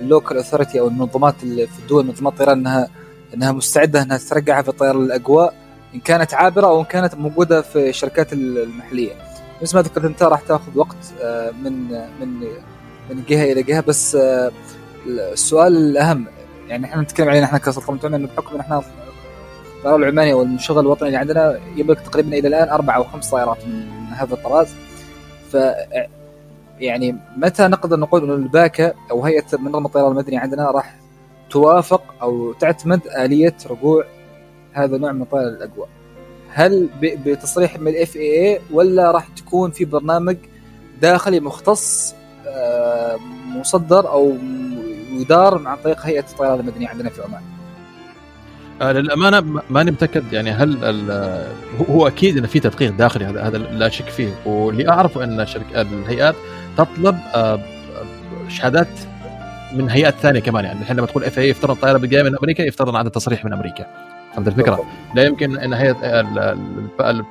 ال 0.00 0.06
local 0.06 0.36
authority 0.36 0.80
أو 0.80 0.88
المنظمات 0.88 1.34
اللي 1.42 1.66
في 1.66 1.78
الدول 1.78 2.06
منظمات 2.06 2.32
الطيران 2.32 2.58
انها 2.58 2.88
إنها 3.34 3.52
مستعدة 3.52 4.02
إنها 4.02 4.18
ترجعها 4.18 4.62
في 4.62 4.68
الطياره 4.68 4.98
للاجواء 4.98 5.54
إن 5.94 6.00
كانت 6.00 6.34
عابرة 6.34 6.66
أو 6.66 6.80
إن 6.80 6.84
كانت 6.84 7.14
موجودة 7.14 7.62
في 7.62 7.88
الشركات 7.88 8.32
المحلية. 8.32 9.12
مثل 9.62 9.76
ما 9.76 9.82
ذكرت 9.82 10.04
إنت 10.04 10.22
راح 10.22 10.40
تأخذ 10.40 10.78
وقت 10.78 10.96
آه، 11.22 11.50
من 11.50 11.88
من 12.20 12.40
من 13.10 13.24
جهة 13.28 13.52
إلى 13.52 13.62
جهة 13.62 13.80
بس 13.80 14.14
آه، 14.14 14.50
السؤال 15.06 15.76
الأهم 15.76 16.26
يعني 16.68 16.86
إحنا 16.86 17.02
نتكلم 17.02 17.28
علينا 17.28 17.46
إحنا 17.46 17.58
كسلطنه 17.58 18.16
إنه 18.16 18.28
بحكم 18.28 18.54
إن 18.54 18.60
إحنا 18.60 18.82
الطيران 19.76 20.02
العماني 20.02 20.32
أو 20.32 20.42
الشغل 20.42 20.78
الوطني 20.78 21.08
اللي 21.08 21.18
عندنا 21.18 21.60
يملك 21.76 22.00
تقريبا 22.00 22.38
إلى 22.38 22.48
الآن 22.48 22.68
أربع 22.68 22.96
أو 22.96 23.04
خمس 23.04 23.30
طائرات 23.30 23.66
من 23.66 24.06
هذا 24.12 24.34
الطراز 24.34 24.68
ف 25.52 25.56
يعني 26.80 27.16
متى 27.36 27.68
نقدر 27.68 27.98
نقول 27.98 28.24
إنه 28.24 28.34
الباكا 28.34 28.92
أو 29.10 29.24
هيئة 29.24 29.44
منظمة 29.58 29.86
الطيران 29.86 30.10
المدني 30.10 30.36
عندنا 30.36 30.70
راح 30.70 30.94
توافق 31.50 32.02
أو 32.22 32.52
تعتمد 32.52 33.00
آلية 33.06 33.54
رجوع 33.70 34.04
هذا 34.72 34.96
النوع 34.96 35.12
من 35.12 35.24
طائرة 35.24 35.48
الاجواء 35.48 35.88
هل 36.52 36.88
بتصريح 37.02 37.78
من 37.78 37.88
الإف 37.88 38.16
إي 38.16 38.52
إي 38.52 38.60
ولا 38.70 39.10
راح 39.10 39.28
تكون 39.28 39.70
في 39.70 39.84
برنامج 39.84 40.36
داخلي 41.02 41.40
مختص 41.40 42.14
آه، 42.46 43.18
مصدر 43.46 44.08
أو 44.08 44.36
يدار 45.12 45.68
عن 45.68 45.76
طريق 45.84 46.00
هيئة 46.06 46.24
الطيران 46.32 46.60
المدنيه 46.60 46.88
عندنا 46.88 47.10
في 47.10 47.22
عمان؟ 47.22 47.42
آه 48.82 48.92
للأمانة 48.92 49.62
ماني 49.70 49.90
متأكد. 49.90 50.32
يعني 50.32 50.50
هل 50.50 50.76
هو 51.90 52.06
أكيد 52.06 52.36
انه 52.36 52.46
في 52.46 52.60
تدقيق 52.60 52.92
داخلي 52.92 53.24
هذا 53.24 53.58
لا 53.58 53.88
شك 53.88 54.08
فيه. 54.08 54.34
واللي 54.46 54.88
اعرفه 54.88 55.24
ان 55.24 55.46
الهيئات 55.74 56.34
تطلب 56.76 57.18
آه 57.34 57.60
شهادات 58.48 58.88
من 59.72 59.90
هيئات 59.90 60.14
ثانية 60.14 60.40
كمان 60.40 60.64
يعني 60.64 60.80
الحين 60.80 60.96
لما 60.96 61.06
تقول 61.06 61.24
FAA 61.24 61.48
يفترض 61.48 61.76
طائره 61.76 61.98
جاية 61.98 62.22
من 62.22 62.36
أمريكا 62.36 62.62
يفترض 62.62 62.96
عندها 62.96 63.12
تصريح 63.12 63.44
من 63.44 63.52
أمريكا 63.52 63.86
فهمت 64.34 64.48
الفكرة؟ 64.48 64.84
لا 65.14 65.22
يمكن 65.22 65.58
إن 65.58 65.72
هيئه 65.72 65.96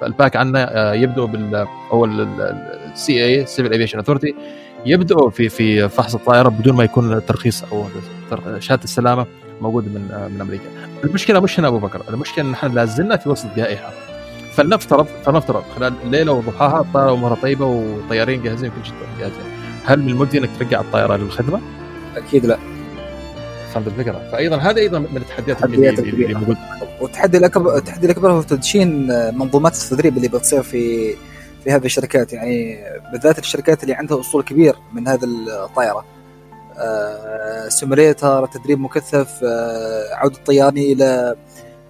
ال 0.04 0.10
PACA 0.10 0.36
عندنا 0.36 0.78
آه، 0.78 0.94
يبدو 0.94 1.28
بال 1.28 1.68
أو 1.92 2.06
ال 2.06 3.26
CAA 3.26 3.46
Civil 3.46 3.74
Aviation 3.74 4.00
Authority 4.00 4.36
يبدأوا 4.86 5.30
في 5.30 5.50
في 5.50 5.90
فحص 5.90 6.16
الطائرة 6.16 6.50
بدون 6.50 6.76
ما 6.76 6.84
يكون 6.84 7.26
ترخيص 7.26 7.64
أو 7.64 7.86
شهادة 8.60 8.84
السلامة 8.84 9.26
موجودة 9.62 9.88
من 9.88 10.30
من 10.36 10.42
أمريكا. 10.42 10.64
المشكلة 11.04 11.40
مش 11.40 11.60
هنا 11.60 11.68
أبو 11.68 11.80
بكر، 11.80 12.02
المشكلة 12.10 12.46
إن 12.46 12.54
إحنا 12.54 12.70
لازلنا 12.70 13.18
في 13.18 13.30
وسط 13.30 13.48
جائحة. 13.56 13.92
فلنفترض 14.60 15.08
فلنفترض 15.26 15.64
خلال 15.76 15.94
الليلة 16.04 16.32
وضحاها 16.32 16.82
الطائرة 16.82 17.14
امورها 17.14 17.36
طيبة 17.36 17.66
وطيارين 17.66 18.44
جاهزين 18.44 18.70
كل 18.70 18.86
شيء 18.86 18.94
جاهزين 19.20 19.44
هل 19.86 20.02
من 20.02 20.10
المجدي 20.10 20.38
إنك 20.38 20.50
ترجع 20.60 20.82
الطائرة 20.82 21.16
للخدمة؟ 21.16 21.62
أكيد 22.18 22.46
لا. 22.46 22.58
فهمت 23.74 23.88
الفكرة 23.88 24.30
فايضا 24.32 24.58
هذا 24.58 24.78
أيضا 24.78 25.00
من 25.00 25.18
التحديات 25.18 25.58
التحديات 25.58 26.00
اللي, 26.00 26.10
اللي 26.10 26.26
الكبيرة. 26.26 26.40
موجود 26.40 26.58
والتحدي 27.02 27.38
الاكبر 27.38 27.78
التحدي 27.78 28.06
الأكبر 28.06 28.32
هو 28.32 28.42
تدشين 28.42 29.08
منظومات 29.38 29.76
التدريب 29.76 30.18
اللي 30.18 30.28
بتصير 30.28 30.64
في 30.64 31.14
في 31.64 31.72
هذه 31.72 31.86
الشركات. 31.86 32.34
يعني 32.34 32.80
بالذات 33.12 33.40
الشركات 33.40 33.84
اللي 33.84 33.94
عندها 33.94 34.20
أصول 34.20 34.44
كبير 34.44 34.76
من 34.94 35.08
هذه 35.08 35.24
الطائرة. 35.24 36.06
آه، 36.78 37.68
simulator 37.70 38.46
تدريب 38.46 38.80
مكثف 38.80 39.44
آه، 39.44 40.16
عوده 40.16 40.38
الطيارين 40.38 40.98
إلى 40.98 41.36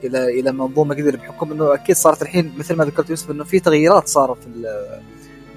إلى 0.04 0.40
إلى 0.40 0.52
منظومة 0.52 0.96
جديده 0.96 1.18
بحكم 1.18 1.52
إنه 1.52 1.74
أكيد 1.74 1.96
صارت 1.96 2.22
الحين 2.22 2.54
مثل 2.58 2.76
ما 2.76 2.86
ذكرت 2.86 3.10
يوسف 3.10 3.32
إنه 3.32 3.44
في 3.44 3.60
تغييرات 3.60 4.08
صارت 4.08 4.38
في 4.44 4.80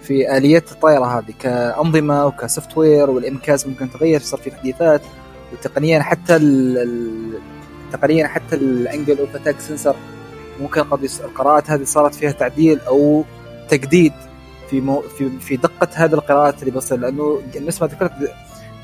في 0.03 0.37
اليات 0.37 0.73
الطائره 0.73 1.19
هذه. 1.19 1.35
كأنظمة 1.41 2.27
وك 2.27 2.79
software 2.79 3.11
وال 3.11 3.29
MCAS 3.29 3.67
ممكن 3.67 3.91
تغير 3.91 4.21
صار 4.21 4.41
في 4.41 4.51
تحديثات 4.51 5.03
وتقنيا 5.53 6.03
حتى 6.03 6.39
تقنيا 7.93 8.27
حتى 8.27 8.57
ال 8.57 8.67
angle 8.67 9.19
of 9.19 9.37
attack 9.37 9.61
sensor 9.61 9.97
ممكن 10.61 10.83
قد 10.83 11.09
القراءات 11.25 11.71
هذه 11.71 11.85
صارت 11.85 12.15
فيها 12.15 12.33
تعديل 12.33 12.81
أو 12.81 13.25
تجديد 13.69 14.13
في 14.71 14.81
مو 14.81 15.01
في 15.01 15.31
في 15.41 15.57
دقة 15.57 15.89
هذه 15.95 16.15
القراءات 16.15 16.61
اللي 16.61 16.71
بتصير 16.71 16.99
لأنه 16.99 17.43
مثل 17.57 17.85
ما 17.85 17.91
ذكرت 17.91 18.13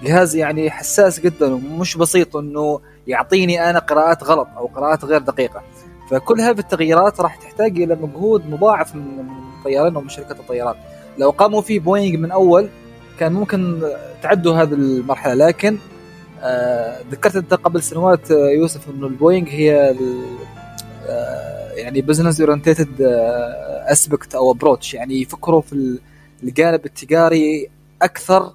جهاز 0.04 0.36
يعني 0.36 0.70
حساس 0.70 1.20
جدا 1.20 1.54
ومش 1.54 1.96
بسيط 1.96 2.36
إنه 2.36 2.80
يعطيني 3.08 3.70
أنا 3.70 3.78
قراءات 3.78 4.24
غلط 4.24 4.48
أو 4.56 4.66
قراءات 4.66 5.04
غير 5.04 5.20
دقيقة. 5.20 5.62
فكل 6.10 6.40
هذه 6.40 6.58
التغييرات 6.58 7.20
راح 7.20 7.36
تحتاج 7.36 7.80
إلى 7.82 7.94
مجهود 7.94 8.50
مضاعف 8.50 8.94
من 8.94 9.02
الطيارين 9.58 9.96
ومن 9.96 10.08
شركات 10.08 10.40
الطيران. 10.40 10.74
لو 11.18 11.30
قاموا 11.30 11.62
فيه 11.62 11.80
بوينغ 11.80 12.16
من 12.18 12.30
أول 12.30 12.68
كان 13.20 13.32
ممكن 13.32 13.82
تعدوا 14.22 14.54
هذه 14.54 14.72
المرحلة. 14.74 15.34
لكن 15.34 15.78
آه 16.42 17.00
ذكرت 17.10 17.36
أنت 17.36 17.54
قبل 17.54 17.82
سنوات 17.82 18.30
آه، 18.30 18.48
يوسف 18.50 18.88
إنه 18.90 19.06
البوينغ 19.06 19.48
هي 19.48 19.94
آه 21.08 21.72
يعني 21.72 22.00
business 22.00 22.40
orientated 22.40 22.88
aspect 23.88 24.34
أو 24.34 24.50
approach 24.52 24.94
يعني 24.94 25.22
يفكروا 25.22 25.60
في 25.60 25.72
ال- 25.72 26.00
الجانب 26.42 26.86
التجاري 26.86 27.70
أكثر 28.02 28.52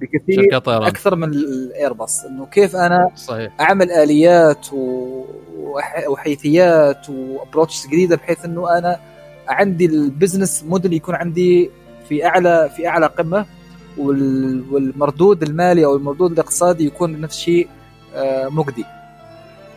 بكثير 0.00 0.58
أكثر 0.66 1.16
من 1.16 1.28
الايرباص 1.28 2.24
إنه 2.24 2.46
كيف 2.46 2.76
أنا 2.76 3.10
صحيح. 3.16 3.52
أعمل 3.60 3.90
آليات 3.90 4.72
و... 4.72 5.24
وحيثيات 6.08 7.10
و 7.10 7.17
approaches 7.17 7.86
جديدة 7.86 8.16
بحيث 8.16 8.44
إنه 8.44 8.78
أنا 8.78 9.00
عندي 9.48 9.86
ال 9.86 9.95
business 9.95 10.64
model 10.64 10.92
يكون 10.92 11.14
عندي 11.14 11.70
في 12.08 12.26
اعلى 12.26 12.70
في 12.76 12.88
أعلى 12.88 13.06
قمة 13.06 13.46
وال... 13.98 14.64
والمردود 14.70 15.42
المالي 15.42 15.84
أو 15.84 15.96
المردود 15.96 16.32
الاقتصادي 16.32 16.86
يكون 16.86 17.20
نفس 17.20 17.36
الشيء 17.36 17.68
آه، 18.14 18.48
مجدي. 18.48 18.84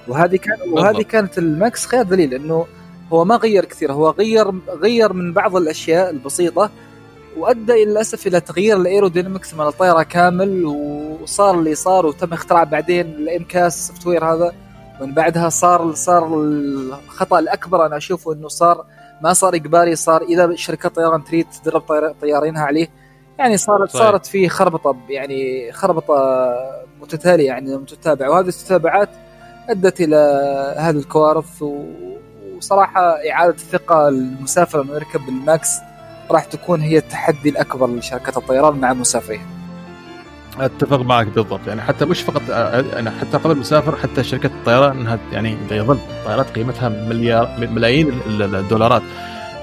وهذه 0.07 0.35
كان 0.35 0.57
وهذه. 0.71 1.01
كانت 1.01 1.37
الماكس 1.37 1.85
خير 1.85 2.03
دليل 2.03 2.33
إنه 2.33 2.65
هو 3.13 3.25
ما 3.25 3.35
غير 3.35 3.65
كثير 3.65 3.93
هو 3.93 4.09
غير 4.09 4.51
غير 4.69 5.13
من 5.13 5.33
بعض 5.33 5.55
الأشياء 5.55 6.09
البسيطة 6.09 6.69
وأدى 7.39 7.85
للأسف 7.85 8.27
إلى 8.27 8.39
تغيير 8.39 8.77
ال 8.77 8.83
aerodynamics 8.83 9.53
من 9.53 9.67
الطائره 9.67 10.03
كامل 10.03 10.65
وصار 10.65 11.55
اللي 11.59 11.75
صار 11.75 12.05
وتم 12.05 12.33
اختراع 12.33 12.63
بعدين 12.63 13.05
ال 13.05 13.87
MCAS 13.87 14.07
software 14.07 14.25
هذا. 14.25 14.51
من 15.01 15.13
بعدها 15.13 15.49
صار 15.49 15.93
صار 15.93 16.27
الخطأ 16.35 17.39
الأكبر 17.39 17.85
أنا 17.85 17.97
أشوفه 17.97 18.33
إنه 18.33 18.47
صار 18.47 18.85
ما 19.21 19.33
صار 19.33 19.55
إجباري 19.55 19.95
صار 19.95 20.21
إذا 20.21 20.55
شركات 20.55 20.95
طيران 20.95 21.23
تريد 21.23 21.47
تدرب 21.63 21.81
طيار- 21.81 22.13
طيارينها 22.21 22.61
عليه 22.63 22.87
يعني 23.39 23.57
صارت 23.57 23.89
صحيح. 23.89 24.01
صارت 24.01 24.25
في 24.25 24.49
خربطة 24.49 24.95
يعني 25.09 25.71
خربطة 25.71 26.15
متتالية 27.01 27.47
يعني 27.47 27.77
متتابعة. 27.77 28.29
وهذه 28.29 28.47
التتابعات 28.47 29.09
أدت 29.69 30.01
إلى 30.01 30.15
هذه 30.77 30.97
الكوارث 30.97 31.63
وصراحة 32.57 33.01
إعادة 33.31 33.53
الثقه 33.53 34.07
المسافر 34.07 34.81
انه 34.81 34.93
يركب 34.93 35.29
الماكس 35.29 35.69
راح 36.31 36.45
تكون 36.45 36.81
هي 36.81 36.97
التحدي 36.97 37.49
الأكبر 37.49 37.87
لشركات 37.89 38.37
الطيران 38.37 38.75
مع 38.79 38.91
المسافرين. 38.91 39.41
أتفق 40.59 40.99
معك 41.01 41.27
بالضبط. 41.27 41.59
يعني 41.67 41.81
حتى 41.81 42.05
مش 42.05 42.21
فقط 42.21 42.41
أنا 42.97 43.11
حتى 43.21 43.37
قبل 43.37 43.51
المسافر 43.51 43.95
حتى 43.95 44.23
شركة 44.23 44.47
الطيران 44.47 44.99
إنها 44.99 45.19
يعني 45.31 45.57
يظل 45.71 45.99
طائرات 46.25 46.49
قيمتها 46.49 46.89
مليار 46.89 47.49
ملايين 47.59 48.09
ال- 48.09 48.41
ال- 48.43 48.55
الدولارات. 48.55 49.01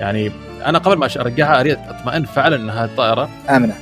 يعني 0.00 0.32
أنا 0.66 0.78
قبل 0.78 0.96
ما 0.96 1.08
ارجعها 1.16 1.60
أريد 1.60 1.78
أطمئن 1.88 2.24
فعلا 2.24 2.56
إنها 2.56 2.84
الطائره 2.84 3.28
آمنة. 3.50 3.74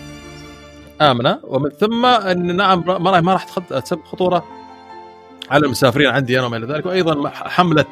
آمنة. 1.00 1.38
ومن 1.44 1.70
ثم 1.70 2.06
إن 2.06 2.56
نعم 2.56 2.84
ما 2.86 3.10
راح 3.10 3.20
ما 3.22 3.32
راح 3.32 3.44
تخد- 3.44 3.82
تسبب 3.82 4.04
خطورة. 4.04 4.44
على 5.50 5.66
المسافرين 5.66 6.08
عندي 6.08 6.38
أنا 6.38 6.46
وما 6.46 6.56
إلى 6.56 6.66
ذلك 6.66 6.86
وأيضا 6.86 7.28
حملة 7.28 7.84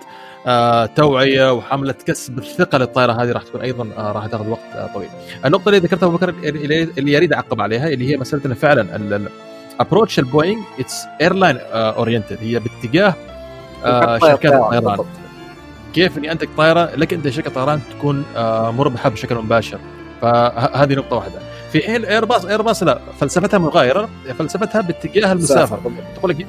آه 0.46 0.86
توعية 0.86 1.52
وحملة 1.52 1.94
كسب 2.06 2.38
الثقة 2.38 2.78
للطائرة 2.78 3.12
هذه 3.12 3.32
راح 3.32 3.42
تكون 3.42 3.60
أيضا 3.60 3.88
آه 3.98 4.12
راح 4.12 4.26
تاخذ 4.26 4.48
وقت 4.48 4.60
آه 4.74 4.86
طويل. 4.94 5.08
النقطة 5.44 5.68
اللي 5.68 5.78
ذكرتها 5.78 6.06
أبو 6.06 6.16
بكر 6.16 6.28
اللي 6.28 7.12
يريد 7.12 7.32
أعقب 7.32 7.60
عليها 7.60 7.88
اللي 7.88 8.10
هي 8.12 8.16
مسألة 8.16 8.42
إنه 8.46 8.54
فعلا 8.54 9.20
approach 9.80 10.18
البوينغ 10.18 10.62
it's 10.80 11.04
airline 11.20 11.58
oriented 11.72 12.38
هي 12.40 12.58
باتجاه 12.58 13.14
شركات 14.20 14.52
الطيران. 14.52 14.98
كيف 15.94 16.18
إني 16.18 16.32
أنتج 16.32 16.48
طائرة 16.56 16.90
لك 16.96 17.12
أنت 17.12 17.28
شركة 17.28 17.50
طيران 17.50 17.80
تكون 17.98 18.24
مربحة 18.76 19.08
بشكل 19.10 19.34
مباشر 19.34 19.78
فهذه 20.22 20.94
نقطة 20.94 21.16
واحدة 21.16 21.38
في 21.72 21.80
حين 21.82 22.04
ايرباص 22.04 22.44
ايرباص 22.44 22.82
لا 22.82 22.98
فلسفتها 23.20 23.58
مغايرة 23.58 24.08
فلسفتها 24.38 24.80
باتجاه 24.80 25.32
المسافر. 25.32 25.78
تقول 26.16 26.30
لك 26.30 26.46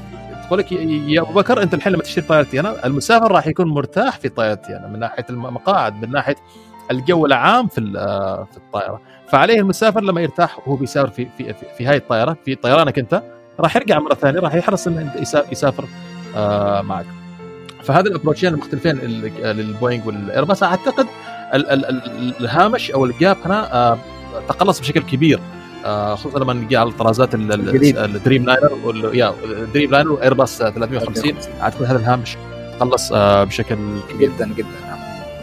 تقول 0.47 0.59
لك 0.59 0.71
يا 0.71 1.21
أبو 1.21 1.33
بكر 1.33 1.63
أنت 1.63 1.73
الحين 1.73 1.93
لما 1.93 2.03
تشتري 2.03 2.25
طائرتي 2.25 2.59
أنا 2.59 2.85
المسافر 2.85 3.31
راح 3.31 3.47
يكون 3.47 3.67
مرتاح 3.67 4.17
في 4.19 4.29
طائرتي 4.29 4.77
أنا 4.77 4.87
من 4.87 4.99
ناحية 4.99 5.25
المقاعد 5.29 6.01
من 6.05 6.11
ناحية 6.11 6.35
الجو 6.91 7.25
العام 7.25 7.67
في 7.67 7.81
في 8.51 8.57
الطائرة. 8.57 9.01
فعليه 9.29 9.59
المسافر 9.59 10.01
لما 10.03 10.21
يرتاح 10.21 10.59
وهو 10.67 10.75
بيسافر 10.75 11.09
في 11.09 11.27
في 11.37 11.53
في, 11.53 11.65
في 11.77 11.85
هاي 11.85 11.97
الطائرة 11.97 12.37
في 12.45 12.55
طيرانك 12.55 12.99
أنت 12.99 13.21
راح 13.59 13.75
يرجع 13.75 13.99
مرة 13.99 14.13
ثانية 14.13 14.39
راح 14.39 14.55
يحرص 14.55 14.87
إنه 14.87 15.13
يسافر 15.51 15.85
آه، 16.35 16.81
معك. 16.81 17.05
فهذا 17.83 18.07
ال 18.09 18.13
approach 18.13 18.45
ين 18.45 18.53
المختلفين 18.53 18.97
ال- 18.97 19.57
للبوينغ 19.57 20.07
والإيرباص. 20.07 20.63
أعتقد 20.63 21.07
ال- 21.53 21.69
ال- 21.69 21.85
ال- 21.85 22.33
الهامش 22.39 22.91
أو 22.91 23.05
ال 23.05 23.13
gap 23.13 23.37
هنا 23.45 23.73
آه، 23.73 23.97
تقلص 24.47 24.79
بشكل 24.79 25.01
كبير. 25.01 25.39
خصوصا 26.15 26.39
لما 26.39 26.53
نجي 26.53 26.77
على 26.77 26.89
الطرازات. 26.89 27.35
الدريم 27.35 28.45
لاينر 28.45 29.15
يا 29.15 29.33
الدريم 29.43 29.91
لاينر 29.91 30.11
وايرباص 30.11 30.57
350 30.57 31.33
اعتقد 31.61 31.83
هذا 31.83 31.97
الهامش 31.99 32.37
تقلص 32.79 33.11
آه، 33.13 33.43
بشكل 33.43 33.77
كبير. 34.09 34.31
جدا 34.31 34.47
جدا. 34.57 34.67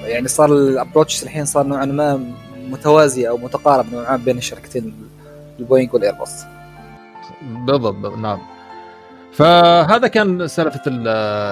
يعني 0.03 0.29
صار 0.29 0.53
ال 0.53 0.60
approach 0.60 1.23
الحين 1.23 1.45
صار 1.45 1.67
نوعا 1.67 1.85
ما 1.85 2.21
متوازي 2.71 3.29
أو 3.29 3.37
متقارب 3.37 3.87
نوعا 3.93 4.17
ما 4.17 4.25
بين 4.25 4.39
الشركتين 4.39 4.95
البوينغ 5.61 5.95
والايرباص 5.95 6.45
بالضبط 7.43 8.19
نعم. 8.19 8.39
فهذا 9.33 10.09
كان 10.09 10.49
سالفة 10.49 10.81
ال- 10.87 11.09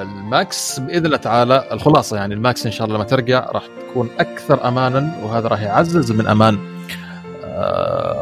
الماكس. 0.09 0.79
بإذن 0.81 1.07
الله 1.07 1.17
تعالى 1.17 1.65
الخلاصة 1.73 2.17
يعني 2.17 2.35
الماكس 2.35 2.67
إن 2.67 2.73
شاء 2.73 2.87
الله 2.87 2.97
لما 2.97 3.05
ترجع 3.05 3.49
راح 3.53 3.63
تكون 3.91 4.09
أكثر 4.21 4.69
امانا 4.69 5.13
وهذا 5.23 5.49
راح 5.49 5.63
يعزز 5.63 6.13
من 6.13 6.27
أمان 6.27 6.55
آه، 6.55 6.59
آه، 6.59 6.78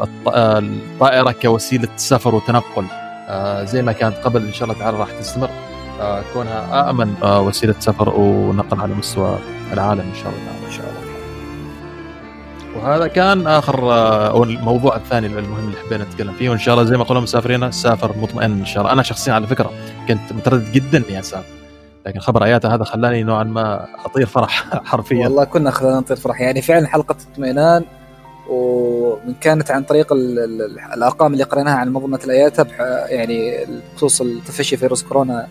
الطائرة 0.03 1.31
كوسيلة 1.31 1.87
سفر 1.95 2.35
وتنقل. 2.35 2.85
آه، 3.29 3.63
زي 3.63 3.81
ما 3.81 3.91
كانت 3.91 4.15
قبل 4.15 4.45
إن 4.45 4.53
شاء 4.53 4.69
الله 4.69 4.79
تعالى 4.79 4.97
راح 4.97 5.11
تستمر. 5.11 5.49
آه، 6.01 6.23
كونها 6.33 6.89
آمن 6.89 7.13
آه، 7.23 7.41
وسيلة 7.41 7.75
سفر 7.79 8.09
ونقل 8.09 8.81
على 8.81 8.93
مستوى 8.93 9.39
العالم 9.73 9.99
إن 10.01 10.15
شاء 10.15 10.27
الله. 10.27 10.45
تعالى 10.45 10.65
إن 10.65 10.71
شاء 10.71 10.85
الله. 10.85 11.07
وهذا 12.75 13.07
كان 13.07 13.47
آخر 13.47 13.91
آه، 13.91 14.27
أو 14.29 14.43
الموضوع 14.43 14.95
الثاني 14.95 15.27
المهم 15.27 15.67
اللي 15.67 15.77
حبينا 15.77 16.03
نتكلم 16.03 16.33
فيه. 16.33 16.49
وإن 16.49 16.57
شاء 16.59 16.73
الله 16.73 16.85
زي 16.85 16.97
ما 16.97 17.03
قلنا 17.03 17.19
مسافرين 17.19 17.71
سافر 17.71 18.17
مطمئن 18.17 18.51
إن 18.51 18.65
شاء 18.65 18.81
الله. 18.81 18.93
أنا 18.93 19.03
شخصيا 19.03 19.33
على 19.33 19.47
فكرة 19.47 19.71
كنت 20.07 20.33
متردد 20.33 20.71
جدا 20.71 21.03
إني 21.09 21.19
أسافر. 21.19 21.45
لكن 22.05 22.19
خبر 22.19 22.43
اياته 22.43 22.73
هذا 22.75 22.83
خلاني 22.83 23.23
نوعا 23.23 23.43
ما 23.43 23.85
أطير 24.05 24.25
فرح 24.25 24.65
حرفيا. 24.89 25.23
والله 25.27 25.43
كنا 25.43 25.71
خلينا 25.71 25.99
نطير 25.99 26.17
فرح. 26.17 26.41
يعني 26.41 26.61
فعلا 26.61 26.87
حلقة 26.87 27.15
اطمئنان. 27.33 27.83
ومن 28.49 29.33
كانت 29.41 29.71
عن 29.71 29.83
طريق 29.83 30.13
ال 30.13 30.39
ال 30.39 30.79
الأرقام 30.93 31.33
اللي 31.33 31.43
قريناها 31.43 31.75
عن 31.75 31.89
منظمه 31.93 32.19
الاياتا 32.23 32.65
يعني 33.09 33.65
بخصوص 33.93 34.21
التفشي 34.21 34.77
فيروس 34.77 35.03
كورونا 35.03 35.47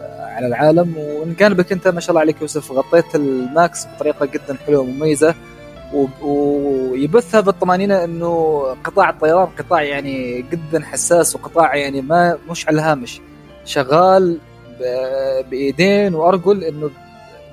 آه، 0.00 0.24
على 0.24 0.46
العالم. 0.46 0.94
ومن 0.98 1.34
جانبك 1.38 1.72
أنت 1.72 1.88
ما 1.88 2.00
شاء 2.00 2.10
الله 2.10 2.20
عليك 2.20 2.36
يوسف 2.42 2.72
غطيت 2.72 3.14
الماكس 3.14 3.86
بطريقة 3.96 4.26
جدا 4.26 4.56
حلوة 4.66 4.80
ومميزة. 4.80 5.34
و- 5.94 6.06
ويبث 6.22 7.34
هذا 7.34 7.50
الطمانينه 7.50 8.04
إنه 8.04 8.62
قطاع 8.84 9.10
الطيران 9.10 9.46
قطاع 9.58 9.82
يعني 9.82 10.42
جدا 10.52 10.84
حساس 10.84 11.34
وقطاع 11.36 11.76
يعني 11.76 12.00
ما 12.02 12.38
مش 12.50 12.68
على 12.68 12.74
الهامش. 12.74 13.20
شغال 13.64 14.38
بإيدين 15.50 16.14
وأرجل 16.14 16.64
إنه 16.64 16.90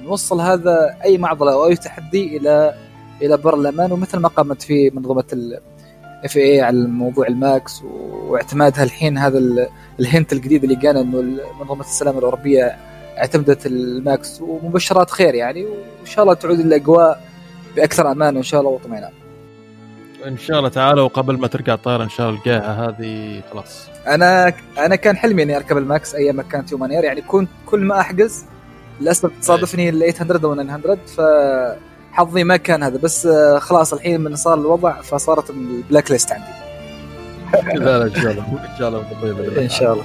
نوصل 0.01 0.41
هذا 0.41 0.95
أي 1.05 1.17
معضلة 1.17 1.53
أو 1.53 1.65
أي 1.67 1.75
تحدي 1.75 2.38
إلى 2.38 2.73
إلى 3.22 3.38
بر 3.38 3.55
الامان 3.55 3.91
ومثل 3.91 4.20
ما 4.20 4.28
قامت 4.28 4.61
فيه 4.61 4.91
منظومة 4.91 5.24
ال 5.33 6.38
FAA 6.38 6.61
على 6.61 6.88
موضوع 6.88 7.28
الماكس 7.28 7.82
واعتمادها 7.84 8.84
الحين 8.84 9.18
هذا 9.18 9.68
ال 9.99 10.06
hint 10.06 10.33
الجديد 10.34 10.63
اللي 10.63 10.76
جانا 10.76 11.01
إنه 11.01 11.22
منظومة 11.59 11.82
السلامة 11.81 12.17
الأوروبية 12.18 12.78
اعتمدت 13.18 13.65
الماكس 13.65 14.41
ومبشرات 14.41 15.09
خير 15.09 15.36
يعني 15.36 15.65
وإن 15.65 16.05
شاء 16.05 16.24
الله 16.24 16.34
تعود 16.34 16.59
الأجواء 16.59 17.22
بأكثر 17.76 18.11
أمان 18.11 18.36
وإن 18.36 18.43
شاء 18.43 18.61
الله 18.61 18.72
واطمئنان. 18.72 19.11
إن 20.26 20.38
شاء 20.38 20.57
الله 20.57 20.70
تعالى 20.70 21.01
وقبل 21.01 21.38
ما 21.39 21.47
ترجع 21.47 21.74
الطائرة 21.74 22.03
إن 22.03 22.09
شاء 22.09 22.30
الله 22.30 22.39
القاها 22.39 22.89
هذه 22.89 23.41
خلاص. 23.51 23.88
أنا 24.07 24.53
أنا 24.78 24.95
كان 24.95 25.18
حلمي 25.18 25.43
إني 25.43 25.57
أركب 25.57 25.78
الماكس 25.78 26.15
أيام 26.15 26.36
ما 26.36 26.43
كانت 26.43 26.72
Oman 26.71 26.91
Air 26.91 27.03
يعني 27.03 27.22
كنت 27.22 27.49
كل 27.65 27.80
ما 27.80 27.99
أحجز 27.99 28.45
للأسف 29.01 29.32
تصادفني 29.41 29.89
ال 29.89 30.13
800 30.13 30.59
أو 30.89 30.95
900 31.05 31.78
فحظي 32.18 32.43
ما 32.43 32.57
كان 32.57 32.84
هذا 32.84 32.97
بس 32.97 33.28
خلاص 33.57 33.93
الحين 33.93 34.22
من 34.22 34.36
صار 34.36 34.53
الوضع 34.53 35.01
فصارت 35.01 35.49
ال 35.49 36.11
blacklist 36.11 36.31
عندي. 36.32 36.45
لا 37.80 37.99
لا 37.99 38.05
إن 38.05 38.22
شاء 38.22 38.32
الله 38.32 38.43
إن 38.43 38.78
شاء 38.80 38.89
الله 38.89 39.61
إن 39.61 39.70
شاء 39.70 39.93
الله. 39.93 40.03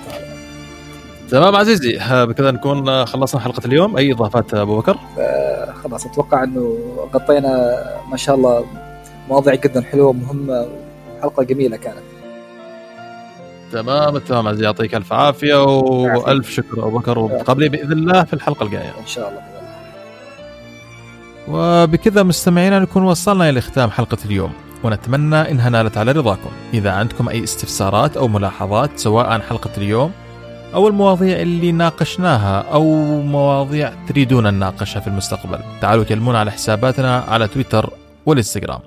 تمام 1.30 1.56
عزيزي 1.56 1.98
بكذا 2.10 2.50
نكون 2.50 3.04
خلصنا 3.04 3.40
حلقة 3.40 3.66
اليوم 3.66 3.96
أي 3.96 4.12
إضافات 4.12 4.54
أبو 4.54 4.78
بكر؟ 4.78 4.96
آه 5.18 5.72
خلاص 5.72 6.06
أتوقع 6.06 6.44
إنه 6.44 6.78
غطينا 7.14 7.84
ما 8.10 8.16
شاء 8.16 8.34
الله 8.34 8.64
مواضيع 9.28 9.54
جدا 9.54 9.82
حلوة 9.82 10.06
ومهمة 10.06 10.66
وحلقة 11.18 11.42
جميلة 11.42 11.76
كانت 11.76 12.02
تمام 13.72 14.18
تمام 14.18 14.48
عزيزي 14.48 14.64
يعطيك 14.64 14.94
ألف 14.94 15.12
عافية 15.12 15.64
وألف 15.64 16.50
شكر 16.50 16.86
أبو 16.86 16.98
بكر 16.98 17.18
وقبلي 17.18 17.68
بإذن 17.68 17.92
الله 17.92 18.24
في 18.24 18.32
الحلقة 18.32 18.66
الجاية 18.66 18.92
إن 19.00 19.06
شاء 19.06 19.28
الله 19.28 19.40
وبكذا 21.48 22.22
مستمعينا 22.22 22.78
نكون 22.78 23.02
وصلنا 23.02 23.48
إلى 23.48 23.60
ختام 23.60 23.90
حلقة 23.90 24.18
اليوم. 24.24 24.52
ونتمنى 24.84 25.50
إنها 25.50 25.70
نالت 25.70 25.98
على 25.98 26.12
رضاكم. 26.12 26.50
إذا 26.74 26.90
عندكم 26.90 27.28
أي 27.28 27.44
استفسارات 27.44 28.16
أو 28.16 28.28
ملاحظات 28.28 28.98
سواء 28.98 29.26
عن 29.26 29.42
حلقة 29.42 29.70
اليوم 29.76 30.12
أو 30.74 30.88
المواضيع 30.88 31.40
اللي 31.40 31.72
ناقشناها 31.72 32.60
أو 32.72 32.84
مواضيع 33.20 33.92
تريدون 34.08 34.54
نناقشها 34.54 35.00
في 35.00 35.06
المستقبل 35.06 35.58
تعالوا 35.80 36.04
كلمونا 36.04 36.38
على 36.38 36.50
حساباتنا 36.50 37.24
على 37.28 37.48
تويتر 37.48 37.90
والإنستغرام. 38.26 38.80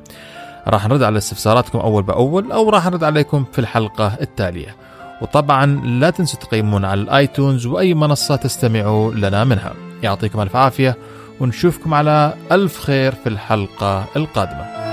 راح 0.67 0.87
نرد 0.87 1.03
على 1.03 1.17
استفساراتكم 1.17 1.79
أول 1.79 2.03
بأول 2.03 2.51
أو 2.51 2.69
راح 2.69 2.85
نرد 2.85 3.03
عليكم 3.03 3.45
في 3.53 3.59
الحلقة 3.59 4.17
التالية. 4.21 4.75
وطبعا 5.21 5.65
لا 5.85 6.09
تنسوا 6.09 6.39
تقيمونا 6.39 6.87
على 6.87 7.01
الآيتونز 7.01 7.65
وأي 7.65 7.93
منصة 7.93 8.35
تستمعوا 8.35 9.13
لنا 9.13 9.43
منها. 9.43 9.73
يعطيكم 10.03 10.41
ألف 10.41 10.55
عافية. 10.55 10.97
ونشوفكم 11.39 11.93
على 11.93 12.33
ألف 12.51 12.79
خير 12.79 13.11
في 13.11 13.29
الحلقة 13.29 14.05
القادمة. 14.15 14.84